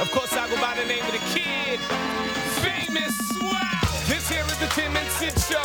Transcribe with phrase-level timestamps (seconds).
[0.00, 1.78] Of course, I go by the name of the kid.
[2.64, 3.20] Famous.
[3.36, 3.84] Wow.
[4.08, 5.60] This here is the Tim and Sid Show.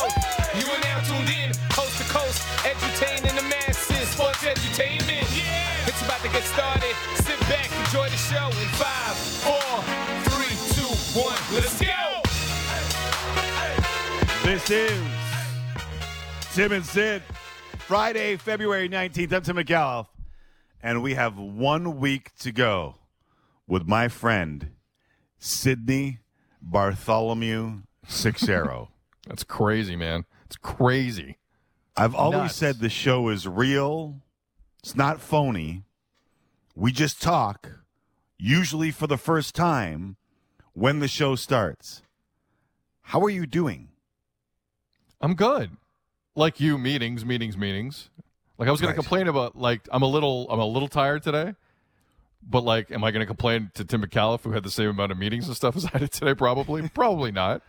[0.60, 4.08] You are now tuned in, coast to coast, edutaining the masses.
[4.10, 5.24] Sports edutainment.
[5.32, 5.88] Yeah.
[5.88, 6.94] It's about to get started.
[7.14, 9.80] Sit back, enjoy the show in five, four,
[10.28, 11.40] three, two, one.
[11.54, 12.20] Let's go.
[14.44, 15.02] This is
[16.52, 17.22] Tim and Sid,
[17.78, 19.32] Friday, February 19th.
[19.32, 20.08] I'm Tim McAuliffe,
[20.82, 22.96] and we have one week to go
[23.66, 24.70] with my friend,
[25.38, 26.20] Sydney
[26.62, 28.90] Bartholomew Seixeiro.
[29.26, 30.24] That's crazy, man.
[30.44, 31.38] It's crazy.
[31.96, 32.56] I've always Nuts.
[32.56, 34.20] said the show is real,
[34.80, 35.82] it's not phony.
[36.74, 37.70] We just talk,
[38.38, 40.16] usually for the first time,
[40.74, 42.02] when the show starts.
[43.00, 43.88] How are you doing?
[45.20, 45.70] I'm good.
[46.34, 48.10] Like you, meetings, meetings, meetings.
[48.58, 48.96] Like I was going Right.
[48.96, 51.54] to complain about like I'm a little I'm a little tired today.
[52.48, 55.10] But like, am I going to complain to Tim McAuliffe, who had the same amount
[55.12, 56.34] of meetings and stuff as I did today?
[56.34, 57.62] Probably, probably not.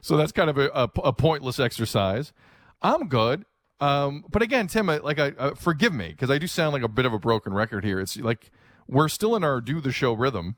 [0.00, 2.32] So that's kind of a, a, a pointless exercise.
[2.80, 3.44] I'm good.
[3.80, 6.82] Um, but again, Tim, I, like, I uh, forgive me because I do sound like
[6.82, 8.00] a bit of a broken record here.
[8.00, 8.50] It's like
[8.88, 10.56] we're still in our do the show rhythm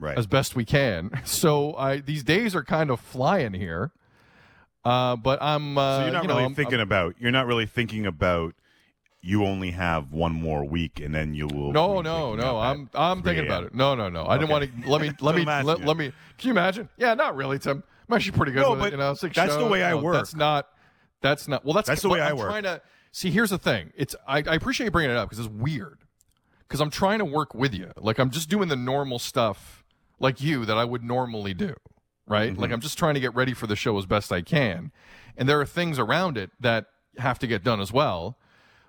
[0.00, 0.16] Right.
[0.18, 1.10] as best we can.
[1.24, 3.92] So I these days are kind of flying here.
[4.84, 5.76] Uh, but I'm.
[5.76, 8.06] Uh, So you're not you know, really I'm- thinking I'm- about you're not really thinking
[8.06, 8.54] about
[9.28, 12.56] you only have one more week and then you will No, no, no.
[12.56, 13.74] I'm I'm thinking about it.
[13.74, 14.26] No, no, no.
[14.26, 14.90] I didn't want to.
[14.90, 16.12] Let me let me let, let me.
[16.38, 16.88] Can you imagine?
[16.96, 17.82] Yeah, not really, Tim.
[18.08, 18.92] I'm actually pretty good No, but it.
[18.92, 20.14] You know, six that's the way I No, work.
[20.14, 20.68] That's not.
[21.20, 21.62] That's not.
[21.62, 22.48] Well, that's That's the way I I'm work.
[22.48, 22.80] Trying to
[23.12, 23.30] see.
[23.30, 23.92] Here's the thing.
[23.96, 25.98] It's I, I appreciate you bringing it up because it's weird.
[26.66, 27.92] Because I'm trying to work with you.
[27.98, 29.84] Like I'm just doing the normal stuff,
[30.18, 31.74] like you, that I would normally do.
[32.26, 32.52] Right.
[32.52, 32.62] Mm-hmm.
[32.62, 34.90] Like I'm just trying to get ready for the show as best I can,
[35.36, 36.86] and there are things around it that
[37.18, 38.38] have to get done as well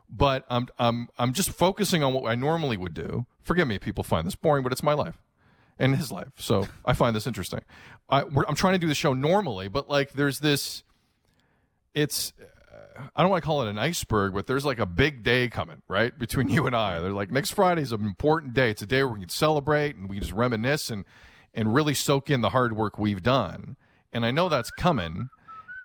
[0.09, 3.25] but I'm I'm I'm just focusing on what I normally would do.
[3.41, 5.17] Forgive me, if people find this boring, but it's my life
[5.77, 7.61] and his life, so I find this interesting.
[8.09, 10.83] I, I'm trying to do the show normally, but like there's this.
[11.93, 15.23] It's uh, I don't want to call it an iceberg, but there's like a big
[15.23, 16.99] day coming, right, between you and I.
[16.99, 18.71] They're like next Friday is an important day.
[18.71, 21.05] It's a day where we can celebrate and we just reminisce and
[21.53, 23.75] and really soak in the hard work we've done.
[24.11, 25.29] And I know that's coming.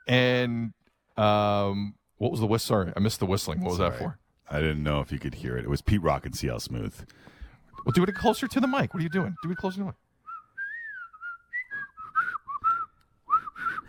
[0.07, 0.73] And
[1.17, 2.77] um, what was the whistle?
[2.85, 3.61] Sorry, I missed the whistling.
[3.61, 4.19] What was that for?
[4.51, 5.65] I didn't know if you could hear it.
[5.65, 6.95] It was Pete Rock and CL Smooth.
[7.85, 8.95] Well, do it closer to the mic.
[8.95, 9.35] What are you doing?
[9.43, 9.95] Do it closer to the mic.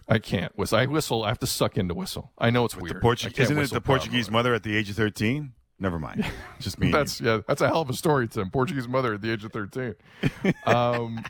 [0.07, 0.77] I can't whistle.
[0.77, 1.23] I whistle.
[1.23, 2.31] I have to suck in to whistle.
[2.37, 2.95] I know it's weird.
[2.95, 5.53] The Portu- isn't it the Portuguese mother at the age of 13?
[5.79, 6.25] Never mind.
[6.59, 6.91] Just me.
[6.91, 7.41] That's yeah.
[7.47, 8.49] That's a hell of a story, Tim.
[8.49, 9.95] Portuguese mother at the age of thirteen.
[10.65, 11.23] Um,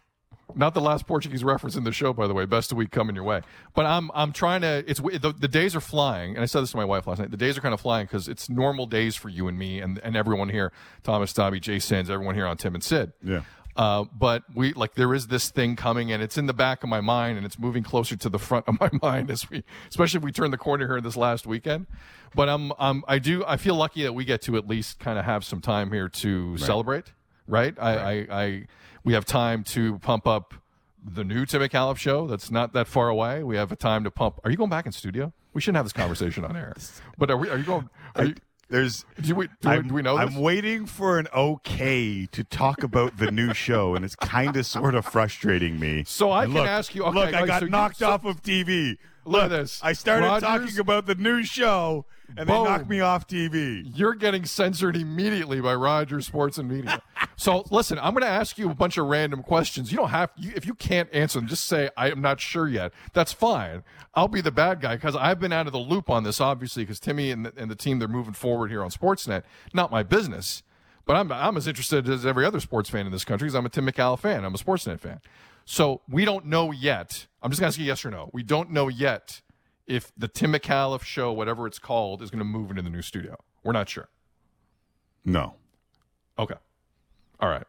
[0.54, 2.46] not the last Portuguese reference in the show, by the way.
[2.46, 3.42] Best of week coming your way.
[3.74, 4.84] But I'm I'm trying to.
[4.88, 7.32] It's the, the days are flying, and I said this to my wife last night.
[7.32, 10.00] The days are kind of flying because it's normal days for you and me and
[10.04, 10.72] and everyone here.
[11.04, 13.14] Thomas, Dobby, Jay Sands, everyone here on Tim and Sid.
[13.24, 13.42] Yeah.
[13.76, 16.90] Uh, but we like there is this thing coming, and it's in the back of
[16.90, 20.20] my mind, and it's moving closer to the front of my mind as we, especially
[20.20, 21.88] if we turn the corner here this last weekend.
[22.34, 25.18] But I'm, I'm, I do, I feel lucky that we get to at least kind
[25.20, 27.12] of have some time here to celebrate,
[27.48, 27.74] right?
[27.80, 28.68] I, I, I,
[29.06, 30.54] we have time to pump up
[31.02, 32.28] the new Tim McAuliffe show.
[32.28, 33.44] That's not that far away.
[33.44, 34.40] We have a time to pump.
[34.44, 35.32] Are you going back in studio?
[35.54, 36.74] We shouldn't have this conversation on air.
[37.18, 37.50] But are we?
[37.50, 37.90] Are you going?
[38.16, 38.36] Are you,
[38.68, 39.06] There's.
[39.22, 39.48] do we?
[39.62, 40.36] Do, we, do we know This?
[40.36, 44.66] I'm waiting for an okay to talk about the new show, and it's kind of
[44.66, 46.04] sort of frustrating me.
[46.08, 48.10] So I And can look, ask you- okay, look, I got so you- knocked so-
[48.10, 48.98] off of TV.
[49.28, 49.80] Look at this.
[49.84, 52.06] I started Rogers- talking about the new show,
[52.38, 52.48] and Boom.
[52.48, 53.84] they knock me off TV.
[53.96, 57.02] you're getting censored immediately by Rogers Sports and Media.
[57.36, 59.92] so listen, I'm going to ask you a bunch of random questions.
[59.92, 62.68] You don't have you, if you can't answer them, just say I am not sure
[62.68, 62.92] yet.
[63.14, 63.84] That's fine.
[64.14, 66.84] I'll be the bad guy because I've been out of the loop on this, obviously,
[66.84, 69.44] because Timmy and the, and the team they're moving forward here on Sportsnet.
[69.74, 70.64] Not my business,
[71.06, 73.66] but I'm I'm as interested as every other sports fan in this country because I'm
[73.66, 74.44] a Tim McAuliffe fan.
[74.44, 75.22] I'm a Sportsnet fan.
[75.66, 77.26] So we don't know yet.
[77.42, 78.30] I'm just going to ask you yes or no.
[78.34, 79.42] We don't know yet
[79.88, 83.02] if the Tim McAuliffe show, whatever it's called, is going to move into the new
[83.02, 83.38] studio.
[83.64, 84.10] We're not sure.
[85.24, 85.56] No,
[86.38, 86.56] Okay.
[87.40, 87.66] All right.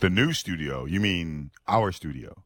[0.00, 0.84] the new studio.
[0.86, 2.42] You mean our studio?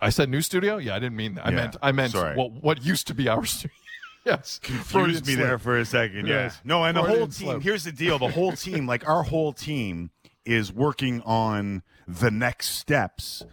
[0.00, 0.78] I said new studio.
[0.78, 1.46] Yeah, I didn't mean that.
[1.46, 2.36] I Yeah, meant I meant sorry.
[2.36, 3.74] what what used to be our studio.
[4.24, 4.58] yes.
[4.62, 5.46] confused me slip.
[5.46, 6.26] there for a second.
[6.26, 6.44] Yeah.
[6.44, 6.60] Yes.
[6.64, 7.30] No, and the whole team.
[7.30, 7.62] slip.
[7.62, 10.10] Here's the deal: the whole team, like our whole team,
[10.44, 13.44] is working on the next steps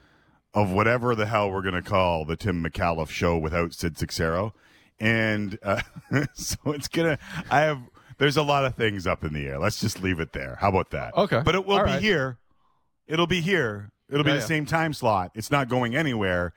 [0.58, 4.54] of whatever the hell we're going to call the Tim McAuliffe show without Sid Seixeiro,
[5.00, 5.82] and uh,
[6.34, 7.20] so it's gonna.
[7.50, 7.80] I have.
[8.18, 9.60] There's a lot of things up in the air.
[9.60, 10.58] Let's just leave it there.
[10.60, 11.16] How about that?
[11.16, 11.42] Okay.
[11.46, 12.02] But it will All be right.
[12.02, 12.40] here.
[13.06, 13.92] It'll be here.
[14.10, 14.48] It'll be Yeah, the yeah.
[14.48, 15.32] same time slot.
[15.36, 16.54] It's not going anywhere.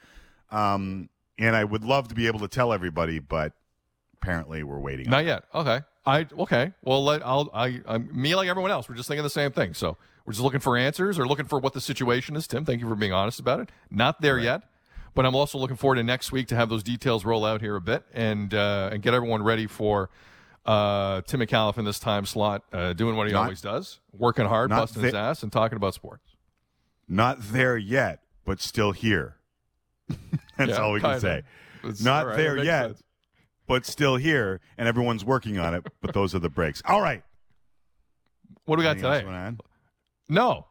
[0.51, 3.53] Um, and I would love to be able to tell everybody, but
[4.15, 5.11] apparently we're waiting.
[5.11, 5.45] Not yet.
[5.55, 5.81] Okay.
[6.07, 6.73] I okay.
[6.83, 8.89] Well, let, I'll I I'm, me like everyone else.
[8.89, 9.75] We're just thinking the same thing.
[9.75, 12.47] So we're just looking for answers or looking for what the situation is.
[12.47, 13.71] Tim, thank you for being honest about it.
[13.91, 14.63] Not there yet,
[15.15, 17.77] but I'm also looking forward to next week to have those details roll out here
[17.77, 20.11] a bit and uh, and get everyone ready for
[20.67, 24.47] uh, Tim McAuliffe in this time slot, uh, doing what he Not- always does, working
[24.47, 26.37] hard, busting his ass, and talking about sports.
[27.09, 29.37] Not there yet, but still here.
[30.57, 31.21] That's Yeah, all we can kinda.
[31.21, 31.39] say.
[31.83, 33.03] It's- Not right, there yet, sense.
[33.67, 35.85] but still here, and everyone's working on it.
[36.03, 36.83] But those are the breaks.
[36.85, 37.25] All right.
[38.67, 39.57] What do we got Anything today?
[40.35, 40.55] You wanna add?
[40.57, 40.67] No.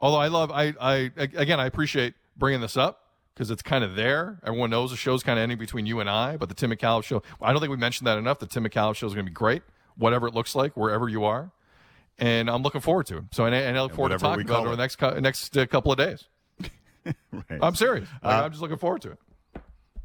[0.00, 3.00] Although I love, I, I again, I appreciate bringing this up
[3.34, 4.40] because it's kind of there.
[4.44, 7.04] Everyone knows the show's kind of ending between you and I, but the Tim McAuliffe
[7.04, 8.38] show, I don't think we mentioned that enough.
[8.38, 9.62] The Tim McAuliffe show is going to be great,
[9.96, 11.50] whatever it looks like, wherever you are.
[12.18, 13.24] And I'm looking forward to it.
[13.32, 15.56] So, and, I- and I look forward to talking about it over the next, next
[15.56, 16.24] uh, couple of days.
[17.32, 17.58] Right.
[17.60, 18.08] I'm serious.
[18.22, 19.18] Like, Uh, I'm just looking forward to it.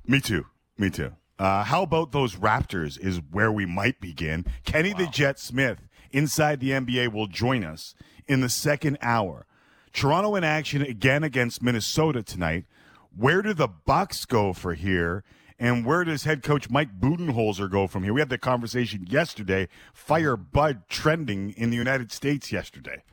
[0.05, 0.45] Me too.
[0.77, 1.13] Me too.
[1.37, 4.45] Uh, how about those Raptors is where we might begin.
[4.65, 7.95] Kenny the Jet Smith inside the NBA will join us
[8.29, 9.45] in the second hour.
[9.91, 12.65] Toronto in action again against Minnesota tonight.
[13.13, 15.23] Where do the Bucks go for here?
[15.57, 18.13] And where does head coach Mike Budenholzer go from here?
[18.13, 19.67] We had that conversation yesterday.
[19.93, 23.03] Fire Bud trending in the United States yesterday.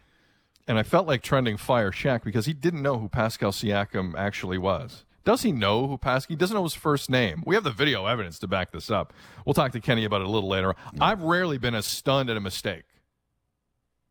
[0.68, 4.58] And I felt like trending Fire Shaq because he didn't know who Pascal Siakam actually
[4.58, 5.04] was.
[5.24, 6.34] Does he know who Pascal?
[6.34, 7.42] He doesn't know his first name.
[7.44, 9.12] We have the video evidence to back this up.
[9.44, 10.76] We'll talk to Kenny about it a little later.
[11.00, 12.84] I've rarely been as stunned at a mistake,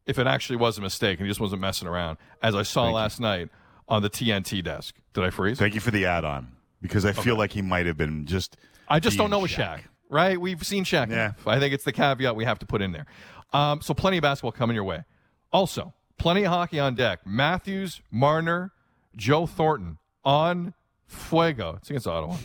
[0.06, 2.90] if it actually was a mistake and he just wasn't messing around, as I saw
[2.92, 3.50] last night
[3.88, 4.96] on the TNT desk.
[5.14, 5.58] Did I freeze?
[5.58, 6.48] Thank you for the add on
[6.82, 8.58] because I feel like he might have been just.
[8.88, 10.40] I just don't know with Shaq, right?
[10.40, 11.10] We've seen Shaq.
[11.10, 11.34] Yeah.
[11.46, 13.06] I think it's the caveat we have to put in there.
[13.54, 15.04] Um, so plenty of basketball coming your way.
[15.52, 17.22] Also, plenty of hockey on deck.
[17.26, 18.74] Matthews, Marner,
[19.16, 20.74] Joe Thornton on
[21.08, 21.76] Fuego.
[21.78, 22.38] It's against Ottawa.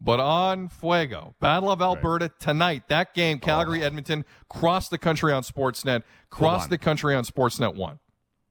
[0.00, 1.34] But on Fuego.
[1.40, 2.84] Battle of Alberta tonight.
[2.88, 3.44] That game, oh.
[3.44, 6.02] Calgary, Edmonton, cross the country on Sportsnet.
[6.30, 6.70] Cross on.
[6.70, 7.98] the country on Sportsnet 1.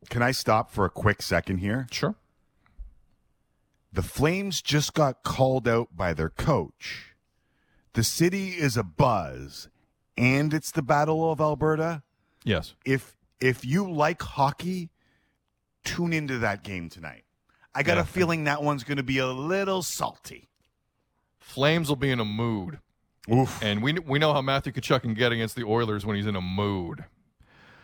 [0.09, 1.88] Can I stop for a quick second here?
[1.91, 2.15] Sure.
[3.94, 7.15] The Flames just got called out by their coach.
[7.94, 9.69] The city is a buzz,
[10.17, 12.03] and it's the Battle of Alberta.
[12.44, 12.75] Yes.
[12.85, 14.89] If if you like hockey,
[15.83, 17.23] tune into that game tonight.
[17.73, 18.01] I got Yeah.
[18.01, 20.49] a feeling that one's going to be a little salty.
[21.47, 22.79] Flames will be in a mood.
[23.31, 23.63] Oof.
[23.63, 26.35] And we we know how Matthew Tkachuk can get against the Oilers when he's in
[26.35, 27.05] a mood.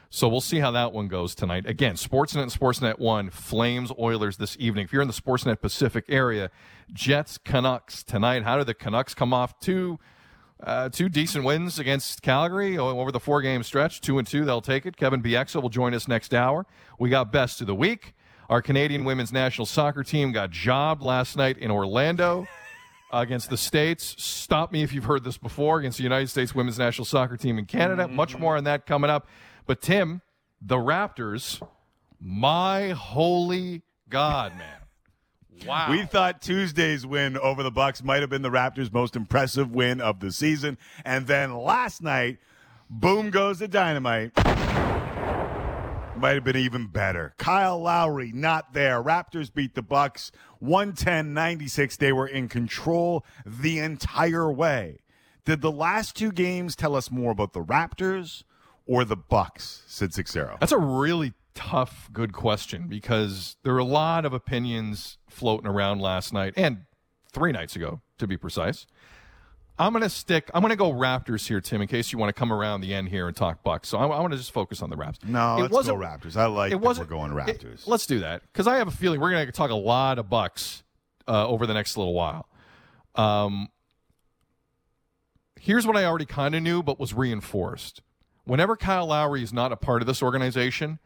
[0.09, 1.65] So we'll see how that one goes tonight.
[1.65, 4.83] Again, Sportsnet and Sportsnet 1, Flames Oilers this evening.
[4.83, 6.51] If you're in the Sportsnet Pacific area,
[6.91, 8.43] Jets Canucks tonight.
[8.43, 9.97] How did the Canucks come off two
[10.61, 14.01] uh, two decent wins against Calgary over the four game stretch?
[14.01, 14.97] Two and two, they'll take it.
[14.97, 16.65] Kevin Bieksa will join us next hour.
[16.99, 18.13] We got best of the week.
[18.49, 22.45] Our Canadian women's national soccer team got jobbed last night in Orlando
[23.13, 24.15] against the States.
[24.17, 27.57] Stop me if you've heard this before against the United States women's national soccer team
[27.57, 28.03] in Canada.
[28.03, 28.15] Mm-hmm.
[28.15, 29.27] Much more on that coming up.
[29.65, 30.21] But Tim,
[30.59, 31.65] the Raptors,
[32.19, 34.79] my holy God, man.
[35.67, 35.91] Wow.
[35.91, 40.01] We thought Tuesday's win over the Bucks might have been the Raptors' most impressive win
[40.01, 42.39] of the season, and then last night,
[42.89, 44.31] boom goes the dynamite.
[46.23, 47.33] Might have been even better.
[47.37, 49.03] Kyle Lowry not there.
[49.03, 50.31] Raptors beat the Bucks
[50.63, 51.97] 110-96.
[51.97, 54.99] They were in control the entire way.
[55.43, 58.45] Did the last two games tell us more about the Raptors
[58.85, 59.83] or the Bucks?
[59.85, 60.55] Sid Seixeiro.
[60.61, 65.99] That's a really tough, good question because there were a lot of opinions floating around
[65.99, 66.85] last night and
[67.33, 68.87] three nights ago, to be precise.
[69.79, 72.29] I'm going to stick, I'm going to go Raptors here, Tim, in case you want
[72.29, 73.89] to come around the end here and talk Bucks.
[73.89, 75.17] So I, I want to just focus on the Raps.
[75.25, 76.37] No, It let's go wasn't- Raptors.
[76.37, 77.87] I like it wasn't we're going it- Raptors.
[77.87, 80.29] let's do that because I have a feeling we're going to talk a lot of
[80.29, 80.83] Bucks
[81.27, 82.47] uh, over the next little while.
[83.15, 83.69] Um,
[85.59, 88.01] here's what I already kind of knew, but was reinforced.
[88.45, 90.99] Whenever Kyle Lowry is not a part of this organization,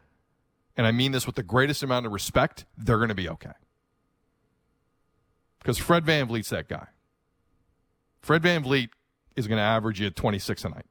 [0.76, 3.52] and I mean this with the greatest amount of respect, they're going to be okay.
[5.60, 6.88] Because Fred VanVleet's that guy.
[8.28, 8.90] Fred VanVleet
[9.38, 10.86] is going to average you 26 a night.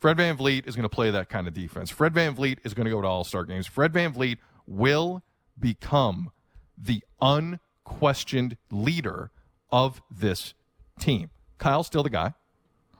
[0.00, 1.88] Fred VanVleet is going to play that kind of defense.
[1.88, 3.68] Fred VanVleet is going to go to all star games.
[3.68, 5.22] Fred VanVleet will
[5.56, 6.32] become
[6.76, 9.30] the unquestioned leader
[9.70, 10.54] of this
[10.98, 11.30] team.
[11.58, 12.34] Kyle's still the guy.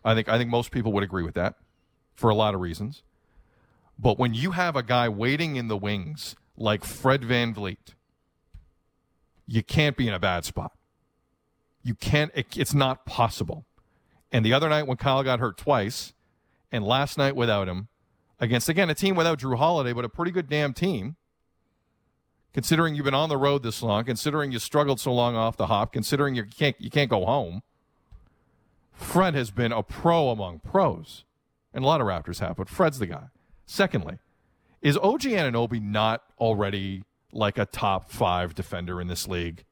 [0.04, 1.56] I think I think most people would agree with that
[2.14, 3.02] for a lot of reasons.
[3.98, 7.94] But when you have a guy waiting in the wings like Fred VanVleet,
[9.48, 10.70] you can't be in a bad spot.
[11.82, 13.66] You can't it, it's not possible.
[14.30, 16.12] And the other night when Kyle got hurt twice,
[16.70, 17.88] and last night without him,
[18.40, 21.16] against again a team without Jrue Holiday, but a pretty good damn team.
[22.54, 25.68] Considering you've been on the road this long, considering you struggled so long off the
[25.68, 27.62] hop, considering you can't you can't go home.
[28.92, 31.24] Fred has been a pro among pros.
[31.72, 33.24] and a lot of Raptors have, but Fred's the guy.
[33.64, 34.18] Secondly,
[34.82, 39.64] is OG Anunoby not already like a top five defender in this league?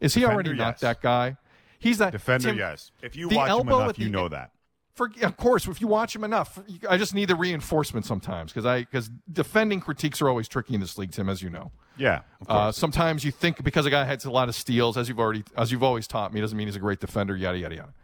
[0.00, 0.80] Is he already not yes.
[0.80, 1.36] that guy?
[1.78, 2.90] He's that Defender, Tim, yes.
[3.02, 4.50] If you watch him enough, you the- know that.
[4.94, 8.66] for, of course, if you watch him enough, I just need the reinforcement sometimes because
[8.66, 11.72] I because defending critiques are always tricky in this league, Tim, as you know.
[11.96, 15.18] Yeah, Uh, sometimes you think because a guy has a lot of steals, as you've
[15.20, 17.36] already as you've always taught me, doesn't mean he's a great defender.
[17.36, 17.94] Yada yada yada.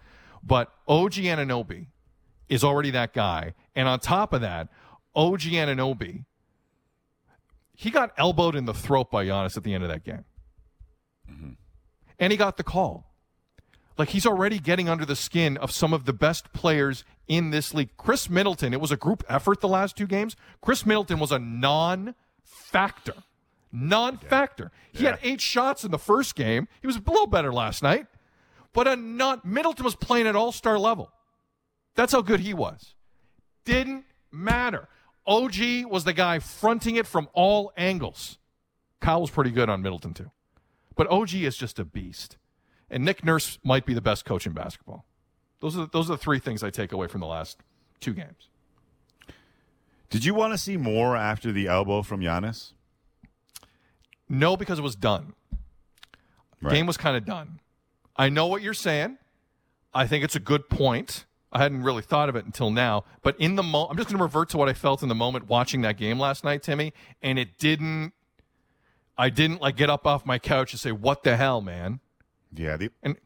[0.43, 1.87] But OG Anunoby
[2.49, 4.69] is already that guy, and on top of that,
[5.15, 6.25] OG Anunoby,
[7.75, 10.25] he got elbowed in the throat by Giannis at the end of that game,
[12.19, 13.13] and he got the call.
[13.99, 17.73] Like he's already getting under the skin of some of the best players in this
[17.73, 17.97] league.
[17.97, 20.37] Khris Middleton, it was a group effort the last two games.
[20.61, 23.15] Khris Middleton was a non-factor.
[23.73, 24.71] Non-factor.
[24.93, 26.69] He had eight shots in the first game.
[26.81, 28.07] He was a little better last night.
[28.73, 31.11] But a non Middleton was playing at all-star level.
[31.95, 32.95] That's how good he was.
[33.65, 34.89] Didn't matter.
[35.27, 38.39] OG was the guy fronting it from all angles.
[39.01, 40.31] Kyle was pretty good on Middleton too.
[40.97, 42.37] But OG is just a beast.
[42.91, 45.05] And Nick Nurse might be the best coach in basketball.
[45.61, 47.59] Those are those are the three things I take away from the last
[48.01, 48.49] two games.
[50.11, 52.73] Did you want to see more after the elbow from Giannis?
[54.29, 55.35] No, because it was done.
[56.61, 56.75] Right.
[56.75, 57.61] Game was kind of done.
[58.17, 59.19] I know what you're saying.
[59.93, 61.25] I think it's a good point.
[61.53, 64.19] I hadn't really thought of it until now, but in the moment, I'm just going
[64.19, 66.93] to revert to what I felt in the moment watching that game last night, Timmy,
[67.23, 68.13] and it didn't.
[69.19, 72.01] I didn't like get up off my couch and say, "What the hell, man?"
[72.55, 73.17] Yeah, the And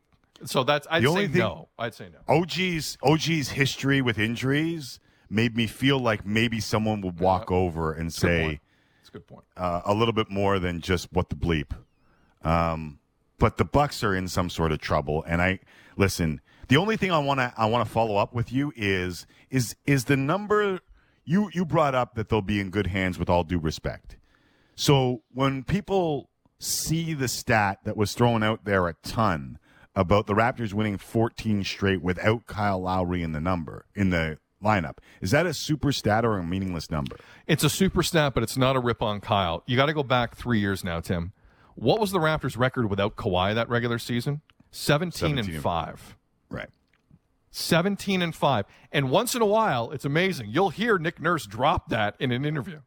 [0.44, 1.68] so that's I'd say thing- no.
[1.78, 2.18] I'd say no.
[2.35, 8.06] OG's OG's history with injuries made me feel like maybe someone would walk over and
[8.09, 8.61] Good say
[9.00, 9.44] "It's a good point.
[9.56, 11.73] uh, a little bit more than just what the bleep.
[12.42, 12.99] Um,
[13.38, 15.61] but the Bucks are in some sort of trouble, and I
[15.97, 16.40] listen.
[16.68, 19.75] The only thing I want to I want to follow up with you is is
[19.87, 20.78] is the number
[21.25, 24.16] you you brought up that they'll be in good hands with all due respect.
[24.81, 29.59] So when people see the stat that was thrown out there a ton
[29.95, 34.97] about the Raptors winning 14 straight without Kyle Lowry in the number in the lineup,
[35.21, 37.17] is that a super stat or a meaningless number?
[37.47, 39.63] It's a super snap, but it's not a rip on Kyle.
[39.67, 41.35] You got to go back three years now, Tim.
[41.75, 44.41] What was the Raptors' record without Kawhi that regular season?
[44.71, 46.17] 17, 17 and and- 5.
[46.49, 46.71] Right.
[47.51, 48.65] 17 and 5.
[48.93, 50.49] And once in a while, it's amazing.
[50.49, 52.81] You'll hear Nick Nurse drop that in an interview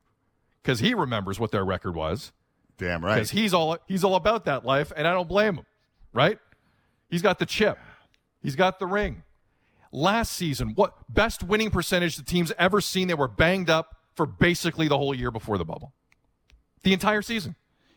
[0.63, 2.31] because he remembers what their record was
[2.77, 3.15] Damn right.
[3.15, 5.65] because he's all he's all about that life, and I don't blame him.
[6.13, 6.39] Right?
[7.09, 7.77] He's got the chip.
[8.41, 9.23] He's got the ring.
[9.91, 13.07] Last season, what best winning percentage the team's ever seen?
[13.07, 15.93] They were banged up for basically the whole year before the bubble.
[16.81, 17.55] The entire season.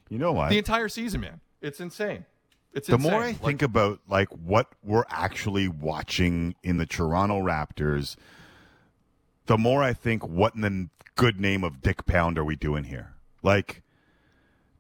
[0.09, 0.51] You know what?
[0.51, 1.41] The entire season, man.
[1.63, 2.27] It's insane.
[2.75, 3.11] It's the insane.
[3.11, 8.17] more I Like, think about like what we're actually watching in the Toronto Raptors,
[9.47, 12.85] the more I think, what in the good name of Dick Pound are we doing
[12.85, 13.15] here?
[13.43, 13.83] Like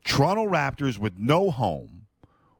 [0.04, 2.06] Toronto Raptors with no home,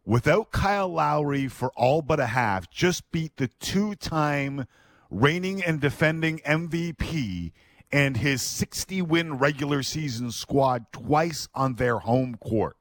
[0.04, 4.66] without Kyle Lowry for all but a half, just beat the two-time
[5.10, 7.52] reigning and defending MVP
[7.92, 12.76] and his 60-win regular season squad twice on their home court.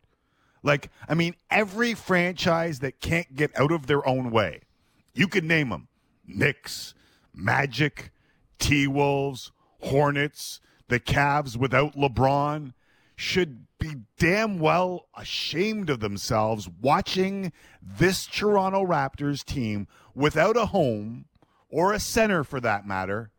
[0.63, 4.61] Like, I mean, every franchise that can't get out of their own way,
[5.13, 5.89] you could name them
[6.25, 6.95] Knicks,
[7.33, 8.11] Magic,
[8.57, 12.73] T Wolves, Hornets, the Cavs without LeBron,
[13.15, 17.51] should be damn well ashamed of themselves watching
[17.81, 21.25] this Toronto Raptors team without a home
[21.69, 23.31] or a center for that matter.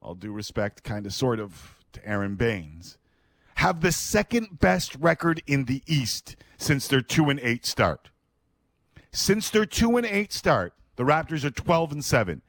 [0.00, 2.98] All due respect, kind of, sort of, to Aron Baynes
[3.56, 8.10] have the second best record in the East since their 2 and 8 start.
[9.12, 12.42] Since their 2 and 8 start, the Raptors are 12 and 7.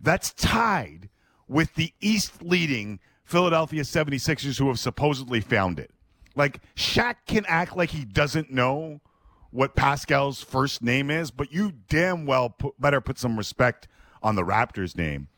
[0.00, 1.08] That's tied
[1.48, 3.00] with the East leading
[3.30, 5.92] Philadelphia 76ers who have supposedly found it.
[6.34, 9.00] Like Shaq can act like he doesn't know
[9.52, 13.86] what Pascal's first name is, but you damn well put, better put some respect
[14.20, 15.28] on the Raptors name.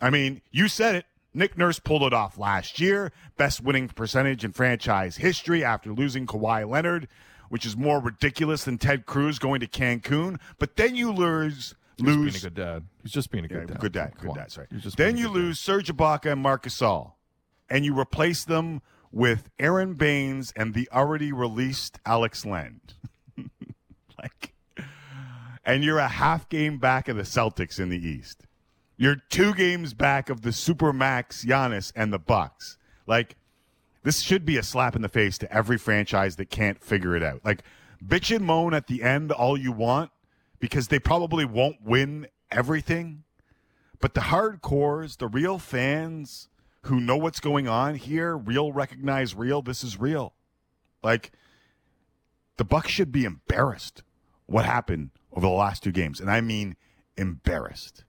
[0.00, 1.06] I mean, you said it.
[1.34, 3.12] Nick Nurse pulled it off last year.
[3.36, 7.08] Best winning percentage in franchise history after losing Kawhi Leonard,
[7.48, 10.38] which is more ridiculous than Ted Cruz going to Cancun.
[10.58, 11.74] But then you lose
[12.06, 12.84] he's being a good dad.
[13.02, 13.80] He's just being a yeah, good dad.
[13.80, 14.36] good dad, Come good on.
[14.36, 14.50] dad.
[14.52, 14.66] Sorry.
[14.78, 15.40] Just Then you good dad.
[15.40, 17.12] lose Serge Ibaka and Marc Gasol,
[17.68, 22.80] and you replace them with Aron Baynes and the already released Alex Len.
[24.18, 24.54] like,
[25.64, 28.44] and you're a half game back of the Celtics in the East.
[28.96, 32.76] You're two games back of the Supermax Giannis and the Bucks.
[33.06, 33.36] Like,
[34.02, 37.22] this should be a slap in the face to every franchise that can't figure it
[37.22, 37.44] out.
[37.44, 37.62] Like,
[38.04, 40.10] bitch and moan at the end all you want
[40.60, 43.24] because they probably won't win everything.
[44.00, 46.48] But the hardcores, the real fans
[46.82, 50.34] who know what's going on here, real recognize real, this is real.
[51.02, 51.32] Like
[52.56, 54.02] the Bucks should be embarrassed
[54.46, 56.20] what happened over the last two games.
[56.20, 56.76] And I mean
[57.16, 58.04] embarrassed.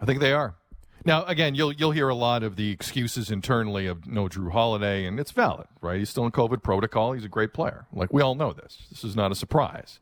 [0.00, 0.56] I think they are.
[1.04, 5.06] Now, again, you'll you'll hear a lot of the excuses internally of no Jrue Holiday,
[5.06, 5.98] and it's valid, right?
[5.98, 7.12] He's still in COVID protocol.
[7.12, 7.86] He's a great player.
[7.92, 8.78] Like we all know this.
[8.90, 10.00] This is not a surprise.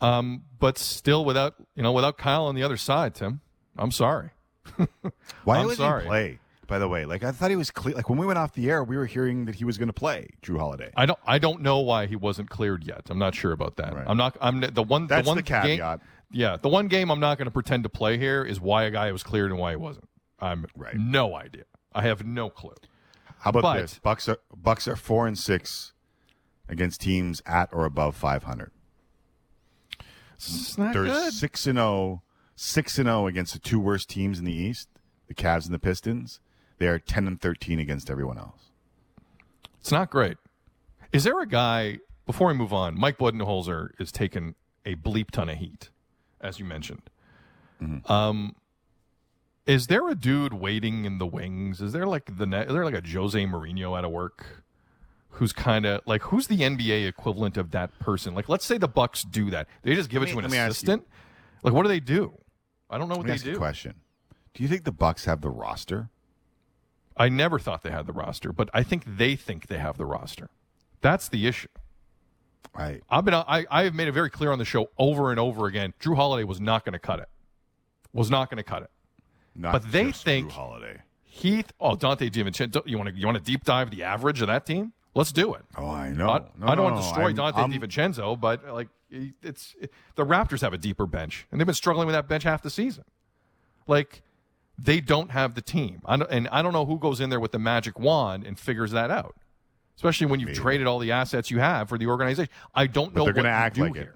[0.00, 3.40] Um, but still, without you know, without Kyle on the other side, Tim,
[3.76, 4.30] I'm sorry.
[5.44, 6.02] Why I'm was sorry.
[6.02, 6.38] he play?
[6.66, 7.94] By the way, like I thought he was clear.
[7.94, 9.92] Like when we went off the air, we were hearing that he was going to
[9.94, 10.90] play Jrue Holiday.
[10.96, 13.06] I don't I don't know why he wasn't cleared yet.
[13.08, 13.94] I'm not sure about that.
[13.94, 14.04] Right.
[14.06, 14.36] I'm not.
[14.40, 15.06] I'm the one.
[15.06, 16.00] That's the one the caveat.
[16.00, 18.82] Game, yeah, the one game I'm not going to pretend to play here is why
[18.84, 20.08] a guy was cleared and why he wasn't.
[20.38, 20.94] I'm Right.
[20.94, 21.64] no idea.
[21.94, 22.74] I have no clue.
[23.40, 23.98] How about But- this?
[24.00, 25.94] Bucks are Bucks are four and six
[26.68, 28.70] against teams at or above 500.
[30.38, 31.32] It's not They're good.
[31.32, 32.22] six and zero,
[32.54, 34.88] six and zero against the two worst teams in the East,
[35.26, 36.40] the Cavs and the Pistons.
[36.78, 38.70] They are ten and thirteen against everyone else.
[39.80, 40.36] It's not great.
[41.12, 42.98] Is there a guy before we move on?
[42.98, 44.54] Mike Budenholzer is taking
[44.84, 45.90] a bleep ton of heat,
[46.40, 47.02] as you mentioned.
[48.06, 48.54] Um,
[49.66, 51.80] is there a dude waiting in the wings?
[51.80, 54.64] Is there like the ne- is there like a Jose Mourinho out of work?
[55.32, 58.34] Who's kind of like who's the NBA equivalent of that person?
[58.34, 59.68] Like, let's say the Bucks do that.
[59.82, 60.70] They just give it me- to an let me ask you.
[60.70, 61.06] assistant.
[61.62, 62.36] Like, what do they do?
[62.90, 63.56] I don't know what they do.
[63.56, 63.94] question:
[64.54, 66.08] Do you think the Bucks have the roster?
[67.16, 70.06] I never thought they had the roster, but I think they think they have the
[70.06, 70.50] roster.
[71.00, 71.68] That's the issue.
[72.74, 75.38] I I've been I I have made it very clear on the show over and
[75.38, 75.94] over again.
[76.00, 77.28] Jrue Holiday was not going to cut it.
[78.12, 78.90] Was not going to cut it.
[79.54, 79.72] not.
[79.72, 81.02] But they think- Jrue Holiday.
[81.24, 84.48] Heath, oh Donte DiVincenzo, you want to you want to deep dive the average of
[84.48, 84.92] that team?
[85.18, 85.62] Let's do it.
[85.76, 86.28] Oh, I know.
[86.30, 89.74] I, No, I don't no, want to destroy I'm- Donte I'm- DiVincenzo, but like it's
[90.14, 92.70] the Raptors have a deeper bench, and they've been struggling with that bench half the
[92.70, 93.04] season.
[93.86, 94.22] Like
[94.78, 97.40] they don't have the team, I don't, and I don't know who goes in there
[97.40, 99.34] with the magic wand and figures that out.
[99.96, 102.48] Especially when you've traded all the assets you have for the organization.
[102.72, 104.02] I don't But know they're going to act like here.
[104.04, 104.10] it.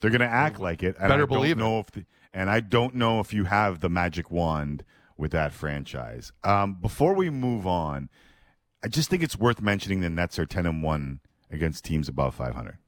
[0.00, 0.96] They're going to act like it.
[0.98, 1.62] And Better I don't believe it.
[1.62, 4.84] if the, and I don't know if you have the magic wand
[5.18, 6.32] with that franchise.
[6.44, 8.08] Um, before we move on,
[8.82, 12.34] I just think it's worth mentioning the Nets are ten and one against teams above
[12.34, 12.78] five hundred.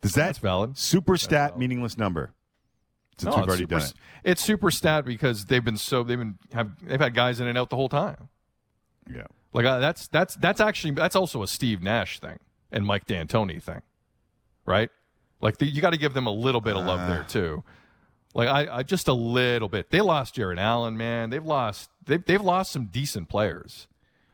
[0.00, 0.76] Does that That's valid.
[0.78, 2.32] super stat meaningless number?
[3.16, 3.94] Since No, we've it's already super, done it.
[4.24, 7.58] It's super stat because they've been so they've been have they've had guys in and
[7.58, 8.28] out the whole time.
[9.12, 9.24] Yeah.
[9.52, 12.38] Like uh, that's that's that's actually that's also a Steve Nash thing
[12.70, 13.80] and Mike D'Antoni thing,
[14.66, 14.90] right?
[15.40, 17.08] Like the, you got to give them a little bit of love Uh.
[17.08, 17.64] there too.
[18.34, 19.90] Like I, I just a little bit.
[19.90, 21.30] They lost Jarrett Allen, man.
[21.30, 23.88] They've lost they've they've lost some decent players,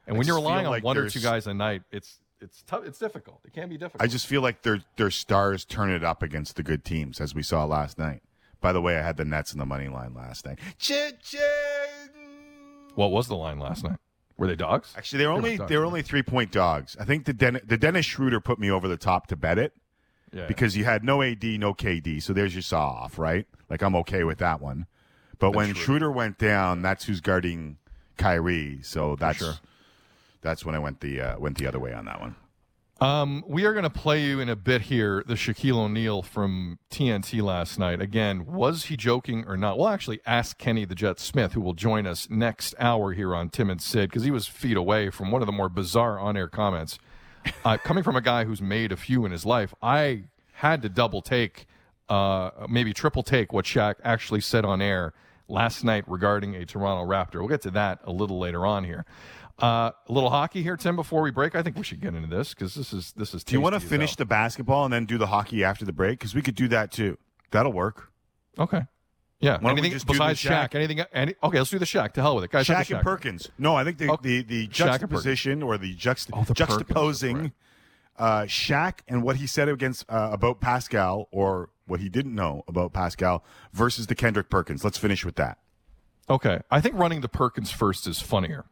[0.06, 2.84] and when you're relying on like one or two guys a night, it's it's tough.
[2.84, 3.40] It's difficult.
[3.44, 4.02] It can be difficult.
[4.02, 7.34] I just feel like their their stars turn it up against the good teams, as
[7.34, 8.22] we saw last night.
[8.60, 10.58] By the way, I had the Nets in the money line last night.
[12.94, 13.98] what was the line last night?
[14.36, 14.92] Were they dogs?
[14.96, 15.86] Actually, they're only they were right?
[15.86, 16.96] only three point dogs.
[16.98, 19.72] I think the Den- the Dennis Schroeder put me over the top to bet it
[20.32, 20.46] Yeah.
[20.46, 23.46] because you had no AD, no KD, so there's your saw off, right?
[23.70, 24.86] Like I'm okay with that one.
[25.38, 27.78] But when Schroeder went down, that's who's guarding
[28.16, 29.54] Kyrie, so that's sure.
[30.44, 32.36] That's when I went the uh, went the other way on that one.
[33.00, 36.78] Um, we are going to play you in a bit here the Shaquille O'Neal from
[36.92, 38.00] TNT last night.
[38.00, 39.76] Again, was he joking or not?
[39.76, 43.48] We'll actually ask Kenny the Jet Smith, who will join us next hour here on
[43.48, 46.36] Tim and Sid, because he was feet away from one of the more bizarre on
[46.36, 46.98] air comments.
[47.64, 50.88] Uh, coming from a guy who's made a few in his life, I had to
[50.88, 51.66] double take,
[52.08, 55.12] uh, maybe triple take what Shaq actually said on air
[55.48, 57.40] last night regarding a Toronto Raptor.
[57.40, 59.04] We'll get to that a little later on here.
[59.62, 60.96] Uh, a little hockey here, Tim.
[60.96, 63.44] Before we break, I think we should get into this because this is this is.
[63.44, 66.18] Do you want to finish the basketball and then do the hockey after the break?
[66.18, 67.18] Because we could do that too.
[67.52, 68.10] That'll work.
[68.58, 68.82] Okay.
[69.40, 69.58] Yeah.
[69.62, 70.70] anything just do the besides Shaq?
[70.70, 70.74] Shaq?
[70.74, 71.00] Anything?
[71.12, 72.12] Any, okay, let's do the Shaq.
[72.14, 72.66] To hell with it, guys.
[72.68, 73.50] have Shaq and Perkins.
[73.58, 74.42] No, I think the Okay.
[74.42, 77.52] the, the Shaq juxtaposition or the, juxt- Oh, the juxtaposing right.
[78.18, 82.64] uh, Shaq and what he said against uh, about Pascal or what he didn't know
[82.66, 84.82] about Pascal versus the Kendrick Perkins.
[84.82, 85.58] Let's finish with that.
[86.30, 88.64] Okay, I think running the Perkins first is funnier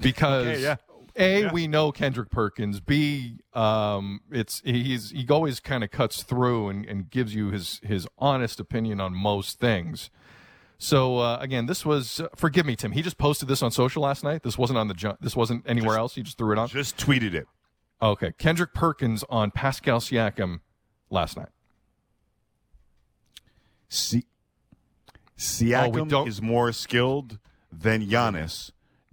[0.00, 0.76] because Okay, yeah.
[1.16, 1.52] a Yeah.
[1.52, 2.80] we know Kendrick Perkins.
[2.80, 7.80] B um, it's he's he always kind of cuts through and, and gives you his
[7.82, 10.10] his honest opinion on most things.
[10.76, 12.92] So uh, again, this was uh, forgive me, Tim.
[12.92, 14.42] He just posted this on social last night.
[14.42, 16.14] This wasn't on the ju- this wasn't anywhere else.
[16.16, 16.68] He just threw it on.
[16.68, 17.46] Just tweeted it.
[18.02, 20.60] Okay, Kendrick Perkins on Pascal Siakam
[21.10, 21.48] last night.
[23.88, 24.26] Si-
[25.06, 27.38] Oh, Siakam don't- is more skilled
[27.72, 28.70] than Giannis.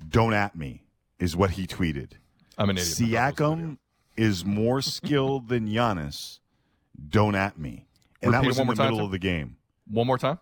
[0.07, 0.83] Don't at me,
[1.19, 2.13] is what he tweeted.
[2.57, 2.77] I'm an idiot.
[2.77, 3.19] but that was the video.
[3.31, 3.77] Siakam
[4.17, 6.39] is more skilled than Giannis.
[7.09, 7.87] Don't at me.
[8.21, 9.05] And that Repeat it was one in more the time, middle sir.
[9.05, 9.57] of the game.
[9.87, 10.39] One more time.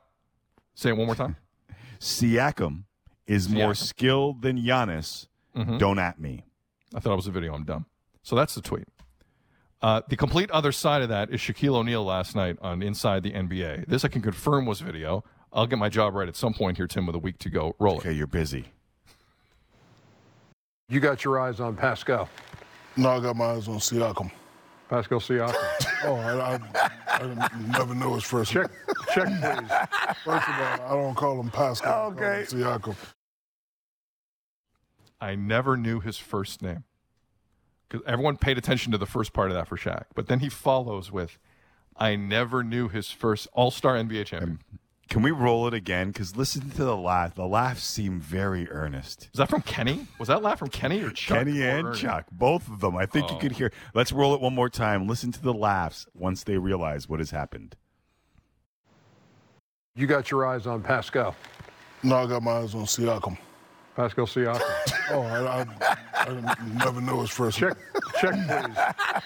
[0.75, 1.35] Say it one more time.
[1.99, 2.83] Siakam
[3.27, 5.27] is more skilled than Giannis.
[5.55, 5.77] Mm-hmm.
[5.77, 6.45] Don't at me.
[6.95, 7.53] I thought it was a video.
[7.53, 7.85] I'm dumb.
[8.23, 8.87] So that's the tweet.
[9.81, 13.31] Uh, the complete other side of that is Shaquille O'Neal last night on Inside the
[13.31, 13.87] NBA.
[13.87, 15.23] This I can confirm was video.
[15.53, 17.75] I'll get my job right at some point here, Tim, with a week to go.
[17.79, 17.99] Roll it.
[17.99, 18.65] Okay, you're busy.
[20.89, 22.27] You got your eyes on Pascal.
[22.97, 24.31] No, I got my eyes on Siakam.
[24.89, 25.55] Pascal Siakam.
[26.01, 28.71] Oh, I, I, I never knew his first check,
[29.13, 29.69] check, please.
[30.23, 31.89] First of all, I don't call him Pascal.
[31.91, 32.45] I call him Okay.
[32.47, 32.95] Siakam.
[35.19, 36.85] I never knew his first name
[37.89, 40.05] because everyone paid attention to the first part of that for Shaq.
[40.15, 41.37] But then he follows with,
[41.97, 44.59] "I never knew his first All Star NBA champion."
[45.09, 46.09] Can we roll it again?
[46.09, 47.33] Because listen to the laugh.
[47.33, 49.23] The laughs seem very earnest.
[49.33, 50.05] Is that from Kenny?
[50.19, 51.39] Was that laugh from Kenny or Chuck?
[51.39, 51.97] Kenny or and Ernie?
[51.97, 52.95] Chuck, both of them.
[52.95, 53.39] I think you Oh.
[53.39, 53.71] could hear.
[53.95, 55.07] Let's roll it one more time.
[55.07, 57.75] Listen to the laughs once they realize what has happened.
[59.95, 61.35] You got your eyes on Pascal.
[62.03, 63.37] No, I got my eyes on Siakam.
[63.95, 64.61] Pascal Siakam.
[65.11, 65.65] Oh, I, I,
[66.13, 67.75] I never knew his first check,
[68.21, 68.77] check, please.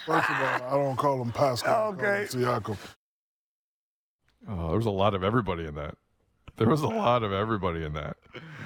[0.06, 1.88] First of all, I don't call him Pascal.
[1.92, 2.22] Okay.
[2.22, 2.76] I call him Siakam.
[4.48, 5.96] Oh, there was a lot of everybody in that.
[6.56, 8.16] There was a lot of everybody in that.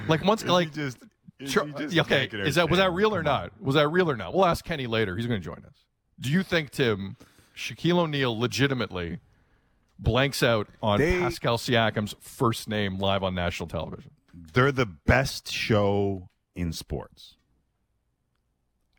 [0.08, 0.98] Like once, like he just,
[1.40, 1.66] is Sure.
[1.66, 2.20] he just okay.
[2.22, 3.42] making Is that was that real or Come on.
[3.44, 3.62] not?
[3.62, 4.34] Was that real or not?
[4.34, 5.16] We'll ask Kenny later.
[5.16, 5.84] He's going to join us.
[6.20, 7.16] Do you think Tim
[7.56, 9.20] Shaquille O'Neal legitimately
[9.98, 14.10] blanks out on They- Pascal Siakam's first name live on national television?
[14.34, 17.36] They're the best show in sports.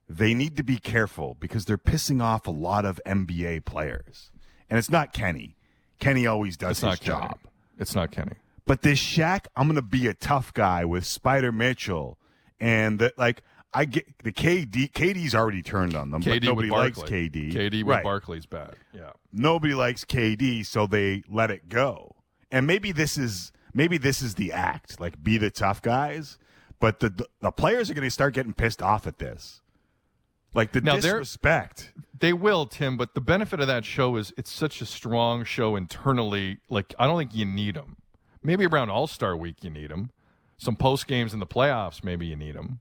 [0.08, 4.32] They need to be careful because they're pissing off a lot of NBA players.
[4.70, 5.56] And it's not Kenny.
[6.00, 7.28] Kenny always does It's his not Kenny.
[7.28, 7.40] job.
[7.78, 8.34] It's not Kenny.
[8.66, 12.18] But this Shaq, I'm gonna be a tough guy with Spider Mitchell,
[12.60, 13.42] and that like
[13.74, 14.92] I get the KD.
[14.92, 17.52] KD's already turned on them, but nobody likes KD.
[17.54, 18.04] KD with right.
[18.04, 18.76] Barkley's bad.
[18.94, 19.12] Yeah.
[19.32, 22.16] Nobody likes KD, so they let it go.
[22.52, 26.38] And maybe this is maybe this is the act, like be the tough guys.
[26.80, 29.62] But the the, the players are gonna start getting pissed off at this,
[30.54, 31.94] like the Now, disrespect.
[32.18, 35.76] They will, Tim, but the benefit of that show is it's such a strong show
[35.76, 36.58] internally.
[36.70, 37.98] Like, I don't think you need them.
[38.44, 40.12] Maybe around All Star week, you need them.
[40.58, 42.80] Some post games in the playoffs, maybe you need them.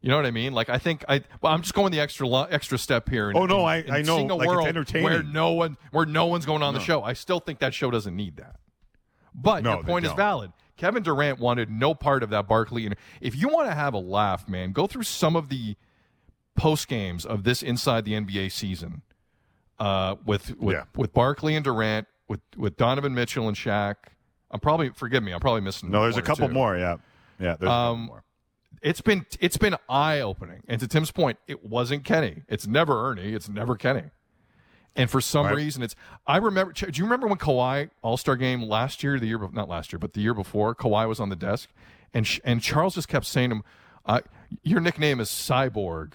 [0.00, 0.52] You know what I mean?
[0.52, 1.22] Like, I think I.
[1.40, 3.28] Well, I'm just going the extra lo- extra step here.
[3.30, 5.04] And, Oh, no, and- I- I know, a like, it's world entertaining.
[5.04, 7.02] where no one where no one's going on the show.
[7.02, 8.56] I still think that show doesn't need that.
[9.34, 10.52] But No, your point is valid.
[10.76, 12.86] Kevin Durant wanted no part of that Barkley.
[12.86, 15.76] And if you want to have a laugh, man, go through some of the
[16.56, 19.02] post games of this inside the NBA season
[19.78, 20.84] uh, with with Yeah.
[20.96, 23.94] with Barkley and Durant, with with Donovan Mitchell and Shaq.
[24.50, 25.32] I'm probably forgive me.
[25.32, 25.90] I'm probably missing.
[25.90, 26.54] No, there's a couple two.
[26.54, 26.76] more.
[26.76, 26.96] Yeah,
[27.38, 27.56] yeah.
[27.58, 28.22] There's Um, more.
[28.82, 30.62] It's been it's been eye opening.
[30.68, 32.42] And to Tim's point, it wasn't Kenny.
[32.48, 33.32] It's never Ernie.
[33.34, 34.04] It's never Kenny.
[34.94, 35.56] And for some Right.
[35.56, 35.94] reason, it's.
[36.26, 36.72] I remember.
[36.72, 39.98] Do you remember when Kawhi All Star Game last year, the year not last year,
[39.98, 41.68] but the year before, Kawhi was on the desk,
[42.14, 43.62] and and Charles just kept saying to him,
[44.06, 44.20] uh,
[44.62, 46.14] "Your nickname is Cyborg."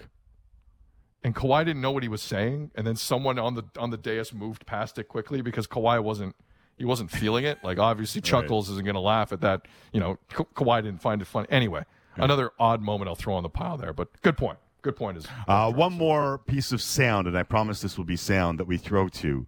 [1.24, 3.96] And Kawhi didn't know what he was saying, and then someone on the on the
[3.96, 6.34] dais moved past it quickly because Kawhi wasn't
[6.76, 7.58] he wasn't feeling it.
[7.62, 9.66] Like obviously Chuckles isn't going to laugh at that.
[9.92, 11.46] You know, Ka- Kawhi didn't find it funny.
[11.50, 11.84] Anyway,
[12.16, 14.58] another odd moment I'll throw on the pile there, but good point.
[14.82, 18.16] Good point is Uh, one more piece of sound, and I promise this will be
[18.16, 19.46] sound that we throw to.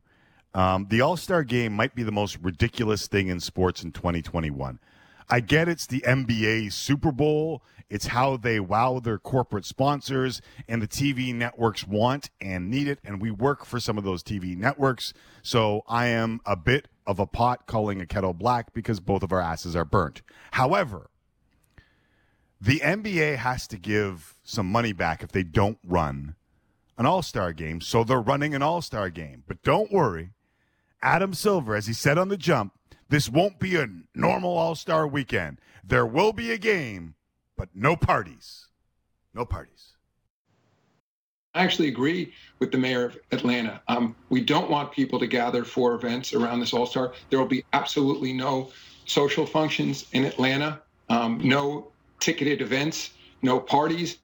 [0.55, 4.79] Um, the All Star game might be the most ridiculous thing in sports in 2021.
[5.29, 7.63] I get it's the NBA Super Bowl.
[7.89, 12.99] It's how they wow their corporate sponsors and the TV networks want and need it.
[13.05, 15.13] And we work for some of those TV networks.
[15.43, 19.33] So I am a bit of a pot calling a kettle black because both of
[19.33, 20.23] our asses are burnt.
[20.53, 21.11] However,
[22.61, 26.35] the NBA has to give some money back if they don't run
[26.97, 27.81] an All Star game.
[27.81, 29.45] So they're running an All Star game.
[29.47, 30.31] But don't worry,
[31.03, 32.73] Adam Silver, as he said on the jump,
[33.09, 35.61] this won't be a normal All Star weekend.
[35.83, 37.15] There will be a game,
[37.57, 38.69] but no parties.
[39.35, 39.93] No parties.
[41.55, 43.81] I actually agree with the mayor of Atlanta.
[43.87, 47.13] Um, we don't want people to gather for events around this All Star.
[47.31, 48.71] There will be absolutely no
[49.07, 53.11] social functions in Atlanta, um, no ticketed events,
[53.43, 54.19] no parties.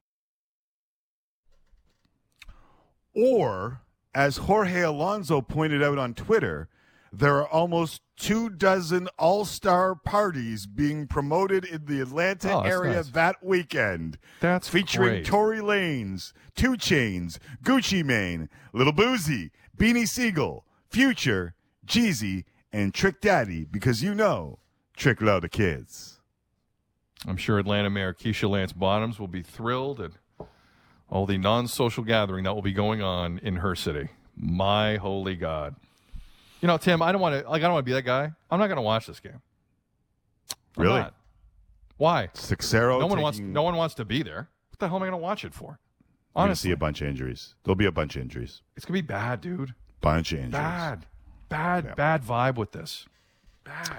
[3.15, 3.83] Or,
[4.15, 6.69] as Jorge Alonso pointed out on Twitter,
[7.13, 12.97] there are almost two dozen all star parties being promoted in the Atlanta Oh, area
[12.97, 13.09] nice.
[13.11, 14.19] that weekend.
[14.41, 15.25] That's featuring great.
[15.27, 21.55] Tory Lanez, 2 Chainz, Gucci Mane, Lil Boosie, Beanie Sigel, Future,
[21.87, 24.59] Jeezy, and Trick Daddy, because you know
[24.97, 26.21] Trick love the kids.
[27.27, 30.13] I'm sure Atlanta Mayor Keisha Lance Bottoms will be thrilled at
[31.09, 34.09] all the non-social gathering that will be going on in her city.
[34.37, 35.75] My holy God!
[36.61, 38.31] You know, Tim, I don't want to like I don't want to be that guy.
[38.51, 39.41] I'm not going to watch this game.
[40.77, 41.01] I'm Really?
[41.01, 41.15] not.
[41.97, 42.29] Why?
[42.35, 42.99] Seixeiro.
[43.01, 43.39] No one wants.
[43.39, 44.49] No one wants to be there.
[44.71, 45.79] What the hell am I going to watch it for?
[46.37, 47.55] Gonna see Honestly, a bunch of injuries.
[47.65, 48.63] There'll be a bunch of injuries.
[48.77, 49.75] it's gonna be bad, dude.
[50.01, 50.53] Bunch of injuries.
[50.53, 51.07] Bad,
[51.49, 53.07] bad, bad vibe with this.
[53.65, 53.99] Bad.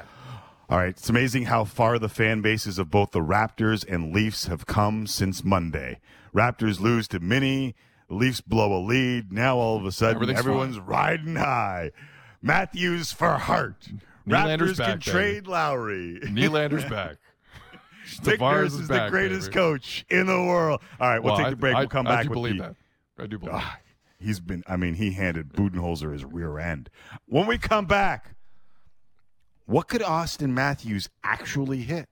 [0.70, 0.90] All right.
[0.90, 5.06] It's amazing how far the fan bases of both the Raptors and Leafs have come
[5.08, 6.00] since Monday.
[6.34, 7.76] Raptors lose to Mini.
[8.08, 9.32] Leafs blow a lead.
[9.34, 11.92] Now all of a sudden, everyone's riding high.
[12.42, 13.88] Matthews for Hart.
[14.28, 15.12] Nylander's Raptors back, can baby.
[15.12, 16.20] trade Lowry.
[16.24, 17.18] Nylander's back.
[18.26, 19.54] Nick Nurse is back, the greatest baby.
[19.54, 20.82] coach in the world.
[21.00, 21.76] All right, we'll Well, take I- the break.
[21.76, 22.76] I, we'll come I back do with believe that.
[23.20, 23.56] I do believe.
[23.56, 23.78] Ah,
[24.20, 24.64] he's been.
[24.68, 26.90] I mean, he handed Budenholzer his rear end.
[27.28, 28.36] When we come back,
[29.66, 32.08] what could Auston Matthews actually hit?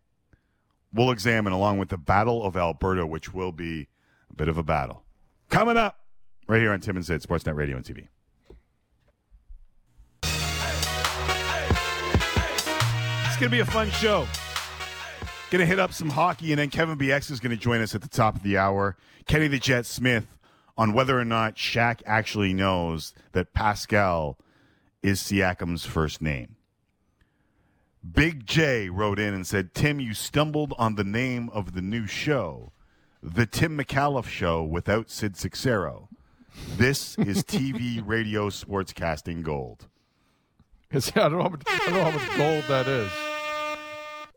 [0.93, 3.87] We'll examine along with the Battle of Alberta, which will be
[4.31, 5.03] a bit of a battle.
[5.49, 5.99] Coming up
[6.47, 8.07] right here on Tim and Sid, Sportsnet Radio and TV.
[13.39, 14.27] Going to be a fun show.
[15.49, 17.95] Going to hit up some hockey, and then Kevin Bieksa is going to join us
[17.95, 18.97] at the top of the hour.
[19.27, 20.37] Kenny the Jet Smith
[20.77, 24.37] on whether or not Shaq actually knows that Pascal
[25.01, 26.57] is Siakam's first name.
[28.11, 32.07] Big J wrote in and said, Tim, you stumbled on the name of the new
[32.07, 32.73] show,
[33.23, 36.09] The Tim McAuliffe Show without Sid Seixeiro.
[36.75, 39.87] This is TV radio sportscasting gold.
[40.93, 41.57] I don't how.
[41.67, 43.28] I don't know how much gold that is.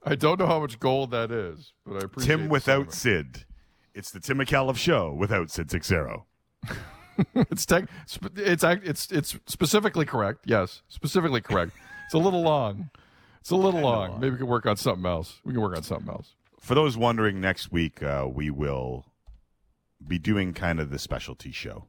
[0.04, 3.36] I don't know how much gold that is, but I appreciate Tim without sentiment.
[3.36, 3.44] Sid.
[3.94, 6.26] It's the Tim McAuliffe Show without Sid Seixeiro.
[7.34, 7.84] It's tech,
[8.36, 10.40] it's act- it's it's specifically correct.
[10.46, 11.72] Yes, specifically correct.
[12.06, 12.88] It's a little long.
[13.40, 14.18] It's a little long.
[14.18, 15.38] Maybe we can work on something else.
[15.44, 16.34] We can work on something else.
[16.58, 19.04] For those wondering, next week uh, we will
[20.08, 21.84] be doing kind of the specialty show.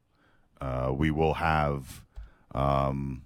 [0.60, 2.04] Uh, we will have.
[2.54, 3.23] Um,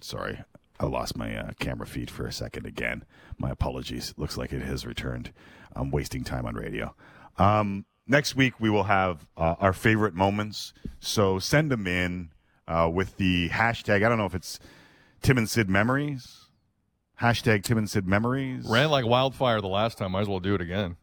[0.00, 0.42] sorry,
[0.80, 3.04] I lost my uh, camera feed for a second again.
[3.38, 4.12] My apologies.
[4.16, 5.32] Looks like it has returned.
[5.74, 6.94] I'm wasting time on radio.
[7.38, 10.72] Um, next week we will have uh, our favorite moments.
[11.00, 12.30] So send them in
[12.66, 14.04] uh, with the hashtag.
[14.04, 14.58] I don't know if it's
[15.22, 16.46] Tim and Sid memories.
[17.20, 18.66] Hashtag Tim and Sid memories.
[18.66, 20.12] Ran like wildfire the last time.
[20.12, 20.96] Might as well do it again.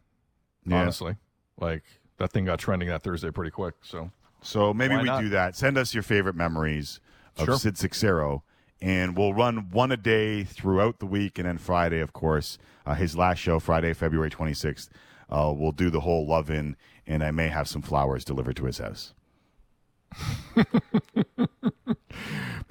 [0.66, 0.82] Yeah.
[0.82, 1.16] Honestly,
[1.58, 1.82] like
[2.18, 3.74] that thing got trending that Thursday pretty quick.
[3.82, 4.10] So
[4.42, 5.20] So maybe Why we not?
[5.22, 5.56] do that.
[5.56, 7.00] Send us your favorite memories
[7.38, 7.56] of Sure.
[7.56, 8.44] Sid Seixeiro,
[8.82, 12.94] and we'll run one a day throughout the week, and then Friday, of course, uh,
[12.94, 14.90] his last show, Friday, February twenty sixth.
[15.30, 18.64] Uh, we'll do the whole love in, and I may have some flowers delivered to
[18.66, 19.14] his house.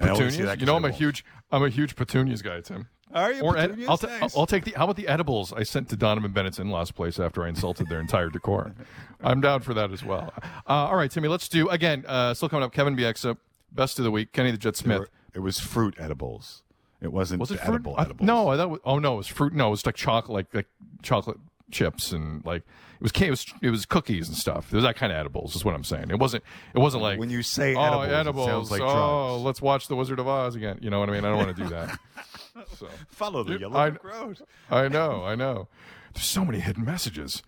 [0.00, 0.60] And I petunias.
[0.60, 2.88] You know, I I'm a huge I'm a huge petunias guy, Tim.
[3.14, 3.88] Are you Or ed- petunias?
[3.88, 4.36] I'll, ta- Nice.
[4.36, 4.72] I'll take the.
[4.72, 8.00] How about the edibles I sent to Donovan Bennett's in-laws place after I insulted their
[8.00, 8.74] entire decor?
[9.22, 10.32] I'm down for that as well.
[10.42, 12.04] Uh, all right, Timmy, let's do again.
[12.06, 12.72] Uh, still coming up.
[12.72, 13.36] Kevin Bieksa,
[13.70, 14.32] best of the week.
[14.32, 15.08] Kenny the Jet Smith.
[15.34, 16.62] It was fruit edibles.
[17.00, 17.74] It wasn't Was it fruit?
[17.74, 18.26] edible I- edibles.
[18.26, 18.80] no, I thought.
[18.84, 19.52] Oh no, it was fruit.
[19.52, 20.68] No, it was like chocolate, like, like
[21.02, 21.38] chocolate
[21.70, 22.62] chips and like
[23.00, 23.12] it was.
[23.20, 24.72] It was it was cookies and stuff.
[24.72, 25.56] It was that kind of edibles.
[25.56, 26.10] Is what I'm saying.
[26.10, 26.44] It wasn't.
[26.74, 28.46] It wasn't like When you say oh, edibles, it edibles.
[28.46, 28.86] sounds like oh,
[29.34, 29.44] drugs.
[29.44, 30.78] let's watch the Wizard of Oz again.
[30.80, 31.24] You know what I mean?
[31.24, 31.98] I don't want to do that.
[32.76, 32.88] so.
[33.08, 34.38] follow the yellow I- road.
[34.70, 35.68] I know, I know.
[36.14, 37.42] There's so many hidden messages.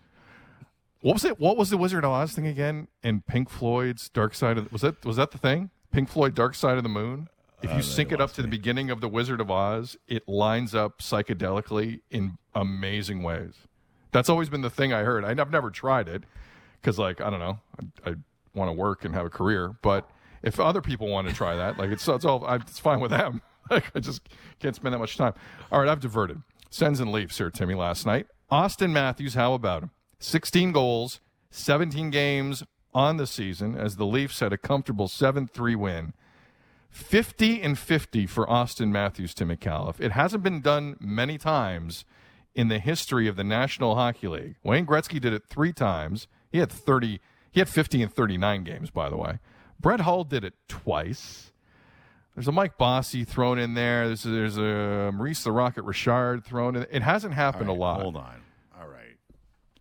[1.01, 1.39] What was it?
[1.39, 2.87] What was the Wizard of Oz thing again?
[3.03, 5.69] In Pink Floyd's Dark Side of was that was that the thing?
[5.91, 7.29] Pink Floyd Dark Side of the Moon.
[7.61, 10.75] If you sync it up to the beginning of the Wizard of Oz, it lines
[10.75, 13.53] up psychedelically in amazing ways.
[14.11, 15.25] That's always been the thing I heard.
[15.25, 16.23] I've never tried it
[16.81, 17.59] because, like, I don't know,
[18.05, 18.15] I, I
[18.53, 19.75] want to work and have a career.
[19.81, 20.09] But
[20.43, 23.11] if other people want to try that, like, it's it's all I, it's fine with
[23.11, 23.41] them.
[23.67, 24.21] Like, I just
[24.59, 25.33] can't spend that much time.
[25.71, 26.39] All right, I've diverted.
[26.69, 27.73] Sens and Leafs here, Timmy.
[27.73, 29.33] Last night, Auston Matthews.
[29.33, 29.89] How about him?
[30.19, 32.63] 16 goals, 17 games
[32.93, 36.13] on the season as the Leafs had a comfortable 7-3 win.
[36.95, 39.99] 50 and 50 for Auston Matthews to McAuliffe.
[39.99, 42.05] It hasn't been done many times
[42.55, 44.55] in the history of the National Hockey League.
[44.63, 46.27] Wayne Gretzky did it three times.
[46.53, 47.19] He had 30,
[47.51, 49.39] he had 50 and 39 games, by the way.
[49.77, 51.51] Brett Hull did it twice.
[52.33, 54.07] There's a Mike Bossy thrown in there.
[54.07, 56.85] There's a, there's a Maurice the Rocket Richard thrown in.
[56.89, 58.01] It hasn't happened All a lot.
[58.03, 58.41] Hold on.
[58.79, 59.17] All right.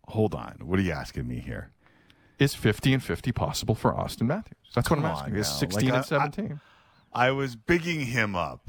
[0.09, 0.57] Hold on.
[0.65, 1.71] What are you asking me here?
[2.41, 4.59] Is 50 and 50 possible for Auston Matthews?
[4.75, 5.37] That's what I'm asking.
[5.37, 6.61] Is 16 Like, and I- 17?
[6.61, 6.74] I
[7.31, 8.69] was bigging him up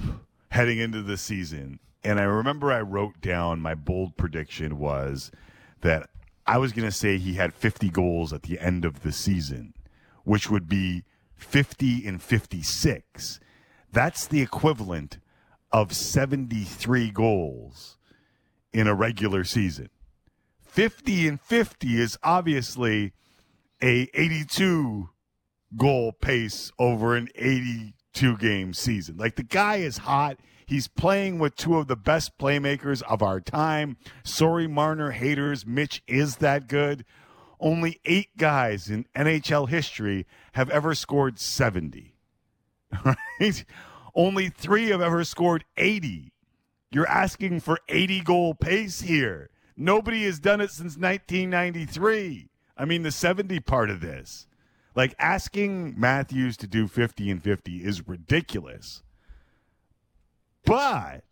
[0.49, 5.31] heading into the season, and I remember I wrote down my bold prediction was
[5.81, 6.09] that
[6.45, 9.73] I was going to say he had 50 goals at the end of the season,
[10.23, 11.03] which would be
[11.33, 13.39] 50 and 56.
[13.91, 15.17] That's the equivalent
[15.71, 17.97] of 73 goals
[18.71, 19.89] in a regular season.
[20.61, 23.13] 50 and 50 is obviously
[23.81, 25.09] a 82
[25.75, 27.29] goal pace over an
[28.15, 29.17] 82 game season.
[29.17, 30.39] Like the guy is hot.
[30.65, 33.97] He's playing with two of the best playmakers of our time.
[34.23, 35.65] Sorry, Marner haters.
[35.65, 37.05] Mitch is that good.
[37.59, 42.13] Only eight guys in NHL history have ever scored 70.
[43.03, 43.65] Right?
[44.13, 46.31] Only three have ever scored 80.
[46.91, 49.49] You're asking for 80 goal pace here.
[49.75, 52.47] Nobody has done it since 1993.
[52.77, 54.47] I mean, the 70 part of this.
[54.95, 59.03] Like asking Matthews to do 50 and 50 is ridiculous.
[60.63, 61.23] But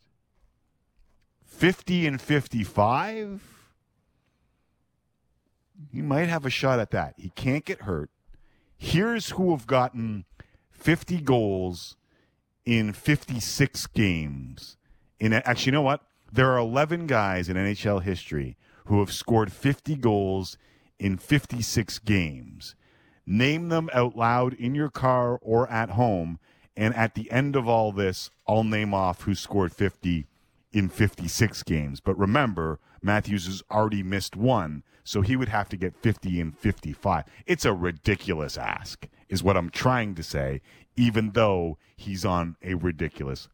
[1.45, 3.71] 50 and 55,
[5.91, 7.15] he might have a shot at that.
[7.17, 8.09] He can't get hurt.
[8.77, 10.25] Here's who have gotten
[10.71, 11.95] 50 goals
[12.65, 14.77] in 56 games.
[15.19, 16.01] In actually, you know what?
[16.31, 20.57] There are 11 guys in NHL history who have scored 50 goals
[20.99, 22.75] in 56 games.
[23.25, 26.39] Name them out loud in your car or at home,
[26.75, 30.27] and at the end of all this, I'll name off who scored 50
[30.71, 31.99] in 56 games.
[31.99, 36.51] But remember, Matthews has already missed one, so he would have to get 50 in
[36.51, 37.25] 55.
[37.45, 40.61] It's a ridiculous ask, is what I'm trying to say,
[40.95, 43.47] even though he's on a ridiculous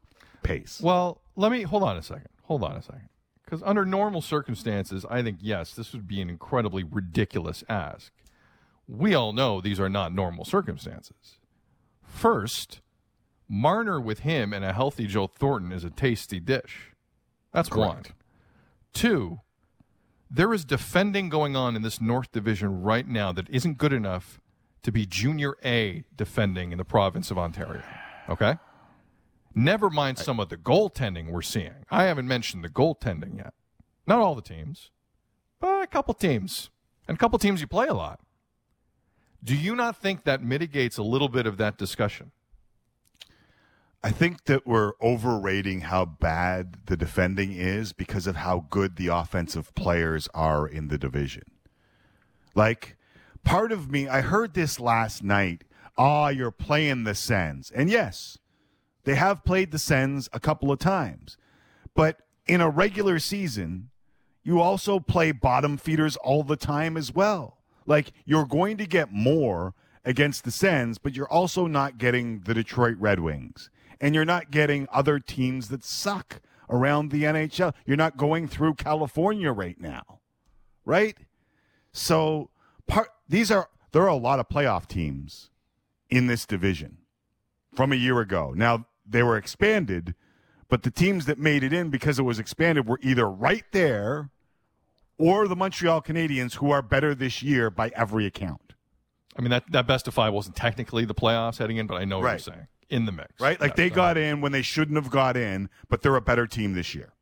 [0.43, 0.79] pace.
[0.81, 2.29] Well, let me hold on a second.
[2.43, 3.09] Hold on a second.
[3.43, 8.11] Because under normal circumstances, I think, yes, this would be an incredibly ridiculous ask.
[8.89, 11.37] We all know these are not normal circumstances.
[12.01, 12.81] First,
[13.47, 16.91] Marner with him and a healthy Joe Thornton is a tasty dish.
[17.53, 18.03] That's one.
[18.91, 19.41] Two,
[20.29, 24.41] there is defending going on in this North Division right now that isn't good enough
[24.81, 27.83] to be junior A defending in the province of Ontario.
[28.27, 28.57] Okay?
[29.53, 31.85] Never mind some of the goaltending we're seeing.
[31.91, 33.53] I haven't mentioned the goaltending yet.
[34.07, 34.89] Not all the teams,
[35.59, 36.69] but a couple teams.
[37.07, 38.19] And a couple teams you play a lot.
[39.43, 42.31] Do you not think that mitigates a little bit of that discussion?
[44.01, 49.07] I think that we're overrating how bad the defending is because of how good the
[49.07, 51.43] offensive players are in the division.
[52.55, 52.95] Like,
[53.43, 55.65] part of me, I heard this last night.
[55.97, 57.71] Ah, oh, you're playing the Sens.
[57.75, 58.37] And yes,
[59.03, 61.37] they have played the Sens a couple of times.
[61.93, 63.89] But in a regular season,
[64.43, 67.58] you also play bottom feeders all the time as well.
[67.89, 69.73] Like, you're going to get more
[70.05, 73.69] against the Sens, but you're also not getting the Detroit Red Wings
[74.01, 77.73] and you're not getting other teams that suck around the NHL.
[77.85, 80.19] You're not going through California right now,
[80.85, 81.17] right?
[81.91, 82.49] So
[82.87, 85.49] part these are there are a lot of playoff teams
[86.09, 86.99] in this division
[87.73, 88.53] from a year ago.
[88.55, 90.15] Now they were expanded,
[90.67, 94.29] but the teams that made it in because it was expanded were either right there
[95.19, 98.73] or the Montreal Canadiens who are better this year by every account.
[99.37, 102.05] I mean that that best of five wasn't technically the playoffs heading in, but I
[102.05, 102.31] know what Right.
[102.33, 102.67] you're saying.
[102.89, 103.39] In the mix.
[103.39, 103.61] Right?
[103.61, 106.73] Like they got in when they shouldn't have got in, but they're a better team
[106.73, 107.13] this year.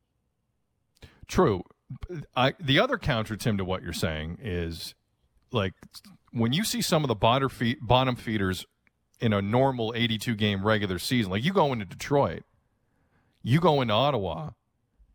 [1.26, 1.62] True.
[2.34, 4.94] I, the other counter, Tim, to what you're saying is
[5.52, 5.74] like
[6.32, 8.64] when you see some of the bottom, feed, bottom feeders
[9.20, 12.44] in a normal 82 game regular season, like you go into Detroit,
[13.42, 14.50] you go into Ottawa,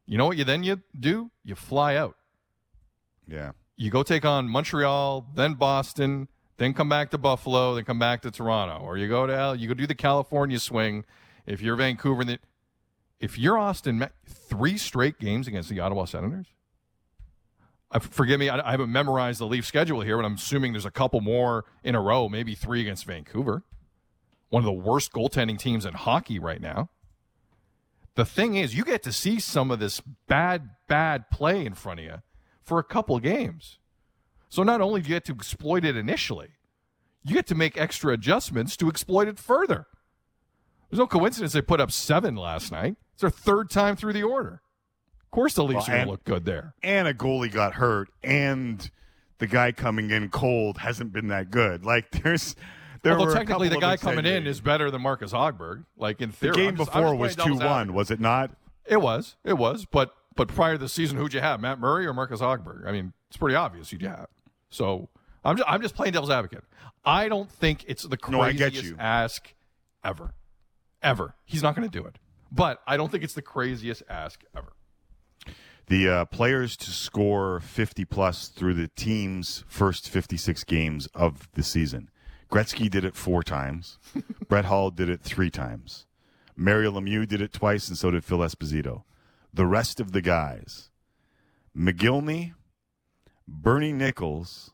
[0.06, 1.32] you know what you then you do?
[1.43, 2.15] You fly out.
[3.27, 3.51] Yeah.
[3.75, 8.21] You go take on Montreal, then Boston, then come back to Buffalo, then come back
[8.21, 11.05] to Toronto, or you go to L, you go do the California swing.
[11.45, 12.39] If you're Vancouver, then
[13.19, 16.47] if you're Auston, three straight games against the Ottawa Senators.
[17.91, 20.86] Uh, forgive me, I, I haven't memorized the Leaf schedule here, but I'm assuming there's
[20.86, 23.63] a couple more in a row, maybe three against Vancouver.
[24.49, 26.89] One of the worst goaltending teams in hockey right now.
[28.15, 31.99] The thing is, you get to see some of this bad, bad play in front
[31.99, 32.21] of you
[32.63, 33.80] for a couple games.
[34.49, 36.49] So not only do you get to exploit it initially,
[37.23, 39.88] you get to make extra adjustments to exploit it further.
[40.89, 42.95] There's no coincidence they put up seven last night.
[43.13, 44.62] It's their third time through the order.
[45.23, 46.76] Of course, the Leafs Well, are going to look good there.
[46.84, 48.89] and a goalie got hurt, and
[49.39, 51.84] the guy coming in cold hasn't been that good.
[51.84, 52.56] Like there's,
[53.02, 55.86] there Although were technically the guy coming in is better than Marcus Hogberg.
[55.97, 58.52] Like in The theory, game just- before was two one, was it not?
[58.86, 59.86] It was, it was.
[59.86, 61.60] But but prior to the season, who'd you have?
[61.62, 62.88] Matt Murray or Marcus Hogberg?
[62.88, 64.27] I mean, it's pretty obvious who'd you have.
[64.69, 65.10] So
[65.46, 66.63] I'm just, I'm just playing devil's advocate.
[67.06, 68.96] I don't think it's the No, craziest you.
[68.98, 69.54] ask
[70.04, 70.34] ever,
[71.02, 71.36] ever.
[71.46, 72.17] He's not going to do it.
[72.52, 74.73] But I don't think it's the craziest ask ever.
[75.88, 81.63] The uh, players to score 50 plus through the team's first 56 games of the
[81.63, 82.10] season.
[82.50, 83.98] Gretzky did it four times.
[84.48, 86.06] Brett Hull did it three times.
[86.56, 89.04] Mario Lemieux did it twice, and so did Phil Esposito.
[89.54, 90.89] The rest of the guys
[91.77, 92.54] Mogilny,
[93.47, 94.71] Bernie Nicholls,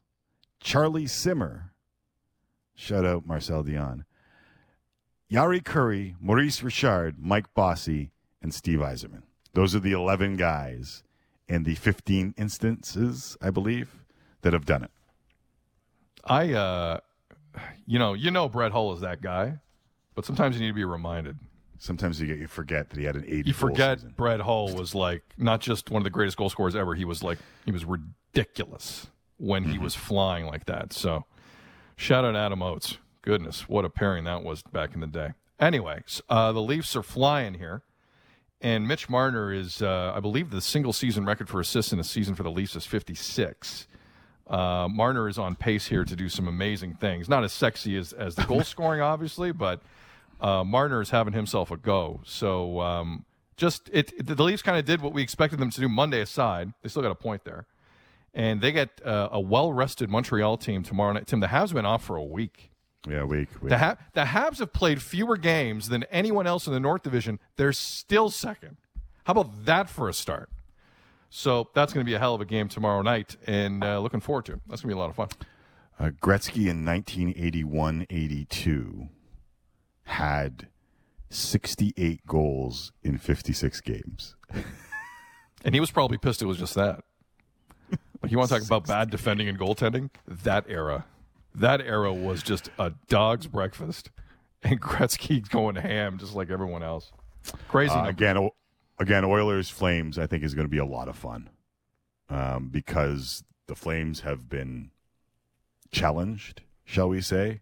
[0.59, 1.73] Charlie Simmer,
[2.75, 4.03] shout out Marcel Dionne,
[5.31, 8.11] Jari Kurri, Maurice Richard, Mike Bossy,
[8.41, 9.23] and Steve Yzerman.
[9.53, 11.03] Those are the 11 guys
[11.47, 14.05] and the 15 instances, I believe,
[14.41, 14.91] that have done it.
[16.23, 16.99] I, uh,
[17.85, 19.59] you know, you know, Brett Hull is that guy,
[20.15, 21.37] but sometimes you need to be reminded.
[21.79, 24.13] Sometimes you get you forget that he had an 80 You forget season.
[24.15, 26.93] Brett Hull was like not just one of the greatest goal scorers ever.
[26.93, 29.07] He was like he was ridiculous
[29.37, 30.91] when he was flying like that.
[30.91, 31.25] So,
[31.95, 32.97] shout out Adam Oates.
[33.21, 35.29] Goodness, what a pairing that was back in the day.
[35.59, 37.83] Anyway, uh, the Leafs are flying here,
[38.61, 42.03] and Mitch Marner is, uh, I believe, the single season record for assists in a
[42.03, 43.87] season for the Leafs is 56.
[44.47, 47.29] Uh, Marner is on pace here to do some amazing things.
[47.29, 49.81] Not as sexy as, as the goal scoring, obviously, but
[50.41, 52.21] uh, Marner is having himself a go.
[52.25, 53.25] So um,
[53.57, 56.21] just it, it- the Leafs kind of did what we expected them to do Monday
[56.21, 56.73] aside.
[56.81, 57.65] They still got a point there,
[58.33, 61.27] and they get uh, a well rested Montreal team tomorrow night.
[61.27, 62.71] Tim, the Habs have been off for a week.
[63.09, 63.47] Yeah, week.
[63.61, 63.69] week.
[63.69, 67.39] The, ha- the Habs have played fewer games than anyone else in the North Division.
[67.55, 68.75] They're still second.
[69.23, 70.49] How about that for a start?
[71.29, 74.19] So that's going to be a hell of a game tomorrow night, and uh, looking
[74.19, 74.59] forward to it.
[74.67, 75.29] That's going to be a lot of fun.
[75.99, 79.09] Uh, Gretzky in 1981-82
[80.09, 80.67] had
[81.29, 84.35] 68 goals in 56 games.
[85.63, 87.03] And he was probably pissed it was just that.
[88.21, 90.09] Like you want to talk about bad defending and goaltending?
[90.27, 91.05] That era,
[91.55, 94.09] that era was just a dog's breakfast,
[94.63, 97.11] and Gretzky going ham just like everyone else.
[97.69, 97.93] Crazy.
[97.93, 98.55] Uh, again, o-
[98.99, 100.17] again, Oilers Flames.
[100.19, 101.49] I think is going to be a lot of fun
[102.29, 104.91] um, because the Flames have been
[105.91, 107.61] challenged, shall we say,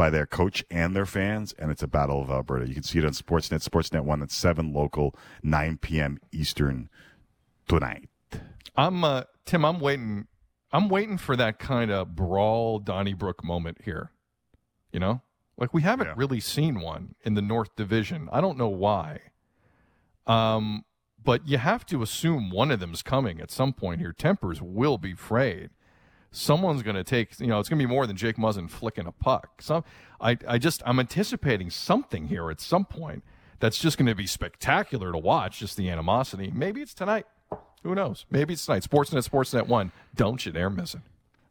[0.00, 2.66] by their coach and their fans, and it's a battle of Alberta.
[2.66, 4.20] You can see it on Sportsnet, Sportsnet One.
[4.20, 6.18] That's seven local, nine p.m.
[6.32, 6.88] Eastern
[7.68, 8.08] tonight.
[8.74, 9.62] I'm uh, Tim.
[9.62, 10.26] I'm waiting.
[10.72, 14.10] I'm waiting for that kind of brawl Donnybrook moment here.
[14.90, 15.20] You know,
[15.58, 16.14] like we haven't Yeah.
[16.16, 18.30] really seen one in the North Division.
[18.32, 19.20] I don't know why.
[20.26, 20.86] Um,
[21.22, 24.14] but you have to assume one of them's coming at some point here.
[24.14, 25.68] Tempers will be frayed.
[26.32, 27.38] Someone's going to take.
[27.40, 29.62] You know, it's going to be more than Jake Muzzin flicking a puck.
[29.62, 29.84] Some.
[30.20, 30.36] I.
[30.46, 30.82] I just.
[30.86, 33.24] I'm anticipating something here at some point.
[33.58, 35.58] That's just going to be spectacular to watch.
[35.58, 36.50] Just the animosity.
[36.54, 37.26] Maybe it's tonight.
[37.82, 38.26] Who knows?
[38.30, 38.82] Maybe it's tonight.
[38.82, 39.92] Sportsnet, Sportsnet 1.
[40.14, 41.00] Don't you dare miss it.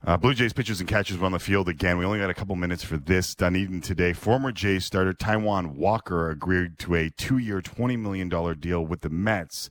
[0.05, 1.97] Uh, Blue Jays pitchers and catchers were on the field again.
[1.97, 3.35] We only got a couple minutes for this.
[3.35, 4.13] Dunedin today.
[4.13, 9.09] Former Jays starter Taijuan Walker agreed to a two-year, twenty million dollar deal with the
[9.09, 9.69] Mets.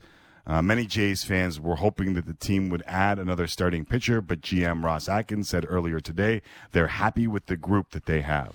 [0.48, 4.40] Uh, many Jays fans were hoping that the team would add another starting pitcher, but
[4.40, 6.40] GM Ross Atkins said earlier today
[6.72, 8.54] they're happy with the group that they have.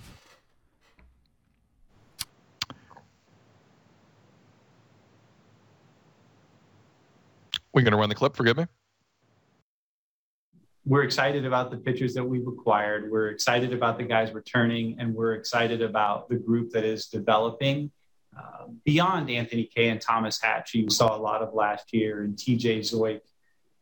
[7.72, 8.34] We're going to run the clip?
[8.34, 8.66] Forgive me.
[10.86, 13.10] we're excited about the pitchers that we've acquired.
[13.10, 17.90] We're excited about the guys returning, and we're excited about the group that is developing
[18.36, 20.72] uh, beyond Anthony Kay and Thomas Hatch.
[20.72, 23.20] who You saw a lot of last year, and TJ Zeuch,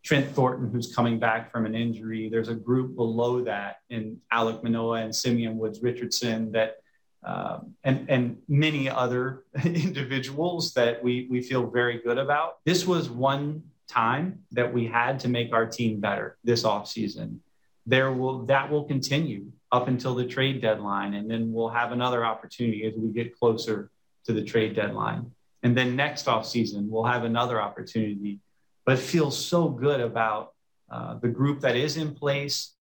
[0.05, 2.28] Trent Thornton, who's coming back from an injury.
[2.28, 6.76] There's a group below that in Alek Manoah and Simeon Woods Richardson that.
[7.24, 12.57] Um, and and many other individuals that we we feel very good about.
[12.64, 17.38] This was one time that we had to make our team better this offseason.
[17.86, 22.24] There will that will continue up until the trade deadline, and then we'll have another
[22.24, 23.90] opportunity as we get closer
[24.27, 25.31] to the trade deadline.
[25.62, 28.41] And then next offseason, we'll have another opportunity.
[28.85, 30.55] But feel so good about
[30.91, 32.75] uh, the group that is in place.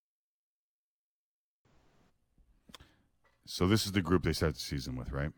[3.46, 5.32] So this is the group they start the season with, right?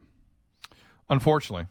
[1.09, 1.67] Unfortunately,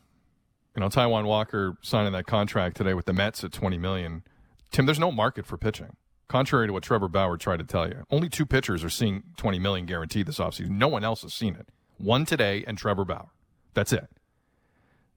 [0.76, 4.24] you know, Taijuan Walker signing that contract today with the Mets at 20 million.
[4.70, 5.96] Tim, there's no market for pitching.
[6.28, 9.58] Contrary to what Trevor Bauer tried to tell you, only two pitchers are seeing 20
[9.58, 10.70] million guaranteed this offseason.
[10.70, 11.68] No one else has seen it.
[11.98, 13.28] One today and Trevor Bauer.
[13.74, 14.08] That's it.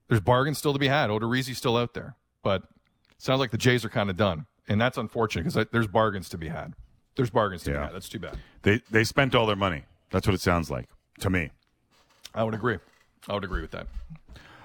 [0.08, 1.10] There's bargains still to be had.
[1.10, 2.62] Odorizzi's still out there, but
[3.18, 6.38] sounds like the Jays are kind of done, and that's unfortunate because there's bargains to
[6.38, 6.74] be had.
[7.16, 7.92] There's bargains to be had.
[7.92, 8.38] That's too bad.
[8.62, 9.84] They they spent all their money.
[10.10, 10.88] That's what it sounds like
[11.20, 11.50] to me.
[12.34, 12.78] I would agree.
[13.28, 13.86] I would agree with that.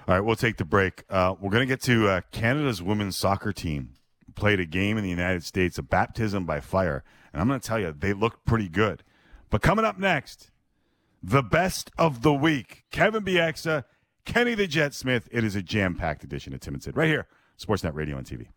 [0.06, 1.04] All right, we'll take the break.
[1.08, 3.94] Uh, we're going to get to uh, Canada's women's soccer team.
[4.34, 7.04] Played a game in the United States, a baptism by fire.
[7.32, 9.02] And I'm going to tell you, they looked pretty good.
[9.48, 10.50] But coming up next,
[11.22, 13.84] the best of the week Kevin Bieksa,
[14.24, 15.28] Kenny the Jet Smith.
[15.32, 17.26] It is a jam packed edition of Tim and Sid right here,
[17.58, 18.48] Sportsnet Radio and TV.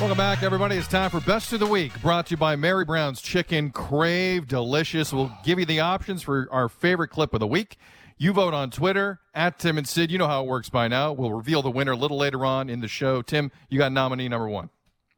[0.00, 0.76] Welcome back, everybody.
[0.76, 3.70] It's time for Best of the Week, brought to you by Mary Brown's Chicken.
[3.70, 5.12] Crave delicious.
[5.12, 7.78] We'll give you the options for our favorite clip of the week.
[8.16, 10.12] You vote on Twitter at Tim and Sid.
[10.12, 11.12] You know how it works by now.
[11.12, 13.22] We'll reveal the winner a little later on in the show.
[13.22, 14.70] Tim, you got nominee number one.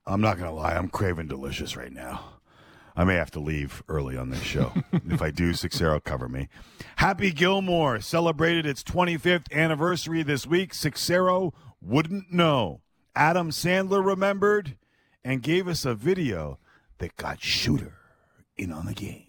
[0.07, 2.39] I'm not going to lie, I'm craving delicious right now.
[2.97, 4.72] I may have to leave early on this show.
[4.93, 6.49] if I do, Seixeiro cover me.
[6.97, 10.74] Happy Gilmore celebrated its 25th anniversary this week.
[10.74, 12.80] Seixeiro wouldn't know.
[13.14, 14.76] Adam Sandler remembered
[15.24, 16.59] and gave us a video
[16.99, 17.95] that got Shooter
[18.57, 19.26] in on the game.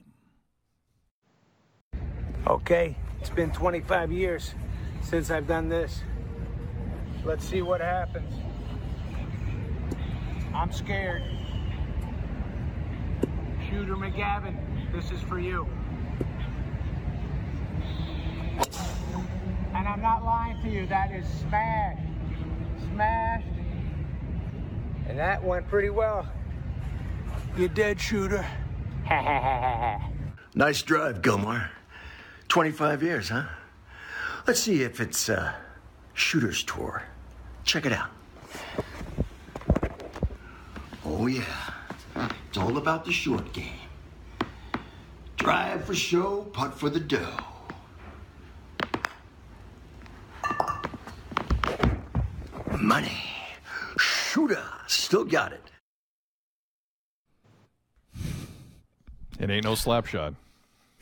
[2.47, 4.53] Okay, it's been 25 years
[5.03, 6.01] since I've done this.
[7.23, 8.33] Let's see what happens.
[10.53, 11.23] I'm scared.
[13.71, 14.57] Shooter McGavin,
[14.91, 15.65] this is for you.
[19.73, 22.01] And I'm not lying to you, that is smashed.
[22.91, 23.47] Smashed.
[25.07, 26.27] And that went pretty well.
[27.55, 28.41] You dead, Shooter.
[28.41, 30.09] Ha ha ha ha ha.
[30.53, 31.69] Nice drive, Gilmore.
[32.49, 33.45] 25 years, huh?
[34.45, 35.53] Let's see if it's uh,
[36.13, 37.03] Shooter's Tour.
[37.63, 38.09] Check it out.
[41.05, 41.45] Oh, yeah.
[42.15, 43.79] It's all about the short game.
[45.37, 47.37] Drive for show, putt for the dough.
[52.79, 53.23] Money.
[53.97, 54.63] Shooter.
[54.87, 55.71] Still got it.
[59.39, 60.35] It ain't no slap shot.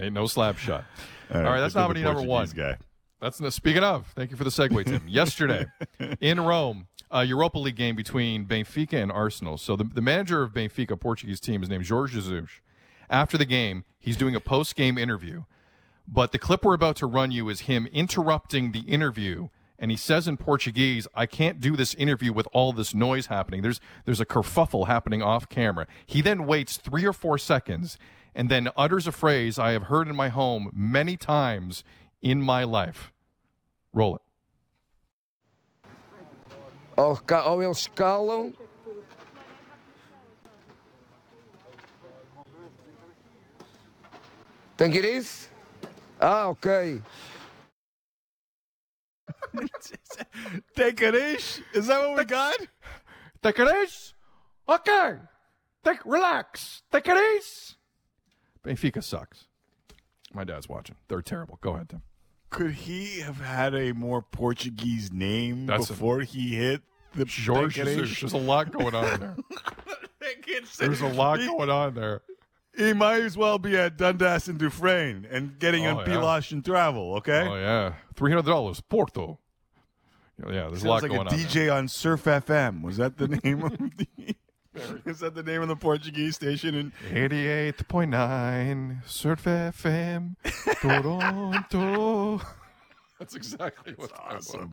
[0.00, 0.84] ain't no slap shot.
[1.32, 2.48] All right, that's look at nominee the number one.
[2.48, 2.76] Guy.
[3.20, 4.08] That's the, speaking of.
[4.16, 5.02] Thank you for the segue, Tim.
[5.08, 5.66] Yesterday
[6.20, 9.58] in Rome, a Europa League game between Benfica and Arsenal.
[9.58, 12.50] So the, the manager of Benfica, Portuguese team, is named Jorge Jesus.
[13.10, 15.44] After the game, he's doing a post game interview.
[16.06, 19.48] But the clip we're about to run you is him interrupting the interview.
[19.78, 23.62] And he says in Portuguese, I can't do this interview with all this noise happening.
[23.62, 25.86] There's there's a kerfuffle happening off camera.
[26.04, 27.98] He then waits three or four seconds
[28.34, 31.84] and then utters a phrase I have heard in my home many times
[32.22, 33.12] in my life.
[33.92, 34.22] Roll it.
[36.98, 38.52] Ou, ca- ou eles calam.
[44.76, 45.48] Tem que ir isso?
[46.20, 47.00] Ah, ok.
[50.76, 51.62] Take it.
[51.74, 52.56] Is that what we got?
[53.42, 54.14] Take it.
[54.68, 55.16] Okay.
[55.84, 56.82] Take relax.
[56.92, 57.76] Take it.
[58.64, 59.46] Benfica sucks.
[60.32, 60.96] My dad's watching.
[61.08, 61.58] They're terrible.
[61.60, 62.02] Go ahead, Tim.
[62.50, 66.82] Could he have had a more Portuguese name That's a- before he hit
[67.14, 69.36] the George Take it There's a lot going on there.
[70.78, 72.22] There's a lot going on there.
[72.76, 76.14] He might as well be at Dundas and Dufferin and getting Oh, on yeah.
[76.16, 77.46] Pilash and travel, okay?
[77.48, 79.38] Oh yeah, three hundred dollars, Porto.
[80.40, 81.36] Yeah, there's a lot like going a on.
[81.36, 81.46] there.
[81.46, 82.82] DJ on Surf FM.
[82.82, 84.06] Was that the name of the
[85.06, 90.36] Is that the name of the Portuguese station in 88.9 Surf FM,
[90.80, 92.40] Toronto.
[93.18, 94.72] That's exactly what's awesome.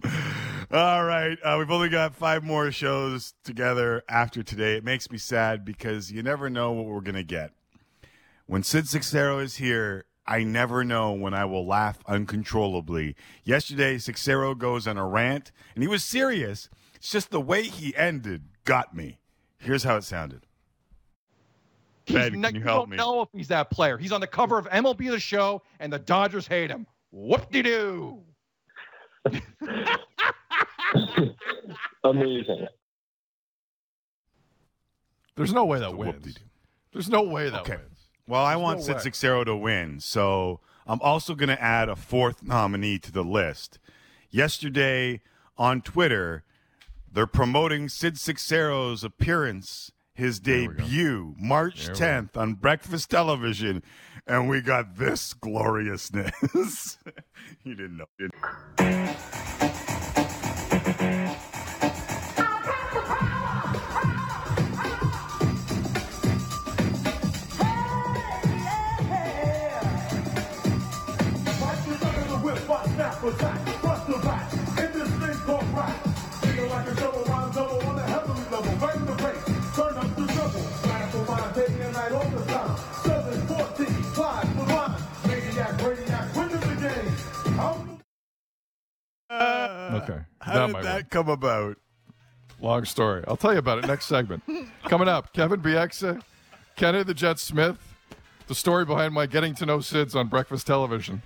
[0.72, 1.38] All right.
[1.44, 4.76] Uh, we've only got five more shows together after today.
[4.76, 7.52] It makes me sad because you never know what we're going to get.
[8.46, 13.16] When Sid Seixeiro is here, I never know when I will laugh uncontrollably.
[13.44, 16.70] Yesterday, Seixeiro goes on a rant, and he was serious.
[16.96, 19.18] It's just the way he ended got me.
[19.66, 20.46] Here's how it sounded.
[22.08, 22.98] Ben, He's can you help don't me?
[22.98, 23.98] know if he's that player.
[23.98, 26.86] He's on the cover of MLB The Show, and the Dodgers hate him.
[27.12, 28.22] Whoop de doo.
[32.04, 32.68] Amazing.
[35.36, 36.38] There's no way that wins.
[36.94, 37.78] There's no way that Okay.
[37.78, 38.08] wins.
[38.28, 39.02] Well, I There's want no Sid.
[39.02, 43.80] Seixeiro to win, so I'm also going to add a fourth nominee to the list.
[44.32, 45.22] Yesterday
[45.58, 46.44] on Twitter,
[47.16, 53.82] they're promoting Sid Seixeiro's appearance, his debut, March 10th on breakfast television,
[54.28, 56.98] and we got this gloriousness.
[57.64, 58.06] you didn't know.
[58.20, 58.32] did
[73.54, 73.65] you?
[90.10, 90.20] Okay.
[90.42, 91.06] How That did might that win.
[91.10, 91.78] come about?
[92.62, 93.24] Long story.
[93.28, 94.44] I'll tell you about it next segment.
[94.86, 96.22] Coming up, Kevin Bieksa,
[96.76, 97.78] Kenny the Jet Smith,
[98.48, 101.22] the story behind my getting to know Sids on breakfast television.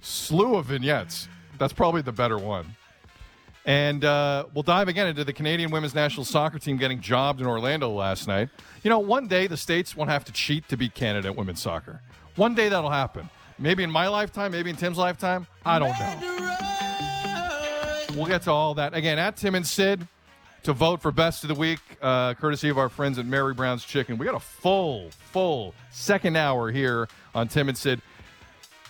[0.00, 1.28] Slew of vignettes.
[1.58, 2.74] That's probably the better one.
[3.64, 7.46] And uh, we'll dive again into the Canadian women's national soccer team getting jobbed in
[7.46, 8.48] Orlando last night.
[8.82, 11.62] You know, one day the States won't have to cheat to beat Canada at women's
[11.62, 12.00] soccer.
[12.34, 13.30] One day that'll happen.
[13.60, 15.46] Maybe in my lifetime, maybe in Tim's lifetime.
[15.64, 16.41] I don't know.
[18.14, 18.94] We'll get to all that.
[18.94, 20.06] Again, at Tim and Sid,
[20.64, 23.84] to vote for best of the week, uh, courtesy of our friends at Mary Brown's
[23.84, 24.18] Chicken.
[24.18, 28.00] We got a full, full second hour here on Tim and Sid.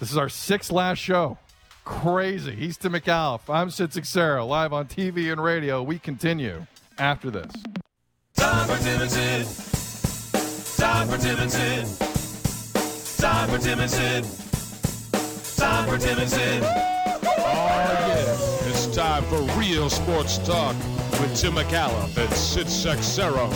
[0.01, 1.39] This is our sixth last show.
[1.85, 2.55] Crazy.
[2.55, 3.53] He's Tim McAuliffe.
[3.53, 5.83] I'm Sid Seixeiro, live on TV and radio.
[5.83, 6.66] We continue
[6.99, 7.53] after this.
[8.35, 9.47] Time for Tim and Sid.
[10.77, 13.18] Time for Tim and Sid.
[13.18, 14.25] Time for Tim and Sid.
[15.57, 17.01] Time for Tim and Sid.
[17.73, 18.68] Yeah.
[18.68, 20.77] It's time for real sports talk
[21.20, 23.49] with Tim McAuliffe and Sid Seixeiro.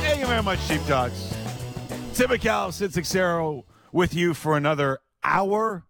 [0.00, 1.34] Thank you very much, Sheepdogs.
[2.14, 5.84] Tim McAuliffe, Sid Seixeiro with you for another hour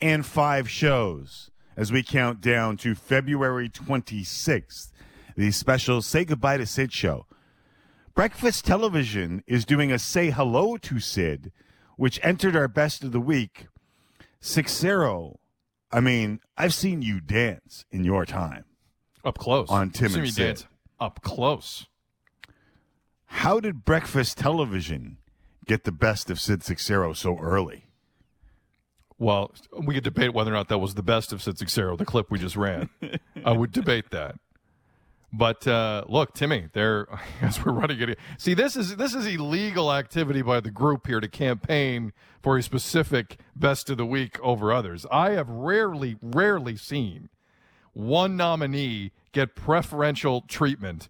[0.00, 4.92] and five shows as we count down to February 26th,
[5.36, 7.26] the special Say Goodbye to Sid show.
[8.14, 11.52] Breakfast Television is doing a Say Hello to Sid,
[12.00, 13.66] which entered our best of the week.
[14.40, 15.38] Seixeiro,
[15.92, 18.64] I mean, I've seen you dance in your time.
[19.22, 19.68] Up close.
[19.68, 20.46] On Tim and Sid.
[20.46, 20.66] dance
[20.98, 21.88] Up close.
[23.26, 25.18] How did Breakfast Television
[25.66, 27.84] get the best of Sid Seixeiro so early?
[29.18, 29.52] Well,
[29.84, 32.30] we could debate whether or not that was the best of Sid Seixeiro, the clip
[32.30, 32.88] we just ran.
[33.44, 34.36] I would debate that.
[35.32, 37.06] But uh, look, Timmy, there
[37.40, 38.18] as we're running it.
[38.38, 42.12] See, this is this is illegal activity by the group here to campaign
[42.42, 45.06] for a specific best of the week over others.
[45.10, 47.28] I have rarely, rarely seen
[47.92, 51.08] one nominee get preferential treatment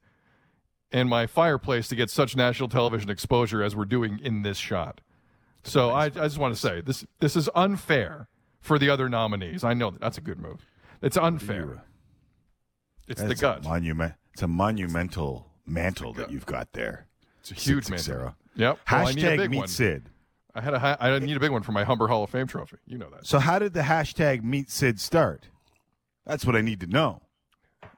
[0.93, 5.01] in my fireplace to get such national television exposure as we're doing in this shot.
[5.63, 8.29] So I, I just want to say this this is unfair
[8.61, 9.63] for the other nominees.
[9.63, 10.67] I know that that's a good move.
[11.01, 11.85] It's unfair.
[13.11, 13.65] It's the That's gut.
[13.65, 14.15] A monument.
[14.33, 17.07] It's a monumental mantle that you've got there.
[17.41, 18.05] It's a huge Sid mantle.
[18.05, 18.37] Seixeiro.
[18.57, 18.79] Yep.
[18.91, 19.69] Well, I need a Hashtag big meet one.
[19.69, 20.09] Sid.
[20.55, 22.47] I had a hi- I need a big one for my Humber Hall of Fame
[22.47, 22.77] trophy.
[22.87, 23.27] You know that.
[23.27, 25.49] So how did the hashtag meet Sid start?
[26.27, 27.23] That's what I need to know.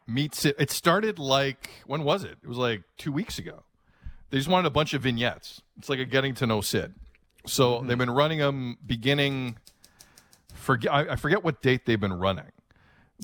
[0.07, 0.55] Meet Sid.
[0.59, 2.37] It started like when was it?
[2.43, 3.63] It was like two weeks ago.
[4.31, 5.63] They just wanted a bunch of vignettes.
[5.79, 6.95] It's like a getting to know Sid.
[7.47, 7.87] So Mm-hmm.
[7.89, 9.57] they've been running them beginning.
[10.55, 12.53] Forget I, I forget what date they've been running,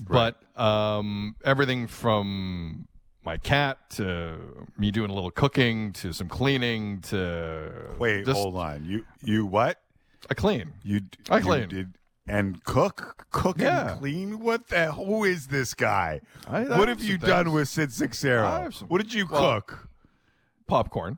[0.07, 2.87] but um, everything from
[3.25, 4.37] my cat to
[4.77, 8.85] me doing a little cooking to some cleaning to Wait, just- hold on.
[8.85, 9.81] You you what?
[10.29, 10.73] I clean.
[10.83, 11.69] You I you clean.
[11.69, 11.93] did
[12.27, 13.91] and cook, cook Yeah.
[13.93, 14.39] and clean.
[14.39, 14.91] What the?
[14.91, 16.21] Who is this guy?
[16.47, 17.53] I- I what have have you done things.
[17.55, 18.69] with Sid Seixeiro?
[18.69, 19.89] Some- What did you Well, cook?
[20.67, 21.17] popcorn.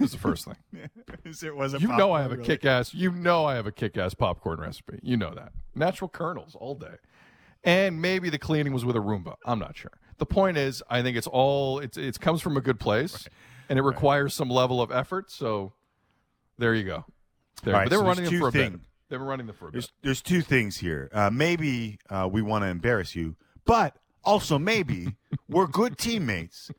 [0.00, 0.56] is the first thing.
[1.42, 2.46] It was it You know I have a really?
[2.46, 2.94] kick ass.
[2.94, 4.98] You know I have a kick ass popcorn recipe.
[5.02, 5.52] You know that.
[5.74, 6.94] Natural kernels all day.
[7.66, 9.34] And maybe the cleaning was with a Roomba.
[9.44, 9.90] I'm not sure.
[10.18, 13.28] The point is, I think it's all it's it comes from a good place,
[13.68, 15.30] and it requires some level of effort.
[15.30, 15.72] So
[16.56, 17.04] there you go.
[17.64, 17.74] There.
[17.74, 18.70] Right, but they so were there's running them for a bit.
[18.72, 19.72] thing- They were running them for a bit.
[19.72, 21.10] There's, there's two things here.
[21.12, 25.16] Uh, maybe uh, we want to embarrass you, but also maybe
[25.48, 26.70] we're good teammates,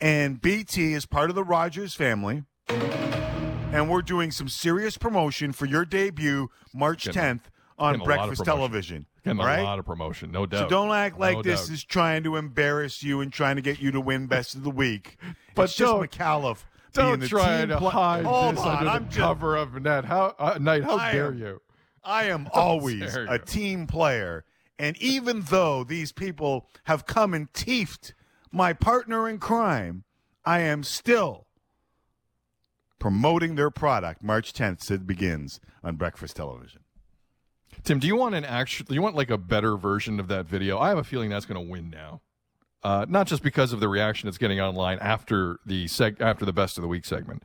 [0.00, 5.66] and BT is part of the Rogers family, and we're doing some serious promotion for
[5.66, 7.40] your debut March 10th
[7.78, 8.44] on getting a lot of Breakfast.
[8.44, 9.06] Television.
[9.24, 9.58] Getting right?
[9.58, 10.64] a lot of promotion, no doubt.
[10.64, 11.74] So don't act like No this doubt.
[11.74, 14.70] is trying to embarrass you and trying to get you to win Best of the
[14.70, 15.18] Week.
[15.54, 16.64] But it's just don't- McAuliffe
[16.94, 20.04] being Don't the try to pla- hide Hold this on, under just- cover of net.
[20.04, 20.84] How uh, night?
[20.84, 21.60] How I dare am- you?
[22.04, 24.44] I am always a team player.
[24.78, 28.12] And even though these people have come and teefed
[28.52, 30.04] my partner in crime,
[30.44, 31.46] I am still
[32.98, 34.22] promoting their product.
[34.22, 36.80] March 10th, Sid begins on Breakfast Television.
[37.84, 38.86] Tim, do you want an actual?
[38.88, 40.78] Do you want like a better version of that video?
[40.78, 42.20] I have a feeling that's going to win now.
[42.82, 46.52] Uh, not just because of the reaction it's getting online after the seg- after the
[46.52, 47.42] best of the week segment,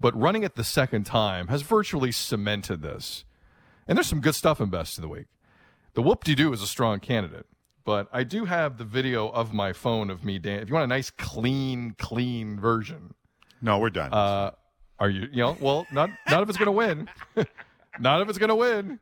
[0.00, 3.24] but running it the second time has virtually cemented this.
[3.88, 5.26] And there's some good stuff in best of the week.
[5.94, 7.46] The whoop de doo is a strong candidate,
[7.84, 10.84] but I do have the video of my phone of me dan If you want
[10.84, 13.14] a nice, clean, clean version,
[13.62, 14.12] No, we're done.
[14.12, 14.50] uh,
[14.98, 15.26] are you?
[15.32, 17.08] You know, well, not not if it's going to win.
[17.98, 19.00] not if it's going to win.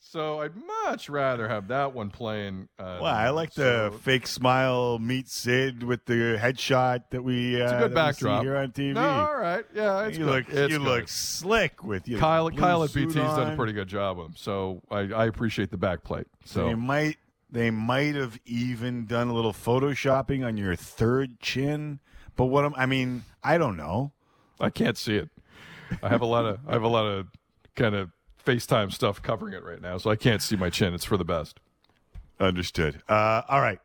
[0.00, 0.52] So I'd
[0.84, 2.68] much rather have that one playing.
[2.78, 7.64] Uh, well, I like the fake smile meet Sid with the headshot that we uh,
[7.64, 8.94] It's a good we see backdrop here on TV.
[8.94, 10.30] No, all right, yeah, it's you good.
[10.30, 10.86] look It's you good.
[10.86, 12.16] look slick with you.
[12.18, 15.70] Kyle, Kyle at BT's done a pretty good job with him, so I, I appreciate
[15.70, 16.26] the backplate.
[16.44, 17.16] So they might
[17.50, 21.98] they might have even done a little photoshopping on your third chin.
[22.36, 24.12] But what I'm, I mean, I don't know.
[24.60, 25.28] I can't see it.
[26.02, 27.26] I have a lot of I have a lot of
[27.74, 28.10] kind of
[28.52, 30.94] FaceTime stuff covering it right now, so I can't see my chin.
[30.94, 31.60] It's for the best.
[32.40, 33.02] Understood.
[33.08, 33.78] Uh, all right.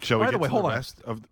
[0.00, 0.74] Shall we By get the way, to hold the on.
[0.74, 1.22] rest of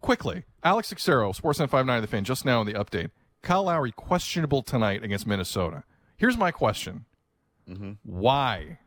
[0.00, 3.10] Quickly, Alex Xero, Sportsnet 59 The Fan, just now in the update.
[3.42, 5.82] Kyle Lowry questionable tonight against Minnesota.
[6.16, 7.04] Here's my question:
[7.68, 7.92] Mm-hmm.
[8.04, 8.78] Why?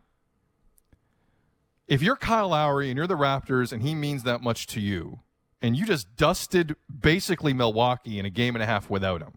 [1.88, 5.20] if you're Kyle Lowry and you're the Raptors and he means that much to you,
[5.62, 9.34] and you just dusted basically Milwaukee in a game and a half without him,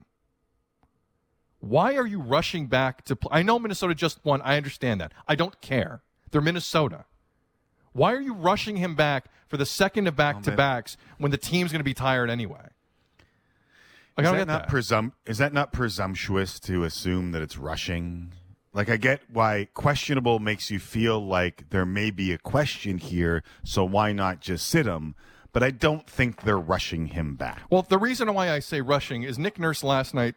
[1.60, 3.30] why are you rushing back to play?
[3.32, 4.40] I know Minnesota just won.
[4.42, 5.12] I understand that.
[5.26, 6.02] I don't care.
[6.30, 7.04] They're Minnesota.
[7.92, 11.30] Why are you rushing him back for the second of oh, back to backs when
[11.30, 12.68] the team's going to be tired anyway?
[14.16, 14.72] Like, I is don't that not that.
[14.72, 18.32] presum- Is that not presumptuous to assume that it's rushing?
[18.72, 23.42] Like I get why questionable makes you feel like there may be a question here,
[23.64, 25.14] so why not just sit him?
[25.52, 27.62] But I don't think they're rushing him back.
[27.70, 30.34] Well, the reason why I say rushing is Nick Nurse last night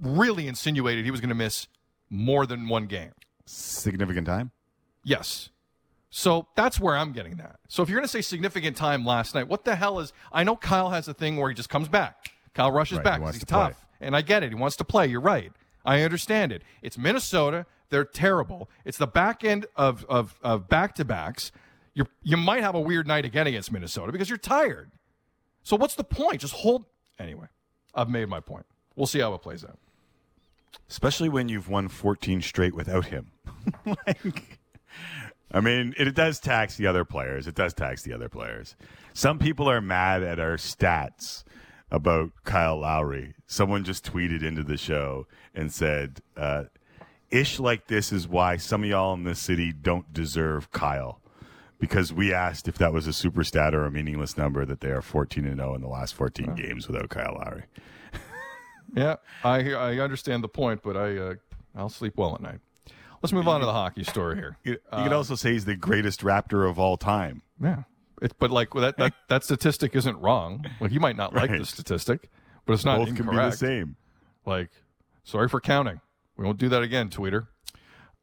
[0.00, 1.68] really insinuated he was going to miss
[2.10, 3.12] more than one game.
[3.46, 4.50] Significant time?
[5.04, 5.50] Yes.
[6.10, 7.56] So that's where I'm getting that.
[7.68, 10.12] So if you're going to say significant time last night, what the hell is?
[10.32, 12.30] I know Kyle has a thing where he just comes back.
[12.54, 13.14] Kyle rushes Right, back.
[13.14, 13.66] he 'cause wants He's to play.
[13.68, 14.50] tough, and I get it.
[14.50, 15.08] He wants to play.
[15.08, 15.52] You're right.
[15.84, 16.62] I understand it.
[16.82, 17.66] It's Minnesota.
[17.90, 18.70] They're terrible.
[18.84, 21.50] It's the back end of of, of back to backs.
[21.94, 24.92] You you might have a weird night again against Minnesota because you're tired.
[25.64, 26.40] So what's the point?
[26.40, 26.86] Just hold.
[27.18, 27.46] Anyway,
[27.94, 28.66] I've made my point.
[28.96, 29.78] We'll see how it plays out.
[30.88, 33.32] Especially when you've won 14 straight without him.
[33.86, 34.58] like,
[35.50, 37.46] I mean, it, it does tax the other players.
[37.46, 38.76] It does tax the other players.
[39.12, 41.44] Some people are mad at our stats
[41.90, 43.34] about Kyle Lowry.
[43.46, 46.64] Someone just tweeted into the show and said, uh,
[47.30, 51.20] Ish like this is why some of y'all in this city don't deserve Kyle.
[51.80, 54.90] Because we asked if that was a super stat or a meaningless number that they
[54.90, 57.64] are 14 and 0 in the last 14 games without Kyle Lowry.
[58.94, 61.34] Yeah, I I understand the point, but I uh,
[61.74, 62.60] I'll sleep well at night.
[63.22, 64.58] Let's move on to the hockey story here.
[64.64, 67.42] You, you could also say he's the greatest Raptor of all time.
[67.62, 67.84] Yeah,
[68.20, 70.64] it, but like that, that that statistic isn't wrong.
[70.80, 72.30] Like you might not like the statistic,
[72.66, 73.30] but it's not Both incorrect.
[73.30, 73.96] can be the same.
[74.46, 74.70] Like,
[75.22, 76.00] sorry for counting.
[76.36, 77.46] We won't do that again, Tweeter.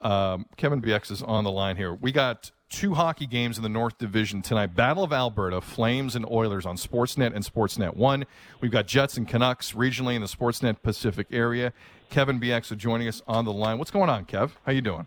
[0.01, 1.93] Um, Kevin Bieksa is on the line here.
[1.93, 4.67] We got two hockey games in the North Division tonight.
[4.75, 8.25] Battle of Alberta, Flames and Oilers on Sportsnet and Sportsnet 1.
[8.61, 11.73] We've got Jets and Canucks regionally in the Sportsnet Pacific area.
[12.09, 13.77] Kevin Bieksa is joining us on the line.
[13.77, 14.51] What's going on, Kev?
[14.65, 15.05] How you doing?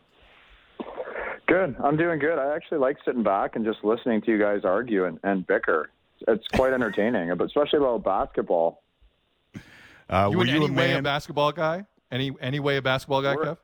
[1.46, 1.76] Good.
[1.82, 2.38] I'm doing good.
[2.38, 5.90] I actually like sitting back and just listening to you guys argue and, and bicker.
[6.28, 8.82] It's quite entertaining, but especially about basketball.
[10.08, 11.84] Uh, you were you any a way a basketball guy?
[12.10, 13.56] Any any way a basketball guy, We're- Kev?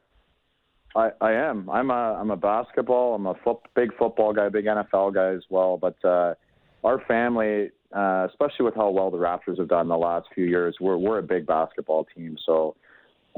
[0.94, 1.68] I, I am.
[1.70, 3.14] I'm a I'm a basketball.
[3.14, 3.34] I'm a
[3.76, 5.76] big football guy, big NFL guy as well.
[5.76, 6.34] But uh,
[6.82, 10.76] our family, uh, especially with how well the Raptors have done the last few years,
[10.80, 12.36] we're we're a big basketball team.
[12.44, 12.74] So,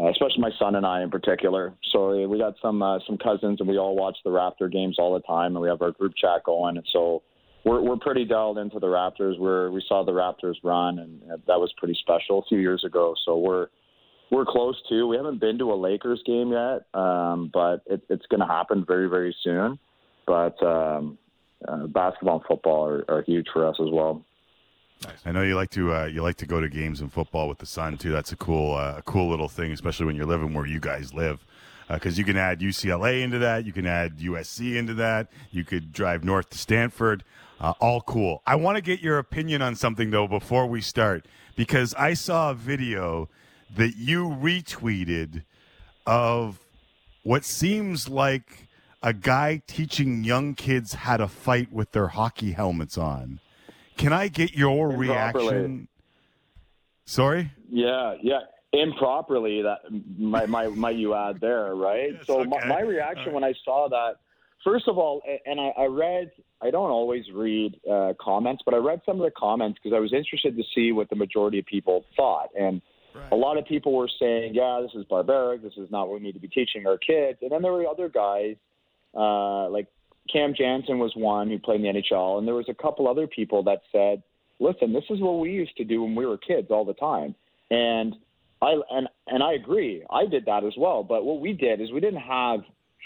[0.00, 1.74] uh, especially my son and I in particular.
[1.90, 4.96] So uh, we got some uh, some cousins, and we all watch the Raptor games
[4.98, 6.78] all the time, and we have our group chat going.
[6.78, 7.22] And so
[7.64, 9.38] we're we're pretty dialed into the Raptors.
[9.38, 13.14] We're we saw the Raptors run, and that was pretty special a few years ago.
[13.26, 13.66] So we're
[14.33, 15.07] we're close to.
[15.07, 18.85] We haven't been to a Lakers game yet, um, but it, it's going to happen
[18.85, 19.78] very, very soon.
[20.26, 21.18] But um,
[21.68, 24.24] uh, basketball and football are, are huge for us as well.
[25.26, 27.59] I know you like to uh, you like to go to games and football with
[27.59, 28.11] the son too.
[28.11, 31.12] That's a cool uh, a cool little thing, especially when you're living where you guys
[31.12, 31.45] live,
[31.91, 35.93] because you can add UCLA into that, you can add USC into that, you could
[35.93, 37.24] drive north to Stanford.
[37.61, 38.43] Uh, all cool.
[38.47, 41.26] I want to get your opinion on something though before we start,
[41.57, 43.28] because I saw a video
[43.77, 45.45] that you retweeted
[46.07, 46.59] of
[47.23, 48.68] what seems like
[49.03, 53.41] a guy teaching young kids how to fight with their hockey helmets on.
[53.97, 55.89] Can I get your reaction?
[57.05, 57.51] Sorry?
[57.70, 58.41] Yeah, yeah.
[58.73, 59.81] Improperly, that
[60.16, 62.14] my, might, might you add there, right?
[62.25, 64.14] so my, my reaction when I saw that,
[64.64, 66.31] first of all, and I, I read,
[66.62, 70.01] I don't always read uh, comments, but I read some of the comments because I
[70.01, 72.49] was interested to see what the majority of people thought.
[72.59, 72.81] And
[73.31, 75.63] a lot of people were saying, yeah, this is barbaric.
[75.63, 77.39] This is not what we need to be teaching our kids.
[77.43, 78.57] And then there were other guys,
[79.15, 79.87] uh, like
[80.33, 82.39] Cam Janssen was one who played in the NHL.
[82.39, 84.23] And there was a couple other people that said,
[84.61, 87.35] listen, this is what we used to do when we were kids all the time.
[87.71, 88.15] And
[88.61, 90.05] I and and I agree.
[90.11, 91.03] I did that as well.
[91.03, 92.61] But what we did is we didn't have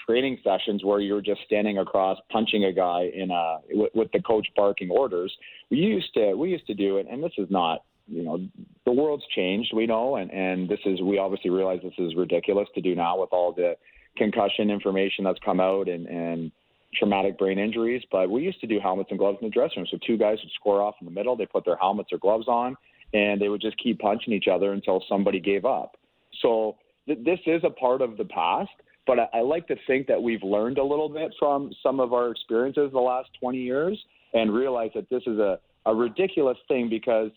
[0.06, 4.12] training sessions where you were just standing across punching a guy in a with, with
[4.12, 5.34] the coach barking orders.
[5.70, 8.38] We used to we used to do it, and this is not you know
[8.84, 9.72] the world's changed.
[9.74, 13.20] We know, and and this is we obviously realize this is ridiculous to do now
[13.20, 13.76] with all the
[14.16, 16.52] concussion information that's come out and and
[16.98, 18.02] traumatic brain injuries.
[18.10, 19.86] But we used to do helmets and gloves in the dressing room.
[19.90, 21.36] So two guys would score off in the middle.
[21.36, 22.76] They put their helmets or gloves on,
[23.12, 25.96] and they would just keep punching each other until somebody gave up.
[26.42, 26.76] So
[27.06, 28.70] th- this is a part of the past.
[29.06, 32.12] But I, I like to think that we've learned a little bit from some of
[32.12, 33.98] our experiences the last 20 years
[34.34, 37.30] and realize that this is a, a ridiculous thing because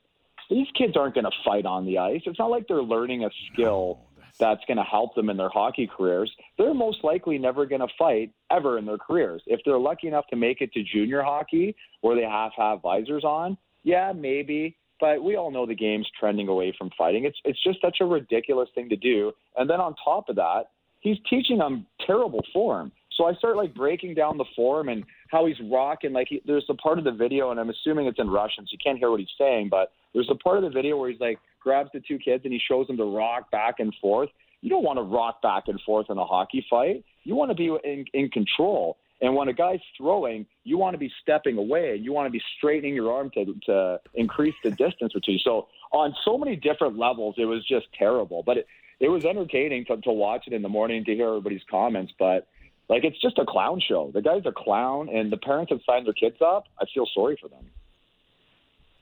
[0.49, 2.21] these kids aren't going to fight on the ice.
[2.25, 3.99] It's not like they're learning a skill
[4.39, 7.87] that's going to help them in their hockey careers, they're most likely never going to
[7.97, 9.43] fight ever in their careers.
[9.45, 12.81] If they're lucky enough to make it to junior hockey where they have to have
[12.81, 14.77] visors on, yeah, maybe.
[14.99, 17.25] But we all know the game's trending away from fighting.
[17.25, 19.31] It's it's just such a ridiculous thing to do.
[19.57, 22.91] And then on top of that, he's teaching them terrible form.
[23.19, 26.13] So I start like breaking down the form and how he's rocking.
[26.13, 28.69] Like he, there's a part of the video, and I'm assuming it's in Russian, so
[28.71, 29.67] you can't hear what he's saying.
[29.69, 32.53] But there's a part of the video where he's like grabs the two kids and
[32.53, 34.29] he shows them to rock back and forth.
[34.61, 37.03] You don't want to rock back and forth in a hockey fight.
[37.25, 38.95] You want to be in, in control.
[39.21, 42.31] And when a guy's throwing, you want to be stepping away and you want to
[42.31, 45.39] be straightening your arm to, to increase the distance between you.
[45.43, 48.43] So on so many different levels, it was just terrible.
[48.45, 48.67] But it,
[49.01, 52.13] it was entertaining to, to watch it in the morning to hear everybody's comments.
[52.17, 52.47] But
[52.89, 54.11] like it's just a clown show.
[54.13, 56.65] The guy's a clown, and the parents have signed their kids up.
[56.79, 57.65] I feel sorry for them.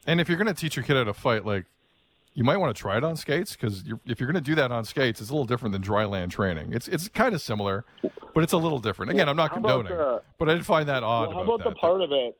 [0.06, 1.66] And if you're going to teach your kid how to fight, like
[2.34, 4.72] you might want to try it on skates because if you're going to do that
[4.72, 6.72] on skates, it's a little different than dry land training.
[6.74, 7.84] It's it's kind of similar,
[8.34, 9.12] but it's a little different.
[9.12, 11.30] Again, I'm not condoning, the- but I did find that odd.
[11.30, 11.80] Well, how about about the that.
[11.80, 12.38] part of it?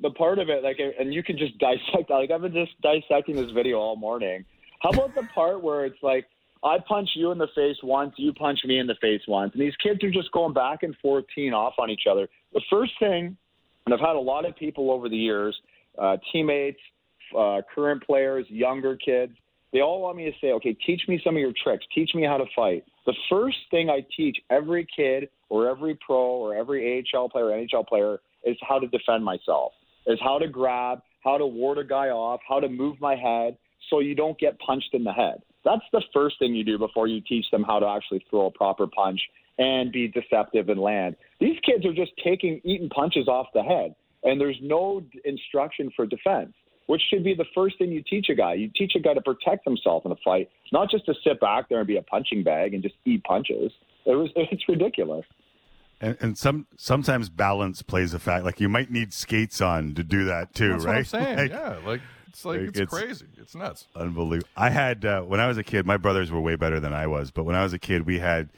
[0.00, 2.08] The part of it, like, and you can just dissect.
[2.08, 4.44] Like, I've been just dissecting this video all morning.
[4.80, 6.26] How about the part where it's like,
[6.64, 9.62] I punch you in the face once, you punch me in the face once, and
[9.62, 12.28] these kids are just going back and forth, teeing off on each other.
[12.52, 13.36] The first thing,
[13.84, 15.56] and I've had a lot of people over the years,
[15.98, 16.78] uh, teammates,
[17.36, 19.32] uh, current players, younger kids,
[19.72, 21.84] they all want me to say, okay, teach me some of your tricks.
[21.94, 22.84] Teach me how to fight.
[23.06, 27.86] The first thing I teach every kid or every pro or every AHL player NHL
[27.86, 29.72] player is how to defend myself,
[30.06, 33.56] is how to grab, how to ward a guy off, how to move my head
[33.90, 35.42] so you don't get punched in the head.
[35.64, 38.50] That's the first thing you do before you teach them how to actually throw a
[38.50, 39.20] proper punch
[39.58, 41.16] and be deceptive and land.
[41.40, 46.06] These kids are just taking, eating punches off the head, and there's no instruction for
[46.06, 46.52] defense
[46.86, 48.54] which should be the first thing you teach a guy.
[48.54, 51.68] You teach a guy to protect himself in a fight, not just to sit back
[51.68, 53.72] there and be a punching bag and just eat punches.
[54.04, 55.24] It was it's ridiculous.
[56.00, 58.44] And, and some sometimes balance plays a fact.
[58.44, 60.90] Like you might need skates on to do that too, That's right?
[60.90, 61.38] what I'm saying.
[61.38, 62.00] Like, yeah, like
[62.32, 63.26] it's like, like, it's, it's- crazy.
[63.38, 63.86] It's nuts.
[63.94, 64.48] Unbelievable.
[64.56, 65.86] I had uh, when I was a kid.
[65.86, 68.18] My brothers were way better than I was, but when I was a kid, we
[68.18, 68.48] had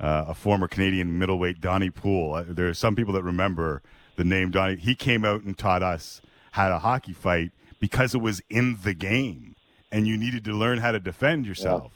[0.00, 2.34] uh, a former Canadian middleweight, Donnie Poole.
[2.34, 3.82] Uh, There are some people that remember
[4.16, 4.76] the name Donnie.
[4.76, 6.20] He came out and taught us
[6.52, 9.56] how to hockey fight because it was in the game,
[9.90, 11.92] and you needed to learn how to defend yourself.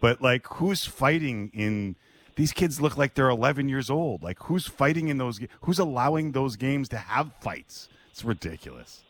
[0.00, 1.96] But like, who's fighting in?
[2.36, 4.22] These kids look like they're 11 years old.
[4.22, 5.38] Like, who's fighting in those?
[5.38, 7.88] ga- Who's allowing those games to have fights?
[8.10, 9.02] It's ridiculous.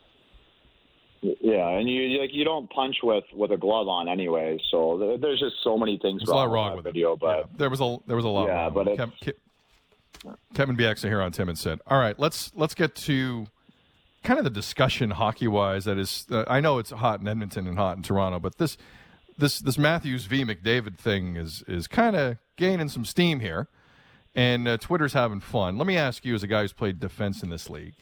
[1.21, 4.59] Yeah, and you like you don't punch with with a glove on anyway.
[4.71, 7.15] So there- there's just so many things There's a lot wrong, wrong with that video.
[7.15, 8.47] But There was a there was a lot.
[8.47, 9.03] Yeah, but with it.
[9.03, 11.79] it's- Kev- Ke- Kevin Bieksa here on Tim and Sid.
[11.87, 13.45] All right, let's let's get to
[14.23, 15.85] kind of the discussion hockey wise.
[15.85, 18.77] That is, uh, I know it's hot in Edmonton and hot in Toronto, but this
[19.37, 23.67] this this Matthews v McDavid thing is is kind of gaining some steam here,
[24.35, 25.77] and uh, Twitter's having fun.
[25.77, 27.95] Let me ask you, as a guy who's played defense in this league,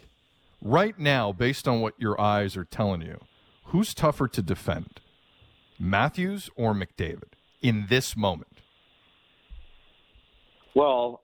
[0.62, 3.20] right now, based on what your eyes are telling you,
[3.66, 5.00] who's tougher to defend,
[5.80, 8.60] Matthews or McDavid in this moment?
[10.76, 11.22] Well,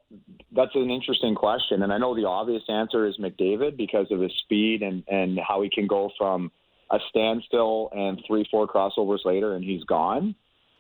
[0.52, 4.34] that's an interesting question, and I know the obvious answer is McDavid because of his
[4.44, 6.52] speed and and how he can go from
[6.92, 10.36] a standstill and three four crossovers later and he's gone.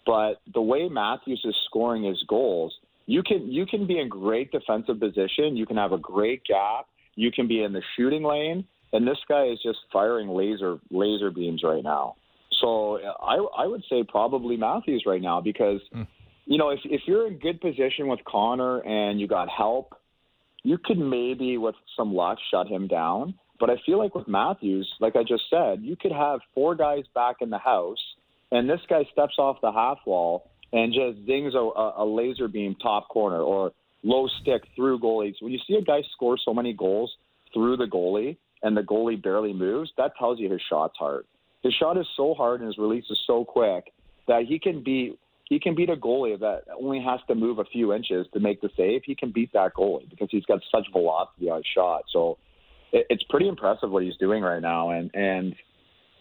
[0.05, 2.73] But the way Matthews is scoring his goals,
[3.05, 6.87] you can you can be in great defensive position, you can have a great gap,
[7.15, 11.31] you can be in the shooting lane, and this guy is just firing laser laser
[11.31, 12.15] beams right now.
[12.61, 16.03] So uh, I I would say probably Matthews right now because hmm.
[16.45, 19.95] you know, if if you're in good position with Connor and you got help,
[20.63, 23.35] you could maybe with some luck shut him down.
[23.59, 27.03] But I feel like with Matthews, like I just said, you could have four guys
[27.13, 28.03] back in the house,
[28.51, 32.49] and this guy steps off the half wall and just zings a, a, a laser
[32.49, 33.71] beam top corner or
[34.05, 35.33] low stick through goalies.
[35.41, 37.11] When you see a guy score so many goals
[37.53, 41.25] through the goalie and the goalie barely moves, that tells you his shot's hard.
[41.63, 43.91] His shot is so hard and his release is so quick
[44.27, 47.65] that he can beat he can beat a goalie that only has to move a
[47.65, 49.03] few inches to make the save.
[49.05, 52.05] He can beat that goalie because he's got such velocity on his shot.
[52.11, 52.39] So
[52.91, 55.55] it, it's pretty impressive what he's doing right now, and and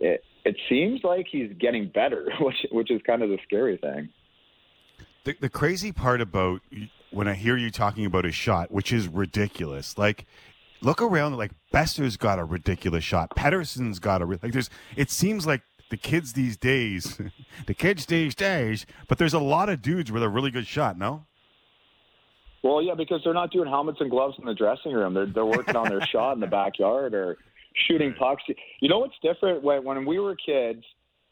[0.01, 4.09] it it seems like he's getting better, which which is kind of the scary thing.
[5.25, 6.61] The, the crazy part about
[7.15, 10.27] when I hear you talking about his shot, which is ridiculous, like
[10.83, 14.53] look around, like Boeser's got a ridiculous shot, Pettersson's got a like.
[14.53, 17.21] There's it seems like the kids these days,
[17.67, 20.99] the kids these days, but there's a lot of dudes with a really good shot.
[20.99, 21.25] No,
[22.63, 25.15] Well, yeah, because they're not doing helmets and gloves in the dressing room.
[25.15, 27.39] They're they're working on their shot in the backyard or
[27.89, 28.43] shooting pucks.
[28.81, 30.85] You know what's different when when we were kids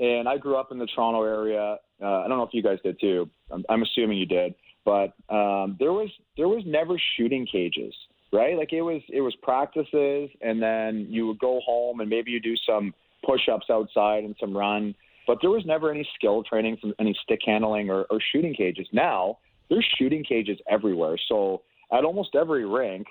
[0.03, 1.79] and I grew up in the Toronto area.
[2.03, 3.31] Uh, I don't know if you guys did too.
[3.51, 4.55] I'm, I'm assuming you did,
[4.85, 7.95] but um, there was there was never shooting cages,
[8.33, 8.57] right?
[8.57, 12.41] Like it was it was practices, and then you would go home and maybe you
[12.41, 14.95] do some push-ups outside and some run,
[15.27, 18.87] but there was never any skill training from any stick handling or, or shooting cages.
[18.93, 19.39] Now
[19.71, 21.63] there's shooting cages everywhere, so
[21.93, 23.07] at almost every rink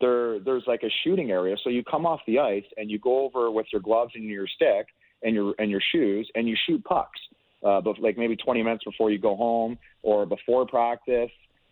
[0.00, 1.56] there there's like a shooting area.
[1.62, 4.46] So you come off the ice and you go over with your gloves and your
[4.46, 4.88] stick
[5.22, 7.20] and your and your shoes and you shoot pucks.
[7.64, 11.30] Uh, but like maybe 20 minutes before you go home or before practice.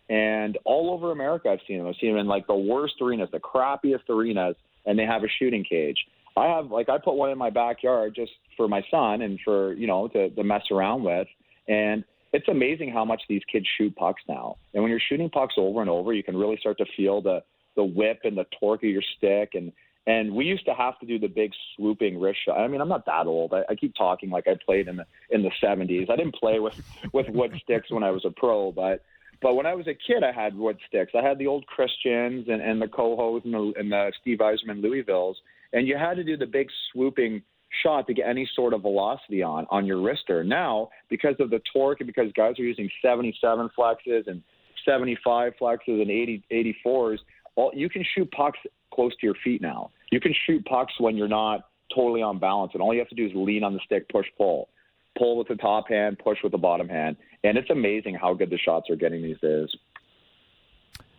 [0.09, 1.87] And all over America, I've seen them.
[1.87, 4.55] I've seen them in like the worst arenas, the crappiest arenas,
[4.85, 5.97] and they have a shooting cage.
[6.37, 9.73] I have like I put one in my backyard just for my son and for
[9.73, 11.27] you know to, to mess around with.
[11.67, 14.57] And it's amazing how much these kids shoot pucks now.
[14.73, 17.41] And when you're shooting pucks over and over, you can really start to feel the
[17.75, 19.71] the whip and the torque of your stick and
[20.07, 22.59] and we used to have to do the big swooping wrist shot.
[22.59, 23.53] I mean, I'm not that old.
[23.53, 26.09] I, I keep talking like I played in the in the 70s.
[26.09, 26.81] I didn't play with
[27.13, 29.03] with wood sticks when I was a pro, but
[29.41, 31.11] but when I was a kid, I had wood sticks.
[31.15, 34.81] I had the old Christians and, and the Kohos and the, and the Steve Yzerman
[34.81, 35.35] Louisvilles,
[35.73, 37.41] and you had to do the big swooping
[37.83, 40.45] shot to get any sort of velocity on on your wrister.
[40.45, 44.41] Now, because of the torque and because guys are using 77 flexes and
[44.85, 46.43] 75 flexes and 80
[46.85, 47.17] 84s,
[47.55, 48.59] all, you can shoot pucks
[48.93, 49.91] close to your feet now.
[50.11, 51.61] You can shoot pucks when you're not
[51.93, 54.27] totally on balance, and all you have to do is lean on the stick, push,
[54.37, 54.69] pull,
[55.17, 58.49] pull with the top hand, push with the bottom hand, and it's amazing how good
[58.49, 59.69] the shots are getting these days.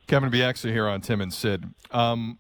[0.07, 1.65] Kevin Bieksa here on Tim and Sid.
[1.91, 2.39] Um,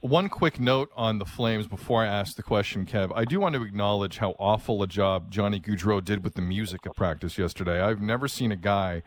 [0.00, 3.12] one quick note on the Flames before I ask the question, Kev.
[3.14, 6.80] I do want to acknowledge how awful a job Johnny Gaudreau did with the music
[6.86, 7.80] at practice yesterday.
[7.80, 9.02] I've never seen a guy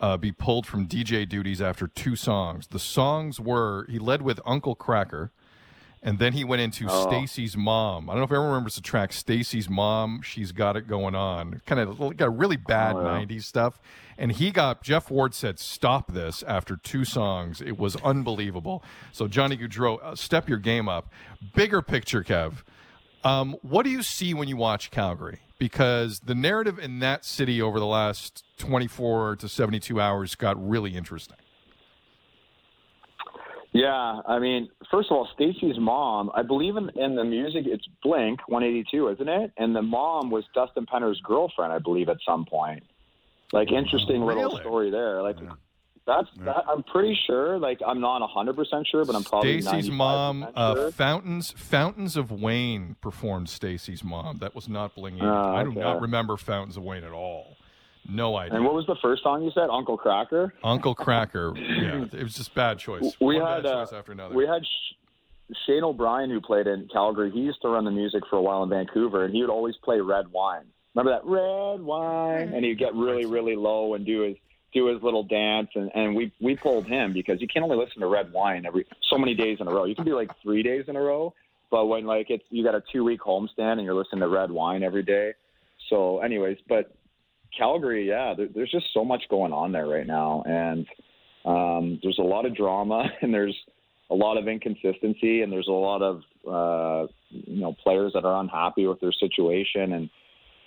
[0.00, 2.66] uh, be pulled from DJ duties after two songs.
[2.66, 5.30] The songs were he led with Uncle Kracker,
[6.04, 7.08] and then he went into Oh.
[7.08, 8.08] Stacy's mom.
[8.08, 10.20] I don't know if everyone remembers the track Stacy's mom.
[10.22, 11.60] She's got it going on.
[11.66, 13.24] Kind of got really bad Oh, yeah.
[13.24, 13.80] '90s stuff.
[14.16, 18.84] And he got Geoff Ward said, "Stop this!" After two songs, it was unbelievable.
[19.10, 21.10] So Johnny Gaudreau, uh, step your game up.
[21.54, 22.62] Bigger picture, Kev.
[23.24, 25.40] Um, what do you see when you watch Calgary?
[25.58, 30.94] Because the narrative in that city over the last 24 to 72 hours got really
[30.94, 31.36] interesting.
[33.74, 37.84] Yeah, I mean, first of all, Stacy's mom, I believe in, in the music, it's
[38.04, 39.52] Blink 182, isn't it?
[39.56, 42.84] And the mom was Dustin Penner's girlfriend, I believe, at some point.
[43.52, 44.60] Like, interesting little Really?
[44.60, 45.22] story there.
[45.22, 45.38] Like,
[46.06, 46.64] that's that.
[46.68, 47.58] I'm pretty sure.
[47.58, 50.90] Like, I'm not 100 percent sure, but I'm probably Stacy's 95% mom, uh.
[50.92, 54.38] Fountains Fountains of Wayne performed Stacy's mom.
[54.38, 55.20] That was not Bling.
[55.20, 55.80] Oh, I do okay.
[55.80, 57.56] not remember Fountains of Wayne at all.
[58.08, 58.56] No idea.
[58.56, 59.68] And what was the first song you said?
[59.70, 60.52] Uncle Kracker.
[60.62, 61.54] Uncle Kracker.
[61.84, 63.16] Yeah, it was just bad choice.
[63.20, 64.34] We One had bad uh, choice after another.
[64.34, 67.30] we had Sh- Shane O'Brien who played in Calgary.
[67.30, 69.74] He used to run the music for a while in Vancouver, and he would always
[69.82, 70.64] play Red Wine.
[70.94, 72.52] Remember that Red Wine?
[72.54, 74.36] And he'd get really, really low and do his
[74.72, 75.68] do his little dance.
[75.74, 78.86] And and we we pulled him because you can't only listen to Red Wine every
[79.10, 79.84] so many days in a row.
[79.84, 81.34] You can do like three days in a row,
[81.70, 84.50] but when like it's you got a two week homestand and you're listening to Red
[84.50, 85.32] Wine every day.
[85.90, 86.94] So, anyways, but
[87.56, 90.86] Calgary, yeah, there, there's just so much going on there right now, and
[91.44, 93.56] um, there's a lot of drama, and there's
[94.10, 98.40] a lot of inconsistency, and there's a lot of uh, you know players that are
[98.40, 100.10] unhappy with their situation, and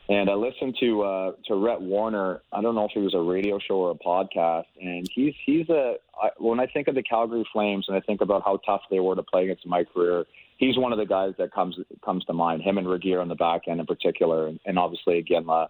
[0.09, 2.39] and I listened to uh, to Rhett Warrener.
[2.53, 5.69] I don't know if it was a radio show or a podcast, and he's he's
[5.69, 8.81] a I, when I think of the Calgary Flames and I think about how tough
[8.89, 10.25] they were to play against in my career,
[10.57, 12.61] he's one of the guys that comes comes to mind.
[12.61, 15.67] Him and Regehr on the back end in particular, and, and obviously Iginla.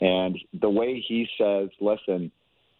[0.00, 2.32] And the way he says, listen,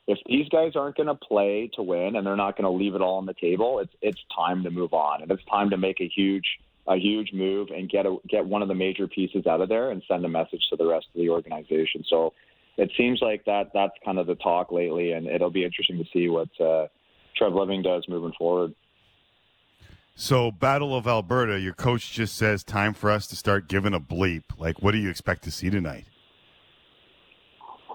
[0.06, 2.94] if these guys aren't going to play to win and they're not going to leave
[2.94, 5.76] it all on the table, it's it's time to move on and it's time to
[5.76, 6.46] make a huge
[6.88, 9.90] a huge move and get a, get one of the major pieces out of there
[9.90, 12.04] and send a message to the rest of the organization.
[12.08, 12.32] So
[12.76, 16.04] it seems like that that's kind of the talk lately, and it'll be interesting to
[16.12, 16.86] see what uh,
[17.38, 18.74] Treliving does moving forward.
[20.14, 24.00] So, Battle of Alberta, your coach just says time for us to start giving a
[24.00, 24.44] bleep.
[24.58, 26.06] Like, what do you expect to see tonight?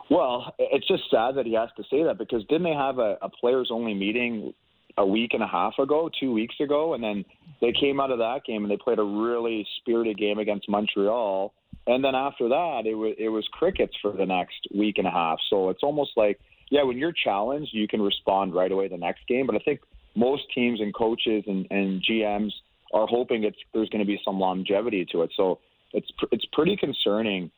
[0.10, 3.18] Well, it's just sad that he has to say that because didn't they have a,
[3.22, 4.54] a players only meeting
[4.98, 7.26] a week and a half ago, two weeks ago, and then
[7.60, 11.54] they came out of that game and they played a really spirited game against Montreal,
[11.88, 15.12] and then after that it was it was crickets for the next week and a
[15.12, 15.40] half.
[15.50, 16.40] So it's almost like
[16.70, 19.46] yeah, when you're challenged, you can respond right away the next game.
[19.46, 19.82] But I think
[20.16, 22.52] most teams and coaches and, and GMs
[22.94, 25.32] are hoping it's there's going to be some longevity to it.
[25.36, 25.60] So
[25.94, 27.52] it's it's pretty concerning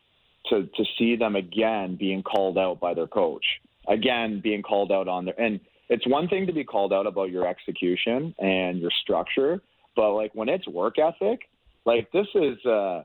[0.50, 3.46] to to see them again being called out by their coach,
[3.88, 7.32] again being called out on their and it's one thing to be called out about
[7.32, 9.62] your execution and your structure,
[9.96, 11.42] but like when it's work ethic,
[11.86, 13.04] like this is uh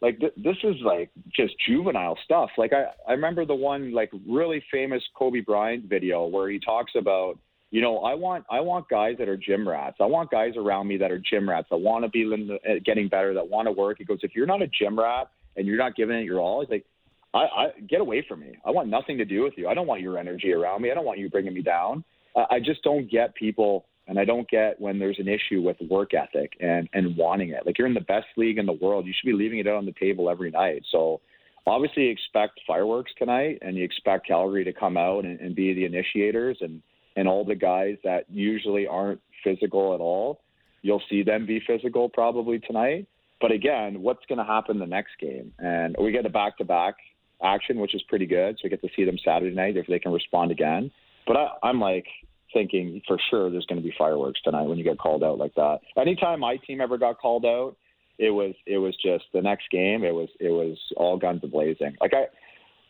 [0.00, 2.50] like th- this is like just juvenile stuff.
[2.56, 6.92] Like I, I remember the one like really famous Kobe Bryant video where he talks
[6.96, 7.38] about,
[7.70, 9.96] you know, I want I want guys that are gym rats.
[10.00, 13.08] I want guys around me that are gym rats that want to be uh, getting
[13.08, 13.98] better, that want to work.
[13.98, 16.60] He goes, if you're not a gym rat and you're not giving it your all,
[16.60, 16.86] he's like,
[17.34, 18.54] I, I get away from me.
[18.64, 19.68] I want nothing to do with you.
[19.68, 20.90] I don't want your energy around me.
[20.90, 22.04] I don't want you bringing me down.
[22.34, 25.76] I, I just don't get people, and I don't get when there's an issue with
[25.90, 27.66] work ethic and and wanting it.
[27.66, 29.76] Like you're in the best league in the world, you should be leaving it out
[29.76, 30.84] on the table every night.
[30.90, 31.20] So
[31.66, 35.84] obviously, expect fireworks tonight, and you expect Calgary to come out and, and be the
[35.84, 36.82] initiators, and
[37.16, 40.40] and all the guys that usually aren't physical at all.
[40.82, 43.06] You'll see them be physical probably tonight.
[43.40, 45.52] But again, what's going to happen the next game?
[45.58, 46.96] And we get a back to back
[47.42, 48.56] action, which is pretty good.
[48.56, 50.90] So we get to see them Saturday night if they can respond again.
[51.26, 52.06] But I, I'm like
[52.52, 55.54] thinking for sure there's going to be fireworks tonight when you get called out like
[55.54, 55.78] that.
[55.96, 57.76] Anytime my team ever got called out,
[58.18, 60.02] it was it was just the next game.
[60.02, 61.96] It was it was all guns blazing.
[62.00, 62.26] Like I.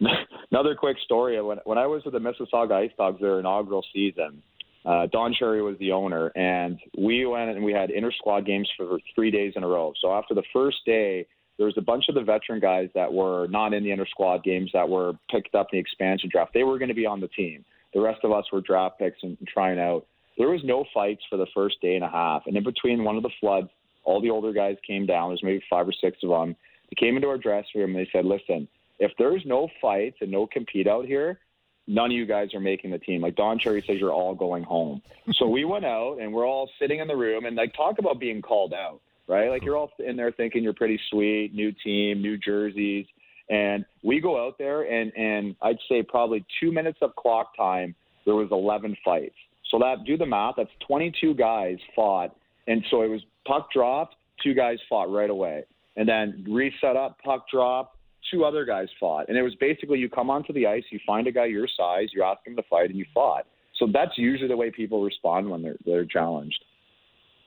[0.52, 1.42] Another quick story.
[1.42, 4.42] When when I was with the Mississauga Ice Dogs, their inaugural season,
[4.84, 8.68] uh, Don Cherry was the owner, and we went and we had inter squad games
[8.76, 9.92] for three days in a row.
[10.00, 11.26] So after the first day,
[11.56, 14.44] there was a bunch of the veteran guys that were not in the inter squad
[14.44, 16.52] games that were picked up in the expansion draft.
[16.54, 17.64] They were going to be on the team.
[17.92, 20.06] The rest of us were draft picks and, trying out.
[20.36, 23.16] There was no fights for the first day and a half, and in between one
[23.16, 23.68] of the floods,
[24.04, 25.30] all the older guys came down.
[25.30, 26.54] There's maybe five or six of them.
[26.90, 28.68] They came into our dressing room and they said, "Listen,
[29.00, 31.40] if there's no fights and no compete out here,
[31.88, 33.22] none of you guys are making the team.
[33.22, 35.02] Like Don Cherry says, you're all going home.
[35.32, 38.20] so we went out and we're all sitting in the room and like talk about
[38.20, 39.48] being called out, right?
[39.48, 43.06] Like you're all in there thinking you're pretty sweet, new team, new jerseys.
[43.50, 47.94] And we go out there and, and I'd say probably two minutes of clock time,
[48.26, 49.36] there was 11 fights.
[49.70, 52.36] So that do the math, that's 22 guys fought.
[52.66, 55.64] And so it was puck dropped, two guys fought right away.
[55.96, 57.97] And then reset up, puck drop,
[58.30, 59.28] two other guys fought.
[59.28, 62.08] And it was basically you come onto the ice, you find a guy your size,
[62.12, 63.46] you ask him to fight, and you fought.
[63.76, 66.64] So that's usually the way people respond when they're they're challenged.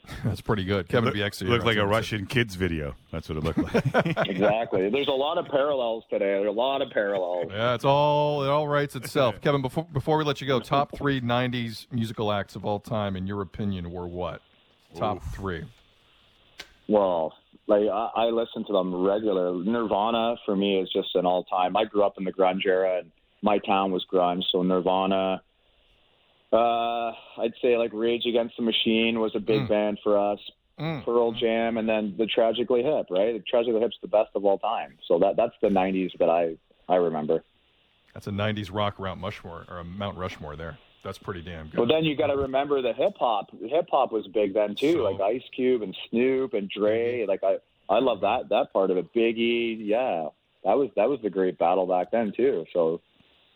[0.25, 0.89] That's pretty good.
[0.89, 1.47] Kevin Look- Bieksa.
[1.47, 2.95] looked like a Russian kids video.
[3.11, 4.27] That's what it looked like.
[4.27, 4.89] exactly.
[4.89, 6.25] There's a lot of parallels today.
[6.25, 7.51] There are a lot of parallels.
[7.51, 9.35] Yeah, it's all it all writes itself.
[9.41, 13.15] Kevin, before before we let you go, top three '90s musical acts of all time,
[13.15, 14.41] in your opinion, were what?
[14.95, 15.65] Top three.
[16.87, 17.33] Well,
[17.71, 19.53] like I, I listen to them regular.
[19.53, 21.77] Nirvana for me is just an all time.
[21.77, 23.11] I grew up in the grunge era, and
[23.41, 25.41] my town was grunge, so Nirvana.
[26.51, 29.69] Uh, I'd say like Rage Against the Machine was a big mm.
[29.69, 30.39] band for us.
[30.77, 31.05] Mm.
[31.05, 31.39] Pearl mm.
[31.39, 33.33] Jam, and then the Tragically Hip, right?
[33.33, 34.97] The Tragically Hip's the best of all time.
[35.07, 36.57] So that that's the '90s that I
[36.89, 37.43] I remember.
[38.13, 40.57] That's a '90s rock Mount Rushmore or a Mount Rushmore.
[40.57, 41.77] There, that's pretty damn good.
[41.77, 43.49] But then you got to remember the hip hop.
[43.59, 47.25] Hip hop was big then too, like Ice Cube and Snoop and Dre.
[47.27, 47.57] Like I,
[47.89, 49.13] I love that that part of it.
[49.13, 50.27] Biggie, yeah,
[50.63, 52.65] that was that was the great battle back then too.
[52.73, 53.01] So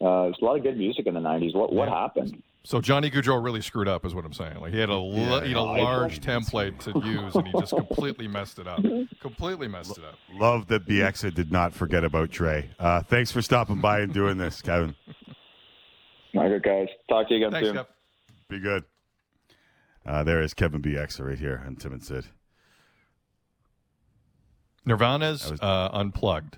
[0.02, 1.56] uh, there's a lot of good music in the '90s.
[1.56, 2.41] What what happened?
[2.68, 4.60] So Johnny Gaudreau really screwed up, is what I'm saying.
[4.60, 7.46] Like he had a l- Yeah, he had a I- large template to use, and
[7.48, 8.84] he just completely messed it up.
[9.22, 10.16] Completely messed it up.
[10.34, 12.70] Love that Bieksa did not forget about Trey.
[12.80, 14.96] Uh, thanks for stopping by and doing this, Kevin.
[16.36, 16.88] All right, guys.
[17.10, 17.78] Talk to you again Thanks, soon.
[17.78, 17.86] Kev.
[18.50, 18.84] Be good.
[20.06, 22.26] Uh, there is Kevin Bieksa right here on Tim and Sid.
[24.86, 26.58] Nirvana's uh, Unplugged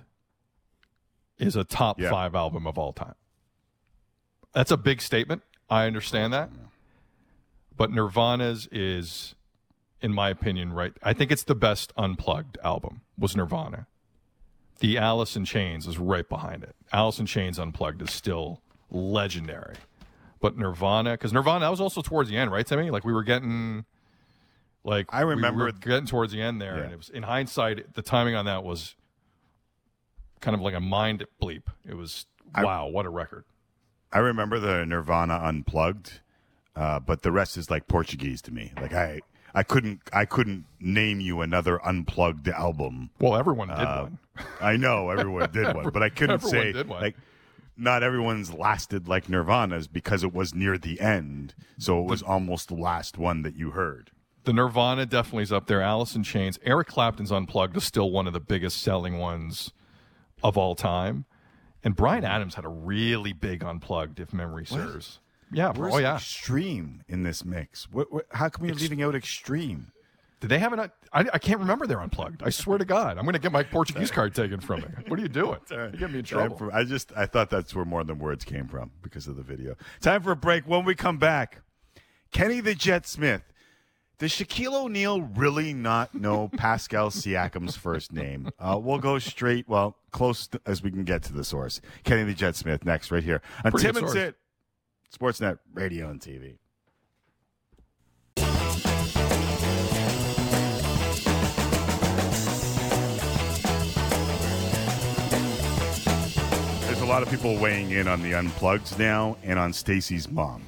[1.38, 2.10] is a top Yeah.
[2.10, 3.14] five album of all time.
[4.52, 5.42] That's a big statement.
[5.70, 6.50] I understand that.
[7.76, 9.34] But Nirvana's is,
[10.02, 10.92] in my opinion, right.
[11.02, 13.86] I think it's the best Unplugged album, was Nirvana.
[14.80, 16.74] The Alice in Chains is right behind it.
[16.92, 19.76] Alice in Chains Unplugged is still legendary.
[20.40, 22.90] But Nirvana, because Nirvana, that was also towards the end, right, Timmy?
[22.90, 23.84] Like we were getting.
[24.84, 28.02] Like I remember- we getting towards the end there, and it was in hindsight, the
[28.02, 28.94] timing on that was
[30.40, 31.64] kind of like a mind bleep.
[31.86, 33.44] It was wow, what a record!
[34.12, 36.20] I remember the Nirvana unplugged,
[36.76, 38.72] uh, but the rest is like Portuguese to me.
[38.80, 39.20] Like I,
[39.54, 43.10] I couldn't, I couldn't name you another unplugged album.
[43.20, 44.18] Well, everyone did Uh, one.
[44.60, 47.16] I know everyone did one, but I couldn't say like
[47.78, 52.68] not everyone's lasted like Nirvana's because it was near the end, so it was almost
[52.68, 54.10] the last one that you heard.
[54.44, 55.82] The Nirvana definitely is up there.
[55.82, 56.58] Alice in Chains.
[56.62, 59.72] Eric Clapton's Unplugged is still one of the biggest selling ones
[60.42, 61.26] of all time.
[61.84, 62.32] And Brian mm-hmm.
[62.32, 65.20] Adams had a really big Unplugged, if memory serves.
[65.52, 66.16] Yeah, oh, Where's oh yeah.
[66.16, 67.90] Extreme in this mix?
[67.90, 69.92] What, what, how come you're leaving out Extreme?
[70.40, 70.80] Did they have an?
[70.80, 72.42] I, I can't remember they're Unplugged.
[72.44, 74.86] I swear to God, I'm going to get my Portuguese card taken from me.
[75.08, 75.58] What are you doing?
[75.70, 76.56] You get me in trouble.
[76.56, 79.42] for- I just I thought that's where more than words came from because of the
[79.42, 79.74] video.
[80.00, 80.64] Time for a break.
[80.66, 81.62] When we come back,
[82.30, 83.42] Kenny the Jet Smith
[84.18, 88.50] Does Shaquille O'Neal really not know Pascal Siakam's first name?
[88.58, 91.80] Uh, we'll go straight, well, close as we can get to the source.
[92.04, 94.10] Kenny the Jet Smith next, right here on Pretty Tim and.
[94.10, 94.34] Sid,
[95.16, 96.58] Sportsnet Radio and TV.
[107.08, 110.62] Lot of people weighing in on the unplugs now and on Stacy's mom.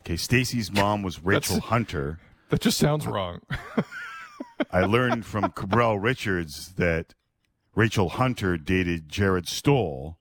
[0.00, 2.18] Okay, Stacy's mom was Rachel That's- Hunter.
[2.50, 3.40] That just sounds wrong.
[4.70, 7.14] I learned from Cabral Richards that
[7.74, 10.16] Rachel Hunter dated Jarret Stoll.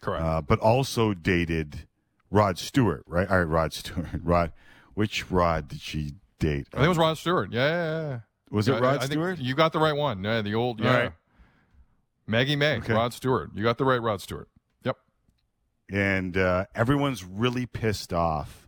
[0.00, 0.24] Correct.
[0.24, 1.86] Uh, but also dated
[2.30, 3.28] Rod Stewart, right?
[3.30, 4.08] All right, Rod Stewart.
[4.22, 4.52] Rod,
[4.94, 6.66] which Rod did she date?
[6.72, 7.52] I think it was Rod Stewart.
[7.52, 8.18] Yeah, yeah, yeah.
[8.50, 9.38] Was it Rod I Stewart?
[9.38, 10.24] You got the right one.
[10.24, 10.80] Yeah, the old.
[10.80, 10.96] Yeah.
[10.96, 11.12] right.
[12.26, 12.92] Maggie May, Okay.
[12.92, 13.50] Rod Stewart.
[13.54, 14.48] You got the right Rod Stewart.
[15.92, 18.66] And uh, everyone's really pissed off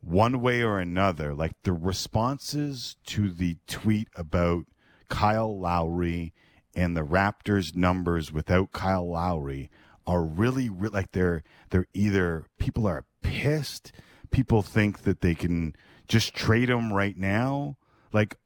[0.00, 1.34] one way or another.
[1.34, 4.64] Like the responses to the tweet about
[5.10, 6.32] Kyle Lowry
[6.74, 9.70] and the Raptors' numbers without Kyle Lowry
[10.06, 13.92] are really, re- like they're they're either people are pissed,
[14.30, 15.76] people think that they can
[16.06, 17.76] just trade him right now.
[18.10, 18.36] Like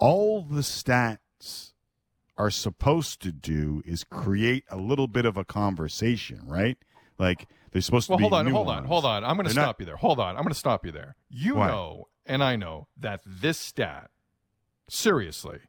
[0.00, 1.74] all the stats
[2.36, 6.76] are supposed to do is create a little bit of a conversation, right?
[7.22, 8.28] Like they're supposed Well, to be.
[8.30, 9.24] Well, hold on, hold on, hold on.
[9.24, 9.96] I'm going to They're not- stop you there.
[9.96, 10.36] Hold on.
[10.36, 11.16] I'm going to stop you there.
[11.30, 11.68] You Why?
[11.68, 14.10] know, and I know that this stat,
[14.88, 15.60] seriously,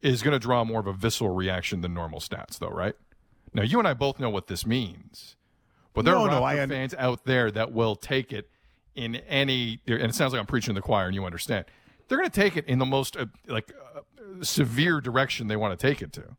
[0.00, 2.94] is going to draw more of a visceral reaction than normal stats, though, right?
[3.52, 5.36] Now, you and I both know what this means,
[5.92, 8.50] but there No, are no, I fans out there that will take it
[8.94, 11.64] in any, and it sounds like I'm preaching to the choir, and you understand.
[12.08, 14.00] They're going to take it in the most uh, like uh,
[14.44, 16.36] severe direction they want to take it to,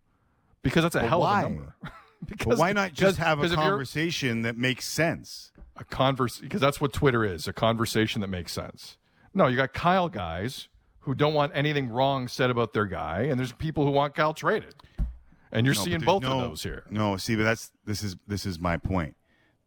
[0.62, 1.42] because that's a But hell why?
[1.44, 1.76] of a number.
[2.46, 5.52] But why not just have a because conversation that makes sense?
[5.78, 8.98] a converse because that's what Twitter is a conversation that makes sense.
[9.34, 10.70] No, you got Kyle guys
[11.02, 14.34] who don't want anything wrong said about their guy, and there's people who want Kyle
[14.34, 14.74] traded,
[15.52, 16.86] and you're No, seeing both no- of those here.
[16.90, 19.16] No, see, but that's this is this is my point.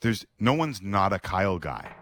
[0.01, 1.95] There's no one's not a Kyle guy.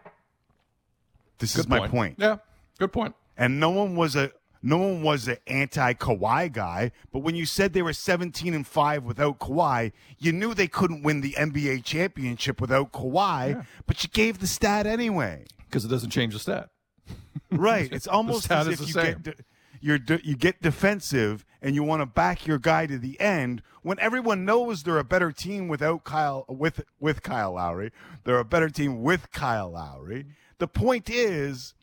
[1.38, 1.90] This is Good my point.
[1.90, 2.16] point.
[2.18, 2.36] Yeah,
[2.78, 3.14] good point.
[3.36, 4.30] And no one was a
[4.62, 8.66] no one was an anti Kawhi guy, but when you said they were 17 and
[8.66, 14.08] 5 without Kawhi, you knew they couldn't win the NBA championship without Kawhi, but you
[14.10, 15.44] gave the stat anyway.
[15.68, 16.70] Because it doesn't change the stat.
[17.50, 17.92] Right.
[17.92, 19.22] It's almost as if the you same.
[19.22, 23.62] get de- you get defensive and you want to back your guy to the end
[23.82, 27.92] when everyone knows they're a better team without Kyle with with Kyle Lowry.
[28.24, 30.26] They're a better team with Kyle Lowry.
[30.58, 31.74] The point is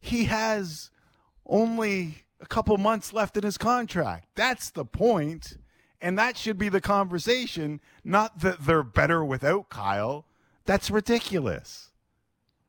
[0.00, 0.90] he has
[1.50, 4.28] only a couple months left in his contract.
[4.34, 5.58] That's the point.
[6.00, 10.24] And that should be the conversation, not that they're better without Kyle.
[10.64, 11.90] That's ridiculous.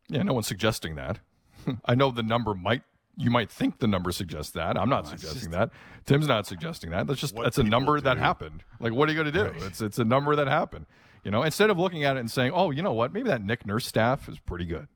[0.09, 1.19] Yeah, no one's suggesting that.
[1.85, 2.81] I know the number might.
[3.15, 4.77] You might think the number suggests that.
[4.77, 5.69] I'm not suggesting that.
[6.05, 7.07] Tim's not suggesting that.
[7.07, 8.63] That's just that's a number that happened.
[8.79, 9.65] Like, what are you going to do?
[9.65, 10.85] It's it's a number that happened.
[11.23, 13.13] You know, instead of looking at it and saying, "Oh, you know what?
[13.13, 14.87] Maybe that Nick Nurse staff is pretty good."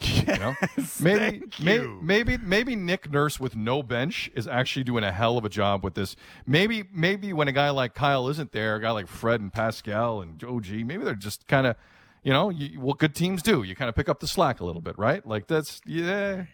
[0.00, 0.54] You know,
[1.00, 1.98] maybe thank may- you.
[2.02, 5.82] maybe maybe Nick Nurse with no bench is actually doing a hell of a job
[5.84, 6.16] with this.
[6.46, 10.20] Maybe maybe when a guy like Kyle isn't there, a guy like Fred and Pascal
[10.20, 11.76] and OG, maybe they're just kind of,
[12.22, 13.62] you know, you, what good teams do.
[13.62, 15.24] You kind of pick up the slack a little bit, right?
[15.26, 16.44] Like that's yeah.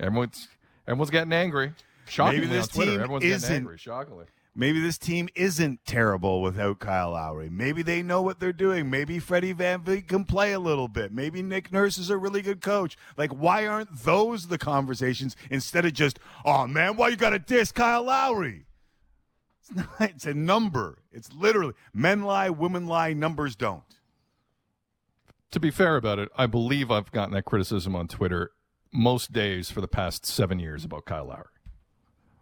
[0.00, 0.48] Everyone's
[0.86, 1.72] everyone's getting angry.
[2.06, 3.78] Shockingly Maybe this on Twitter, team everyone's isn't- getting angry.
[3.78, 4.24] Shockingly.
[4.54, 7.48] Maybe this team isn't terrible without Kyle Lowry.
[7.48, 8.90] Maybe they know what they're doing.
[8.90, 11.12] Maybe Freddie VanVleet can play a little bit.
[11.12, 12.96] Maybe Nick Nurse is a really good coach.
[13.16, 17.38] Like, why aren't those the conversations instead of just, oh man, why you got to
[17.38, 18.66] diss Kyle Lowry?
[19.60, 20.10] It's not.
[20.10, 20.98] It's a number.
[21.12, 23.82] It's literally men lie, women lie, numbers don't.
[25.52, 28.50] To be fair about it, I believe I've gotten that criticism on Twitter
[28.92, 31.44] most days for the past seven years about Kyle Lowry,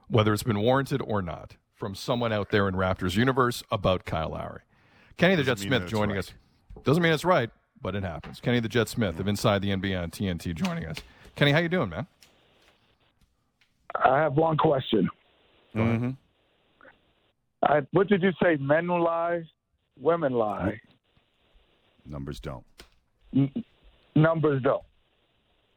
[0.08, 4.31] whether it's been warranted or not, from someone out there in Raptors universe about Kyle
[4.31, 4.61] Lowry.
[5.16, 6.24] Kenny the Jet Smith joining right.
[6.24, 6.32] us.
[6.85, 7.51] Doesn't mean it's right,
[7.81, 8.40] but it happens.
[8.40, 10.97] Kenny the Jet Smith of Inside the NBA on TNT joining us.
[11.36, 12.07] Kenny, how you doing, man?
[13.94, 15.09] I have one question.
[15.74, 16.11] Mm-hmm.
[17.62, 18.57] I, what did you say?
[18.57, 19.43] Men lie,
[20.01, 20.81] women lie.
[22.05, 22.65] Numbers don't.
[23.35, 23.65] N-
[24.15, 24.85] numbers don't.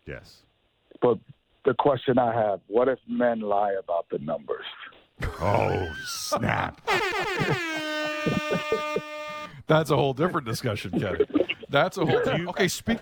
[0.06, 0.44] Yes.
[1.02, 1.18] But
[1.66, 4.66] the question I have: What if men lie about the numbers?
[5.41, 6.82] Oh snap!
[9.68, 11.26] That's a whole different discussion, Kenny.
[11.70, 12.50] That's a whole.
[12.50, 13.00] okay, speak.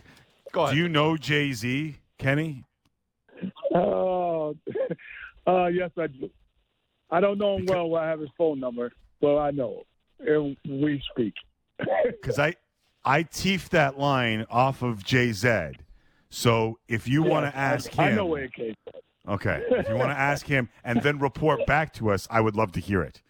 [0.51, 0.75] Go ahead.
[0.75, 2.63] Do you know Jay Z, Kenny?
[3.73, 4.55] Oh,
[5.47, 6.29] uh, yes, I do.
[7.09, 7.95] I don't know him well.
[7.95, 8.91] I have his phone number,
[9.21, 9.83] but I know
[10.19, 11.33] him, and we speak.
[12.05, 12.55] Because I
[13.05, 15.73] I teefed that line off of Jay Z.
[16.29, 19.01] So if you want to ask I, him, I know where it came from.
[19.27, 19.63] Okay.
[19.71, 22.71] If you want to ask him and then report back to us, I would love
[22.73, 23.21] to hear it.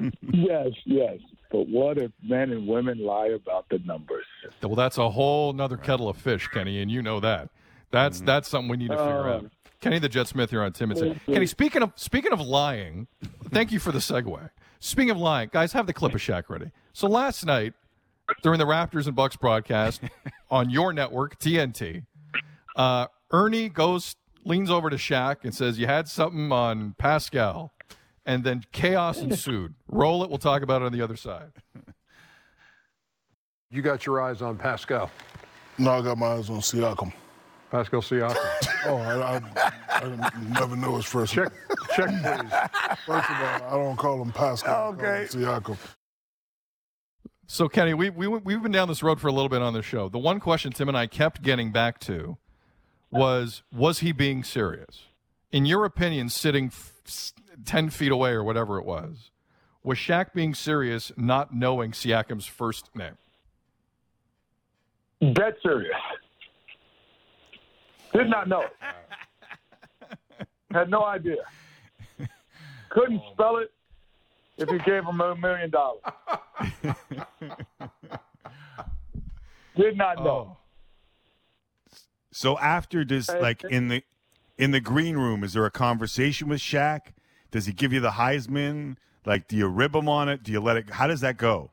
[0.22, 1.18] yes, yes.
[1.52, 4.24] But what if men and women lie about the numbers?
[4.62, 7.50] Well, that's a whole nother kettle of fish, Kenny, and you know that.
[7.92, 8.26] That's Mm-hmm.
[8.26, 9.50] that's something we need to figure Uh, out.
[9.80, 11.20] Kenny the Jet Smith here on Tim and Sid.
[11.26, 13.06] Kenny, speaking of speaking of lying,
[13.50, 14.50] thank you for the segue.
[14.80, 16.70] Speaking of lying, guys, have the clip of Shaq ready.
[16.92, 17.74] So last night,
[18.42, 20.00] during the Raptors and Bucks broadcast
[20.50, 22.04] on your network, TNT,
[22.74, 24.16] uh, Ernie goes
[24.46, 27.72] leans over to Shaq and says, "You had something on Pascal,"
[28.24, 29.74] and then chaos ensued.
[29.88, 30.30] Roll it.
[30.30, 31.52] We'll talk about it on the other side.
[33.70, 35.10] You got your eyes on Pascal.
[35.78, 37.12] No, I got my eyes on Siakam.
[37.70, 38.36] Pascal Siakam.
[38.88, 39.40] Oh, I, I,
[39.88, 41.50] I never know his first Check,
[41.96, 42.52] check, please.
[43.04, 44.92] First of all, I don't call him Pascal.
[44.92, 45.24] Okay.
[45.24, 45.44] I call him
[45.74, 45.76] Siakam.
[47.48, 49.84] So, Kenny, we, we, we've been down this road for a little bit on this
[49.84, 50.08] show.
[50.08, 52.38] The one question Tim and I kept getting back to
[53.10, 55.04] was was he being serious?
[55.52, 57.32] In your opinion, sitting f- s-
[57.64, 59.30] 10 feet away or whatever it was,
[59.82, 63.16] was Shaq being serious not knowing Siakam's first name?
[65.32, 65.94] Dead serious.
[68.12, 68.64] Did not know.
[70.72, 71.44] Had no idea.
[72.90, 73.70] Couldn't spell it
[74.58, 76.02] if you gave him a million dollars.
[79.76, 80.56] Did not know.
[80.56, 80.56] Oh.
[82.36, 84.02] So after does like in the
[84.58, 87.12] in the green room, is there a conversation with Shaq?
[87.50, 88.96] Does he give you the Heisman?
[89.24, 90.42] Like, do you rib him on it?
[90.42, 90.90] Do you let it?
[90.90, 91.70] How does that go?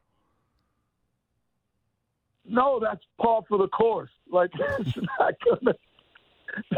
[2.45, 4.09] No, that's par for the course.
[4.31, 5.75] Like it's not gonna.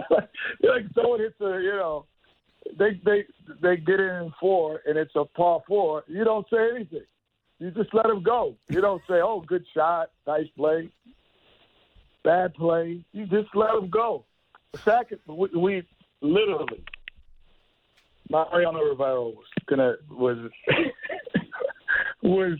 [0.64, 2.07] like someone hits a, you know,
[2.80, 3.24] they they
[3.62, 6.03] they get in in four and it's a par four.
[6.07, 7.06] You don't say anything.
[7.60, 8.56] You just let him go.
[8.68, 10.90] You don't say, "Oh, good shot, nice play,
[12.26, 14.26] bad play." You just let him go.
[14.84, 15.84] Second, we, we
[16.22, 16.84] literally
[18.30, 20.38] Mariano Rivera was gonna was
[22.22, 22.57] was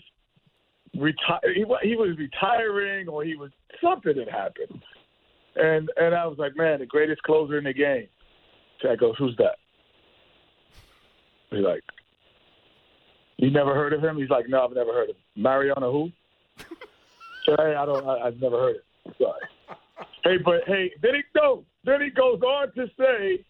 [0.98, 1.54] retire.
[1.54, 3.52] He, he was retiring, or he was
[3.84, 4.82] something had happened,
[5.56, 8.08] and and I was like, man, the greatest closer in the game.
[8.84, 9.56] Shaq goes, who's that?
[11.50, 11.84] He's like,
[13.38, 14.18] you never heard of him?
[14.18, 15.22] He's like, no, I've never heard of him.
[15.36, 16.12] Mariano who?
[17.46, 18.04] So, hey, I don't.
[18.08, 19.16] I, I've never heard of it.
[19.20, 19.40] Sorry.
[20.26, 21.64] Hey, but hey, then he no.
[21.86, 23.46] Then he goes on to say,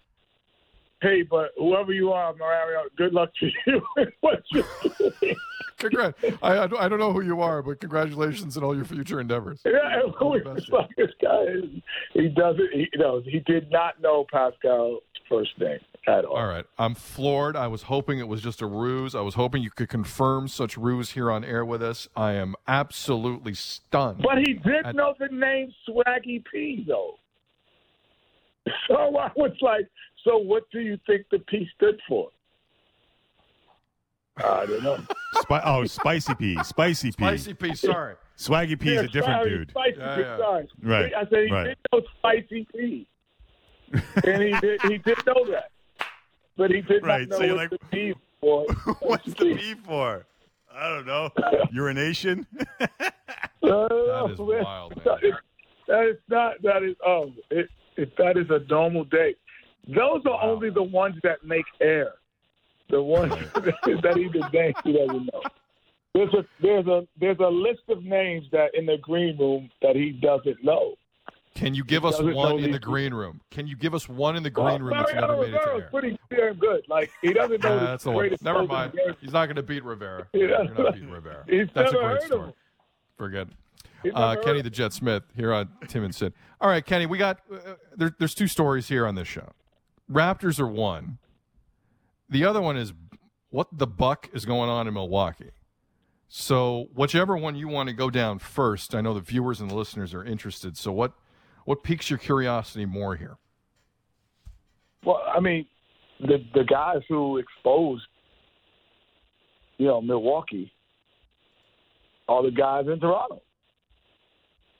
[1.02, 3.82] "Hey, but whoever you are, Mariano, good luck to you."
[4.22, 4.64] What you?
[5.78, 6.18] Congrats.
[6.42, 9.20] I, I don't- I don't know who you are, but congratulations on all your future
[9.20, 9.62] endeavors.
[9.66, 11.66] Yeah, and we like, this guy is,
[12.14, 16.38] he doesn't, he knows, he did not know Pascal's first name at all.
[16.38, 16.66] All right.
[16.78, 17.56] I'm floored.
[17.56, 19.16] I was hoping it was just a ruse.
[19.16, 22.08] I was hoping you could confirm such ruse here on air with us.
[22.16, 24.22] I am absolutely stunned.
[24.22, 27.16] But he did at- know the name Swaggy P, though.
[28.88, 29.88] So I was like,
[30.24, 32.30] so what do you think the P stood for?
[34.38, 34.98] I don't know.
[35.42, 38.16] Spi- oh, spicy P, spicy P, Spicy P, sorry.
[38.38, 39.70] Swaggy P is a different sorry, dude.
[39.70, 40.38] Spicy Yeah, P, yeah.
[40.38, 40.68] sorry.
[40.82, 41.64] Right, I said he right.
[41.66, 43.08] did know Spicy P.
[43.94, 45.70] and he did, he did know that.
[46.58, 48.66] But he did Right, not so know you're what like- the P for.
[49.02, 50.26] What's the P for?
[50.74, 51.30] I don't know.
[51.72, 52.46] Urination.
[52.80, 53.12] that
[53.62, 55.16] is uh, wild, man.
[55.88, 56.62] That is not.
[56.64, 56.96] That is.
[57.06, 59.36] Oh, it, it, that is a normal day.
[59.88, 62.14] Those are only the ones that make air.
[62.90, 65.42] The ones that even names he doesn't know.
[66.14, 69.96] There's a there's a there's a list of names that in the green room that
[69.96, 70.96] he doesn't know.
[71.56, 73.40] Can you give us one in the green room?
[73.50, 75.88] Can you give us one in the green room that's never made it to air?
[75.90, 76.84] pretty damn good.
[76.90, 78.36] Like he doesn't know the that's the one.
[78.42, 78.94] Never mind.
[79.22, 80.28] He's not going to beat Rivera.
[80.34, 81.46] You're not beating Rivera.
[81.74, 82.54] That's a great story.
[83.18, 83.48] Forget.
[84.14, 86.34] Uh, Kenny the Jet Smith here on Tim and Sid.
[86.62, 89.50] All right, Kenny, we got uh, there, there's two stories here on this show.
[90.12, 91.18] Raptors are one.
[92.30, 92.94] The other one is
[93.50, 95.52] what the buck is going on in Milwaukee.
[96.28, 99.76] So whichever one you want to go down first, I know the viewers and the
[99.76, 100.78] listeners are interested.
[100.78, 101.14] So what
[101.66, 103.38] what piques your curiosity more here?
[105.04, 105.66] Well, I mean,
[106.20, 108.04] the the guys who exposed,
[109.78, 110.72] you know, Milwaukee,
[112.28, 113.42] are the guys in Toronto.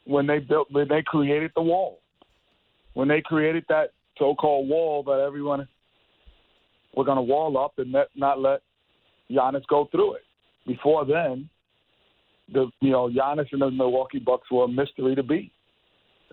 [0.06, 2.00] When they built, when they created the wall,
[2.94, 5.68] when they created that so-called wall that everyone
[6.96, 8.62] we're going to wall up and let, not let
[9.30, 10.22] Giannis go through it.
[10.66, 11.50] Before then,
[12.52, 15.52] the you know Giannis and the Milwaukee Bucks were a mystery to beat.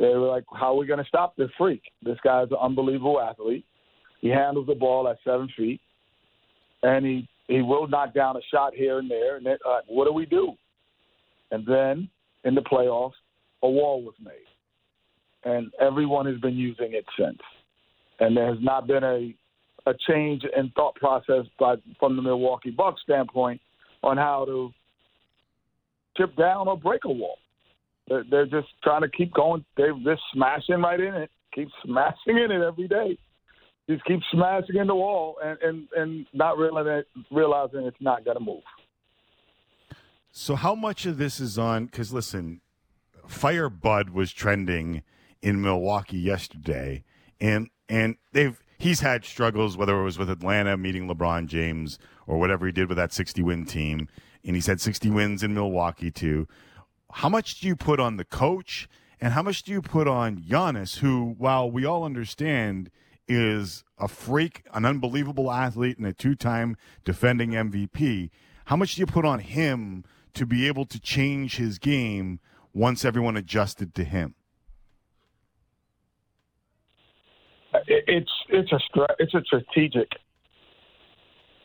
[0.03, 1.81] They were like, "How are we going to stop this freak?
[2.03, 3.65] This guy's an unbelievable athlete.
[4.21, 5.81] He handles the ball at seven feet,
[6.83, 9.37] and he he will knock down a shot here and there.
[9.37, 10.55] And then, uh, what do we do?
[11.53, 12.09] And then
[12.43, 13.13] in the playoffs,
[13.63, 14.49] a wall was made,
[15.45, 17.39] and everyone has been using it since.
[18.19, 19.33] And there has not been a
[19.87, 23.61] a change in thought process by from the Milwaukee Bucks standpoint
[24.03, 24.73] on how to
[26.17, 27.39] chip down or break a wall.
[28.13, 29.65] They're, they're just trying to keep going.
[29.75, 33.19] They're just smashing right in it, keep smashing in it every day.
[33.89, 38.37] Just keep smashing in the wall and and, and not realizing realizing it's not going
[38.37, 38.63] to move.
[40.31, 41.87] So how much of this is on?
[41.87, 42.61] Because listen,
[43.27, 45.03] Fire Bud was trending
[45.41, 47.05] in Milwaukee yesterday,
[47.41, 52.39] and and they've he's had struggles whether it was with Atlanta meeting LeBron James or
[52.39, 54.07] whatever he did with that 60 win team,
[54.45, 56.47] and he's had 60 wins in Milwaukee too.
[57.13, 58.89] How much do you put on the coach,
[59.21, 62.91] and how much do you put on Giannis, who, while we all understand,
[63.29, 68.31] is a freak, an unbelievable athlete, and a two-time defending MVP?
[68.67, 72.41] How much do you put on him to be able to change his game
[72.73, 74.35] once everyone adjusted to him?
[77.89, 78.79] It's it's a
[79.19, 80.09] it's a strategic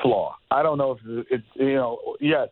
[0.01, 0.35] flaw.
[0.51, 2.49] I don't know if it, it you know yes,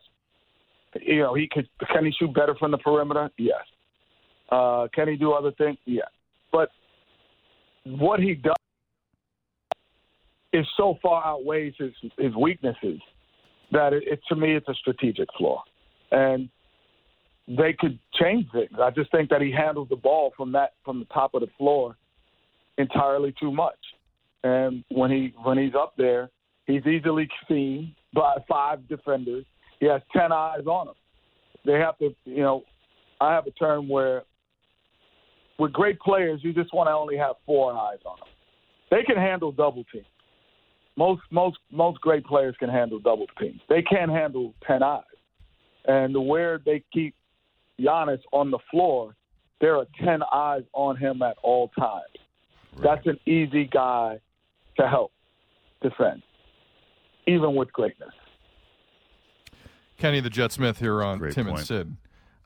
[1.01, 3.29] you know he could can he shoot better from the perimeter?
[3.37, 3.63] Yes.
[4.49, 5.77] Uh, can he do other things?
[5.85, 6.07] Yes.
[6.51, 6.69] But
[7.85, 8.53] what he does
[10.53, 12.99] is so far outweighs his his weaknesses
[13.71, 15.63] that it, it to me it's a strategic flaw,
[16.11, 16.49] and
[17.47, 18.71] they could change things.
[18.81, 21.49] I just think that he handles the ball from that from the top of the
[21.57, 21.95] floor
[22.77, 23.77] entirely too much.
[24.43, 26.29] And when he when he's up there,
[26.65, 29.45] he's easily seen by five defenders.
[29.79, 30.93] He has ten eyes on him.
[31.65, 32.63] They have to, you know,
[33.19, 34.23] I have a term where
[35.57, 38.27] with great players, you just want to only have four eyes on them.
[38.91, 40.05] They can handle double teams.
[40.97, 43.59] Most most most great players can handle double teams.
[43.67, 45.03] They can't handle ten eyes.
[45.87, 47.15] And the where they keep
[47.79, 49.15] Giannis on the floor,
[49.59, 52.03] there are ten eyes on him at all times.
[52.81, 54.19] That's an easy guy
[54.77, 55.11] to help
[55.81, 56.21] defend,
[57.27, 58.11] even with greatness.
[59.97, 61.59] Kenny the Jet Smith here on Tim and.
[61.59, 61.97] Sid.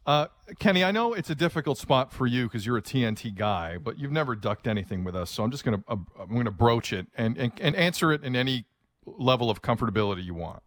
[0.06, 0.28] Uh,
[0.60, 4.00] Kenny, I know it's a difficult spot for you because you're a TNT guy, but
[4.00, 7.08] you've never ducked anything with us, so I'm just gonna uh, I'm gonna broach it
[7.16, 8.66] and, and and answer it in any
[9.06, 10.64] level of comfortability you want.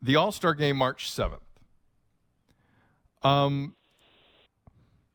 [0.00, 1.42] The All Star Game, March seventh.
[3.22, 3.76] Um,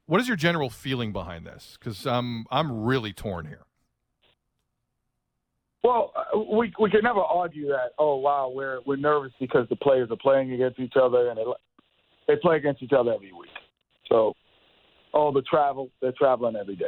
[0.05, 1.77] what is your general feeling behind this?
[1.79, 3.65] Because I'm I'm really torn here.
[5.83, 7.91] Well, uh, we we can never argue that.
[7.97, 11.43] Oh wow, we're we're nervous because the players are playing against each other and they
[12.27, 13.49] they play against each other every week.
[14.09, 14.33] So,
[15.13, 16.85] oh, the travel they're traveling every day.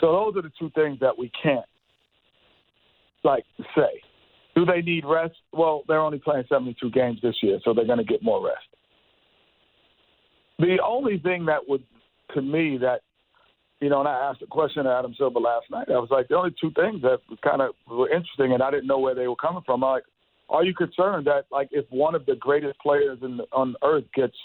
[0.00, 1.64] So those are the two things that we can't
[3.24, 3.44] like
[3.74, 4.00] say.
[4.54, 5.34] Do they need rest?
[5.52, 8.66] Well, they're only playing 72 games this year, so they're going to get more rest.
[10.58, 11.82] The only thing that would,
[12.34, 13.00] to me, that
[13.80, 15.88] you know, and I asked a question to Adam Silver last night.
[15.90, 18.86] I was like, the only two things that kind of were interesting, and I didn't
[18.86, 19.82] know where they were coming from.
[19.82, 20.04] I'm like,
[20.48, 24.36] are you concerned that like if one of the greatest players in on earth gets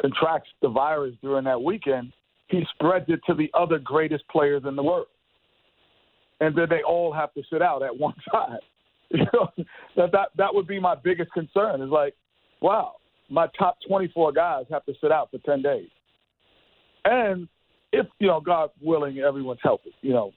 [0.00, 2.12] contracts the virus during that weekend,
[2.48, 5.06] he spreads it to the other greatest players in the world,
[6.40, 8.58] and then they all have to sit out at one time.
[9.10, 9.48] You know,
[9.96, 11.82] that that that would be my biggest concern.
[11.82, 12.14] Is like,
[12.60, 12.94] wow,
[13.28, 15.88] my top 24 guys have to sit out for 10 days,
[17.04, 17.46] and
[17.94, 19.94] if you know, God willing, everyone's healthy.
[20.02, 20.32] You know,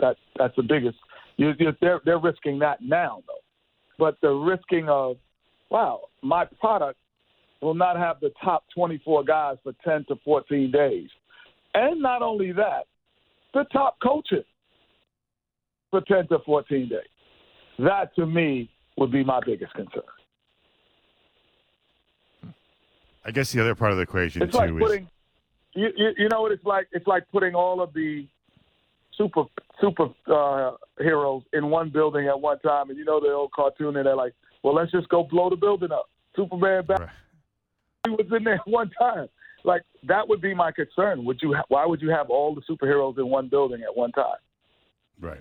[0.00, 0.96] that that's the biggest.
[1.36, 3.42] You, you, they're they're risking that now though,
[3.98, 5.16] but the risking of,
[5.70, 6.98] wow, my product
[7.60, 11.08] will not have the top 24 guys for 10 to 14 days,
[11.74, 12.86] and not only that,
[13.54, 14.44] the top coaches
[15.90, 16.98] for 10 to 14 days.
[17.78, 20.02] That to me would be my biggest concern.
[23.24, 25.08] I guess the other part of the equation It's too like is putting,
[25.74, 26.88] you, you, you know what it's like?
[26.92, 28.26] It's like putting all of the
[29.16, 29.44] super
[29.80, 33.96] super uh, heroes in one building at one time, and you know the old cartoon,
[33.96, 37.10] and they're like, "Well, let's just go blow the building up." Superman, Batman,
[38.04, 39.28] he was in there one time.
[39.64, 41.24] Like that would be my concern.
[41.24, 41.54] Would you?
[41.54, 44.40] Ha- why would you have all the superheroes in one building at one time?
[45.20, 45.40] Right.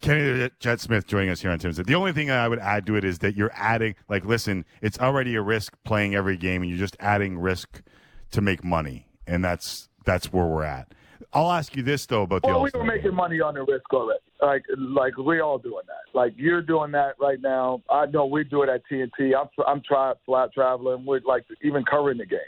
[0.00, 1.76] Kenny the uh, Jet Smith joining us here on Tim's.
[1.76, 4.98] The only thing I would add to it is that you're adding, like, listen, it's
[4.98, 7.82] already a risk playing every game, and you're just adding risk
[8.30, 10.94] to make money, and that's that's where we're at.
[11.32, 13.92] I'll ask you this though about the Well, we were making money on the risk
[13.92, 14.20] already.
[14.40, 16.18] Like, like we all doing that.
[16.18, 17.82] Like you're doing that right now.
[17.90, 19.32] I know we do it at TNT.
[19.38, 21.04] I'm I'm try, flat traveling.
[21.04, 22.40] We're like even covering the games.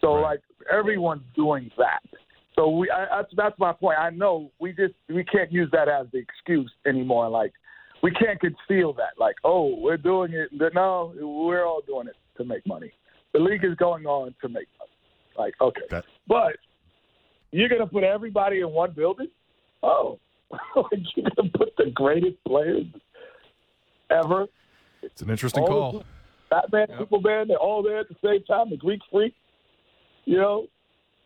[0.00, 0.40] So like
[0.70, 2.02] everyone's doing that.
[2.54, 3.98] So we I, that's that's my point.
[3.98, 7.28] I know we just we can't use that as the excuse anymore.
[7.28, 7.52] Like
[8.02, 9.18] we can't conceal that.
[9.18, 10.50] Like oh we're doing it.
[10.74, 12.92] No, we're all doing it to make money.
[13.32, 14.90] The league is going on to make money.
[15.36, 16.56] Like okay, but
[17.50, 19.28] you're gonna put everybody in one building?
[19.82, 20.18] Oh,
[20.52, 22.86] you're gonna put the greatest players
[24.10, 24.46] ever.
[25.02, 26.04] It's an interesting All call.
[26.50, 28.70] Batman, Superman, they're all there at the same time.
[28.70, 29.34] The Greek Freak,
[30.24, 30.66] you know,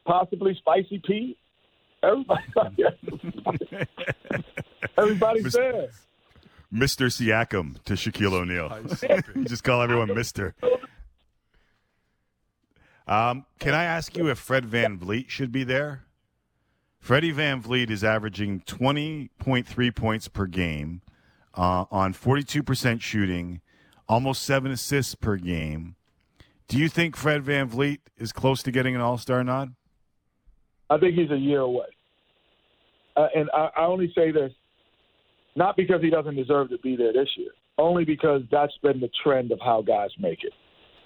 [0.09, 1.39] possibly Spicy Pete.
[2.03, 2.43] Everybody,
[4.99, 5.89] everybody's there.
[6.73, 7.07] Mr.
[7.07, 9.45] Siakam to Shaquille O'Neal.
[9.49, 10.55] Just call everyone Mister.
[13.07, 16.05] Um, can I ask you if Fred VanVleet should be there?
[17.01, 21.01] Freddie VanVleet is averaging 20.3 points per game
[21.55, 23.61] uh, on 42% shooting,
[24.09, 25.97] almost seven assists per game.
[26.69, 29.75] Do you think Fred VanVleet is close to getting an All Star nod?
[30.91, 31.87] I think he's a year away.
[33.17, 34.53] Uh, and I, I only say this
[35.57, 39.11] not because he doesn't deserve to be there this year, only because that's been the
[39.25, 40.53] trend of how guys make it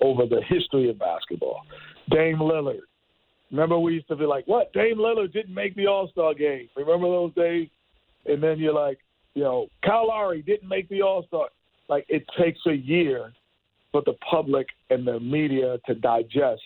[0.03, 1.63] over the history of basketball.
[2.11, 2.81] Dame Lillard.
[3.51, 4.73] Remember, we used to be like, what?
[4.73, 6.69] Dame Lillard didn't make the All Star game.
[6.77, 7.69] Remember those days?
[8.27, 8.99] And then you're like,
[9.35, 11.49] you know, Kyle Lowry didn't make the All Star.
[11.89, 13.33] Like, it takes a year
[13.91, 16.63] for the public and the media to digest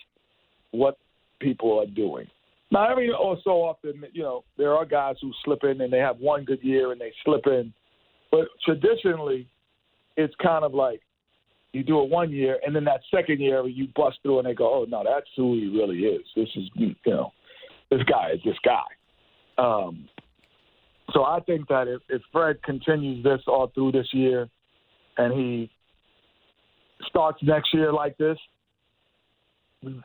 [0.71, 0.97] what
[1.39, 2.27] people are doing.
[2.69, 5.99] Now, every or so often, you know, there are guys who slip in and they
[5.99, 7.73] have one good year and they slip in.
[8.29, 9.47] But traditionally,
[10.17, 11.01] it's kind of like
[11.71, 14.53] you do it one year and then that second year you bust through and they
[14.53, 16.25] go, oh, no, that's who he really is.
[16.35, 17.31] This is, you know,
[17.89, 18.83] this guy is this guy.
[19.57, 20.09] Um,
[21.13, 24.49] so I think that if, if Fred continues this all through this year
[25.17, 25.71] and he
[27.07, 28.37] starts next year like this,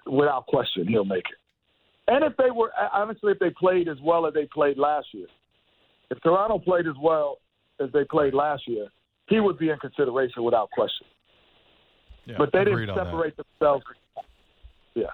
[0.07, 1.42] without question, he'll make it.
[2.13, 5.29] And if they were honestly, if they played as well as they played last year,
[6.11, 7.39] if Toronto played as well
[7.81, 8.89] as they played last year,
[9.29, 11.07] he would be in consideration without question.
[12.27, 13.85] Yeah, but they didn't separate themselves.
[14.95, 15.07] Yeah.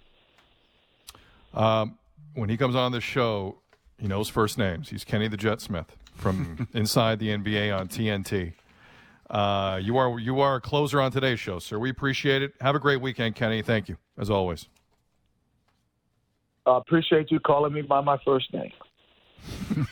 [1.55, 1.99] Um,
[2.35, 3.61] when he comes on the show,
[3.97, 4.89] he knows first names.
[4.89, 8.55] He's Kenny the Jet Smith from inside the NBA on TNT.
[9.31, 11.79] Uh, you are you are a closer on today's show, sir.
[11.79, 12.55] We appreciate it.
[12.61, 13.63] Have a great weekend, Kenny.
[13.63, 14.67] Thank you as always.
[16.69, 18.73] I appreciate you calling me by my first name.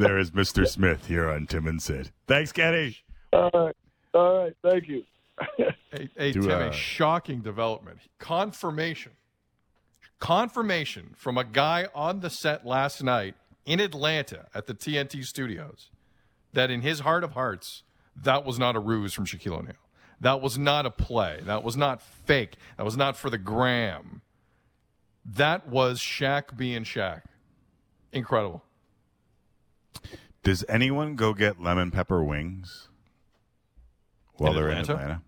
[0.00, 0.66] There is Mr.
[0.66, 2.10] Smith here on Tim and Sid.
[2.26, 2.96] Thanks, Kenny.
[3.34, 3.76] All right.
[4.14, 4.56] All right.
[4.62, 5.04] Thank you.
[5.92, 7.98] Hey, hey Do, Tim, uh, a shocking development.
[8.20, 9.10] Confirmation.
[10.20, 13.34] Confirmation from a guy on the set last night
[13.66, 15.90] in Atlanta at the TNT studios
[16.52, 17.82] that in his heart of hearts,
[18.14, 19.74] that was not a ruse from Shaquille O'Neal.
[20.20, 21.40] That was not a play.
[21.44, 22.56] That was not fake.
[22.76, 24.20] That was not for the gram.
[25.24, 27.22] That was Shaq being Shaq.
[28.12, 28.62] Incredible.
[30.42, 32.88] Does anyone go get lemon pepper wings
[34.34, 34.92] while In they're Atlanta?
[34.92, 35.22] in Atlanta?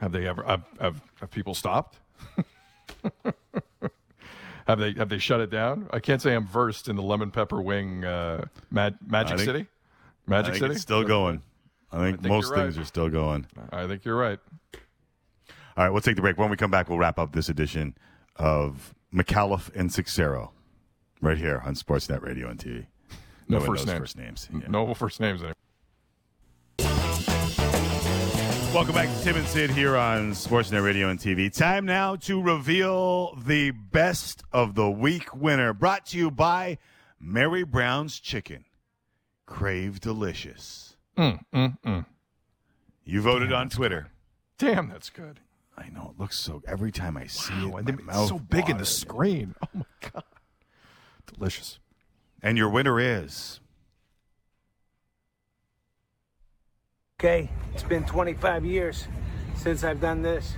[0.00, 1.98] Have they ever have, have, have people stopped?
[4.66, 5.88] have they have they shut it down?
[5.92, 9.66] I can't say I'm versed in the lemon pepper wing uh, Mag- Magic think- City.
[10.26, 11.42] Magic City it's still going.
[11.90, 12.82] I think, think most things right.
[12.82, 13.46] are still going.
[13.72, 14.38] I think you're right.
[15.76, 16.36] All right, we'll take the break.
[16.38, 17.96] When we come back, we'll wrap up this edition
[18.36, 20.52] of Micallef and Seixeiro
[21.20, 22.86] right here on Sportsnet Radio and TV.
[23.48, 23.98] No one first names.
[23.98, 24.48] First names.
[24.68, 25.54] No first names anymore.
[28.74, 31.50] Welcome back to Tim and Sid here on Sportsnet Radio and TV.
[31.52, 35.72] Time now to reveal the best of the week winner.
[35.72, 36.76] Brought to you by
[37.18, 38.66] Mary Brown's Chicken.
[39.46, 40.87] Crave delicious.
[41.18, 42.06] Mm, mm, mm.
[43.04, 44.08] You voted on Twitter.
[44.56, 45.40] Damn, that's good.
[45.76, 46.62] I know it looks so.
[46.66, 48.88] Every time I see Wow, it, my it's mouth so big in the waters.
[48.96, 49.54] screen.
[49.62, 50.24] Oh my god,
[51.34, 51.78] delicious.
[52.42, 53.60] And your winner is
[57.20, 59.08] Okay, it's been 25 years
[59.56, 60.54] since I've done this.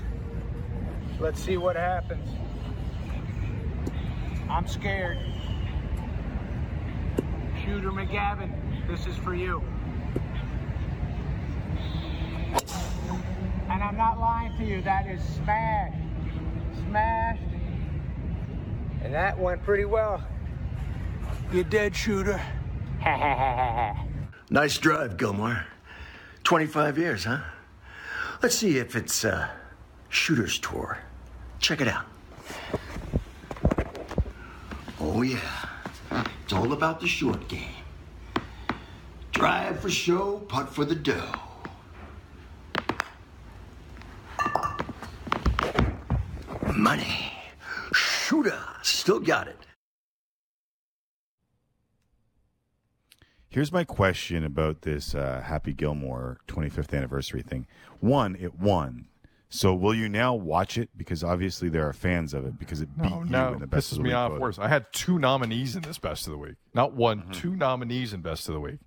[1.19, 2.28] Let's see what happens.
[4.51, 5.16] I'm scared.
[7.65, 9.62] Shooter McGavin, this is for you.
[13.68, 15.97] And I'm not lying to you, that is smashed.
[16.86, 17.43] Smashed.
[19.02, 20.22] And that went pretty well.
[21.52, 22.36] You dead, shooter.
[22.36, 24.05] Ha ha ha ha ha.
[24.51, 25.64] Nice drive, Gilmore.
[26.44, 27.39] 25 years, huh?
[28.43, 29.48] Let's see if it's uh,
[30.09, 30.98] Shooter's Tour.
[31.60, 32.05] Check it out.
[34.98, 35.39] Oh, yeah.
[36.44, 37.74] It's all about the short game.
[39.32, 41.32] Drive for show, putt for the dough.
[46.81, 47.32] Money.
[47.93, 48.59] Shooter.
[48.81, 49.57] Still got it.
[53.51, 57.66] Here's my question about this uh, Happy Gilmore 25th anniversary thing.
[57.98, 59.09] One, it won.
[59.51, 60.89] So will you now watch it?
[60.97, 63.66] Because obviously there are fans of it because it beat No, you no, in the
[63.66, 64.40] best pisses of the me week off vote.
[64.40, 64.59] worse.
[64.59, 66.55] I had two nominees in this best of the week.
[66.73, 67.32] Not one, Mm-hmm.
[67.32, 68.78] two nominees in best of the week.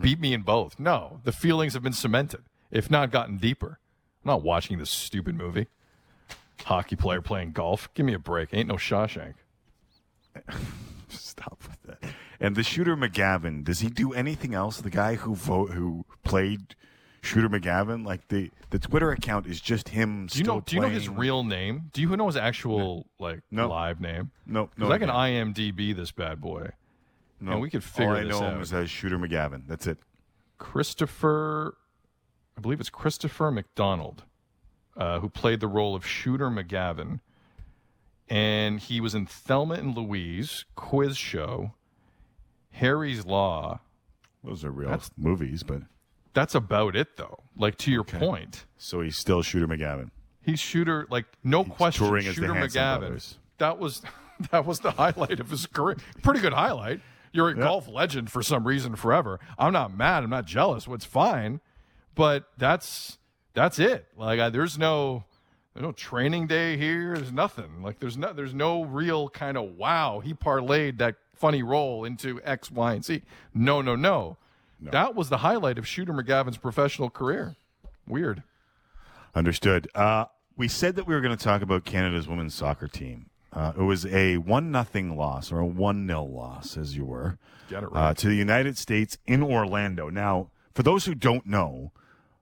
[0.00, 0.78] Beat me in both.
[0.80, 3.78] No, the feelings have been cemented, if not gotten deeper.
[4.24, 5.68] I'm not watching this stupid movie.
[6.64, 7.88] Hockey player playing golf.
[7.94, 8.50] Give me a break.
[8.52, 9.34] Ain't no Shawshank.
[11.08, 12.10] Stop with that.
[12.40, 14.80] And the shooter McGavin, does he do anything else?
[14.80, 16.74] The guy who vote who played
[17.22, 20.26] Shooter McGavin, like the the Twitter account is just him.
[20.30, 20.60] Do you know?
[20.60, 21.90] Do you know his real name?
[21.92, 23.68] Do you know his actual like No.
[23.68, 24.30] live name?
[24.46, 26.70] No, no, I can IMDb this bad boy.
[27.40, 28.62] No, and we could figure All I this know him out.
[28.62, 29.62] is as Shooter McGavin.
[29.66, 29.98] That's it.
[30.58, 31.76] Christopher,
[32.56, 34.24] I believe it's Christopher McDonald,
[34.98, 37.20] uh, who played the role of Shooter McGavin.
[38.28, 41.72] And he was in Thelma and Louise, Quiz Show,
[42.72, 43.80] Harry's Law.
[44.44, 45.82] Those are real That's- movies, but
[46.34, 47.38] That's about it, though.
[47.56, 50.10] Like, to your point, so he's still Shooter McGavin.
[50.42, 52.98] he's Shooter, like, no question, as the Shooter McGavin.
[53.00, 53.38] brothers.
[53.58, 54.02] That was,
[54.50, 55.96] that was the highlight of his career.
[56.22, 57.00] Pretty good highlight.
[57.32, 59.38] You're a golf legend for some reason forever.
[59.58, 60.22] I'm not mad.
[60.24, 60.86] I'm not jealous.
[60.88, 61.60] What's fine,
[62.14, 63.17] but that's
[63.58, 64.06] that's it.
[64.16, 65.24] Like I, there's no
[65.74, 67.16] there's no training day here.
[67.16, 67.82] There's nothing.
[67.82, 70.20] Like there's no there's no real kind of wow.
[70.20, 73.22] He parlayed that funny role into X, Y, and Z.
[73.52, 74.36] No, no, no.
[74.80, 77.56] That was the highlight of Shooter McGavin's professional career.
[78.06, 78.44] Weird.
[79.34, 79.88] Understood.
[79.92, 80.26] Uh,
[80.56, 83.28] we said that we were going to talk about Canada's women's soccer team.
[83.52, 87.38] Uh, it was a one nothing loss or a one 0 loss, as you were,
[87.68, 88.16] Get it uh, right.
[88.18, 90.10] to the United States in Orlando.
[90.10, 91.90] Now, for those who don't know,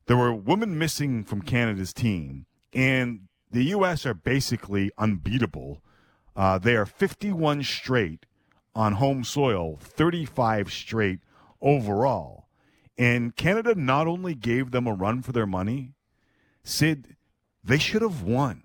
[0.06, 4.06] there were women missing from Canada's team, and the U.S.
[4.06, 5.82] are basically unbeatable.
[6.34, 8.26] Uh, they are 51 straight
[8.74, 11.20] on home soil, 35 straight
[11.60, 12.48] overall.
[12.98, 15.94] And Canada not only gave them a run for their money,
[16.62, 17.16] Sid,
[17.62, 18.62] they should have won.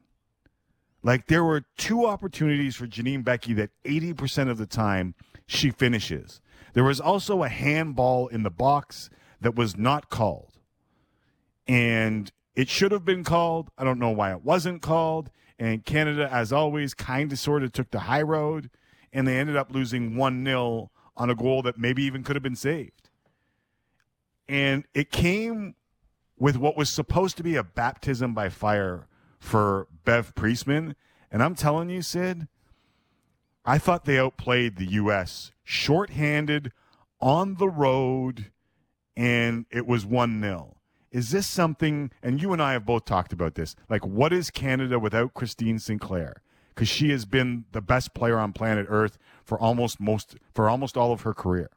[1.04, 5.16] Like there were two opportunities for Janine Beckie that 80% of the time
[5.48, 6.42] she finishes.
[6.74, 9.10] There was also a handball in the box
[9.42, 10.51] that was not called.
[11.72, 13.72] And it should have been called.
[13.78, 15.32] I don't know why it wasn't called.
[15.58, 18.70] And Canada, as always, kind of sort of took the high road.
[19.14, 22.44] And they ended up losing 1 0 on a goal that maybe even could have
[22.44, 23.10] been saved.
[24.50, 25.76] And it came
[26.38, 29.08] with what was supposed to be a baptism by fire
[29.40, 30.98] for Bev Priestman.
[31.32, 32.50] And I'm telling you, Sid,
[33.64, 35.54] I thought they outplayed the U.S.
[35.64, 36.74] shorthanded
[37.22, 38.52] on the road,
[39.16, 40.76] and it was 1 0.
[41.12, 44.50] Is this something, and you and I have both talked about this, like what is
[44.50, 46.42] Canada without Christine Sinclair?
[46.70, 50.96] Because she has been the best player on planet Earth for almost most for almost
[50.96, 51.70] all of her career.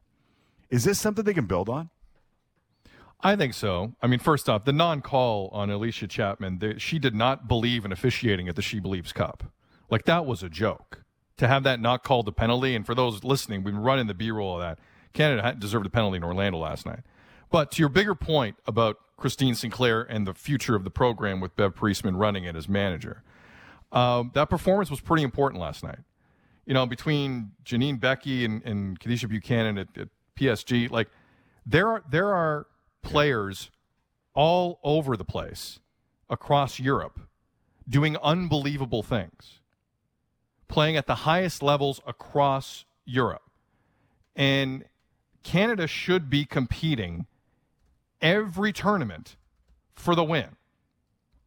[0.69, 1.89] Is this something they can build on?
[3.21, 3.93] I think so.
[4.01, 7.91] I mean, first off, the non-call on Allysha Chapman, the, she did not believe in
[7.91, 9.51] officiating at the She Believes Cup.
[9.89, 11.03] Like that was a joke.
[11.37, 14.13] To have that not called a penalty, and for those listening, we've been running the
[14.13, 14.79] B-roll of that.
[15.11, 17.01] Canada deserved a penalty in Orlando last night.
[17.51, 21.55] But to your bigger point about Christine Sinclair and the future of the program with
[21.55, 23.23] Bev Priestman running it as manager,
[23.91, 25.99] um, that performance was pretty important last night.
[26.65, 31.09] You know, between Janine Beckie and, and Kadeisha Buchanan at, at PSG, like
[31.65, 32.67] there are there are
[33.01, 33.69] players
[34.33, 35.79] all over the place
[36.29, 37.19] across Europe
[37.87, 39.61] doing unbelievable things,
[40.67, 43.43] playing at the highest levels across Europe.
[44.35, 44.85] And
[45.43, 47.27] Canada should be competing
[48.25, 49.37] every tournament
[49.95, 50.47] for the win.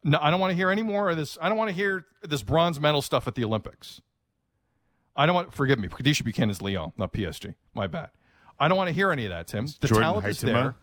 [0.03, 1.37] No, I don't want to hear any more of this.
[1.41, 4.01] I don't want to hear this bronze medal stuff at the Olympics.
[5.15, 5.53] I don't want.
[5.53, 5.89] Forgive me.
[5.89, 7.55] Kadeisha Buchanan is Lyon, not PSG.
[7.73, 8.09] My bad.
[8.57, 9.67] I don't want to hear any of that, Tim.
[9.81, 10.75] The Jordan talent is there.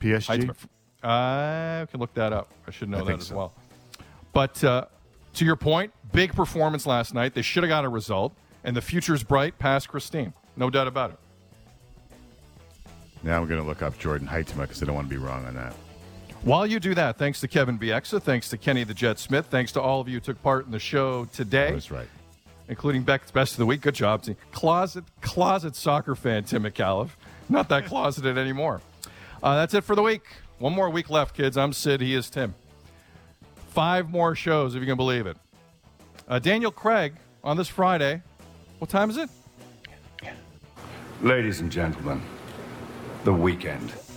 [0.00, 0.44] PSG.
[0.44, 0.66] Huitema.
[1.02, 2.50] I can look that up.
[2.66, 3.36] I should know I that as so.
[3.36, 3.54] well.
[4.32, 4.86] But uh,
[5.34, 7.34] to your point, big performance last night.
[7.34, 8.34] They should have got a result,
[8.64, 10.32] and the future's bright past Christine.
[10.56, 11.18] No doubt about it.
[13.22, 15.44] Now I'm going to look up Jordyn Huitema because I don't want to be wrong
[15.46, 15.74] on that.
[16.42, 19.72] While you do that, thanks to Kevin Bieksa, thanks to Kenny the Jet Smith, thanks
[19.72, 21.72] to all of you who took part in the show today.
[21.72, 22.08] That's right.
[22.68, 23.82] Including Beck's Best of the Week.
[23.82, 24.36] Good job, team.
[24.52, 27.10] Closet, closet soccer fan, Tim Micallef.
[27.48, 28.80] Not that closeted anymore.
[29.42, 30.22] Uh, that's it for the week.
[30.58, 31.56] One more week left, kids.
[31.56, 32.00] I'm Sid.
[32.00, 32.54] He is Tim.
[33.70, 35.36] Five more shows, if you can believe it.
[36.28, 38.22] Uh, Daniel Craig on this Friday.
[38.78, 39.28] What time is it?
[41.22, 42.22] Ladies and gentlemen,
[43.24, 44.09] the weekend.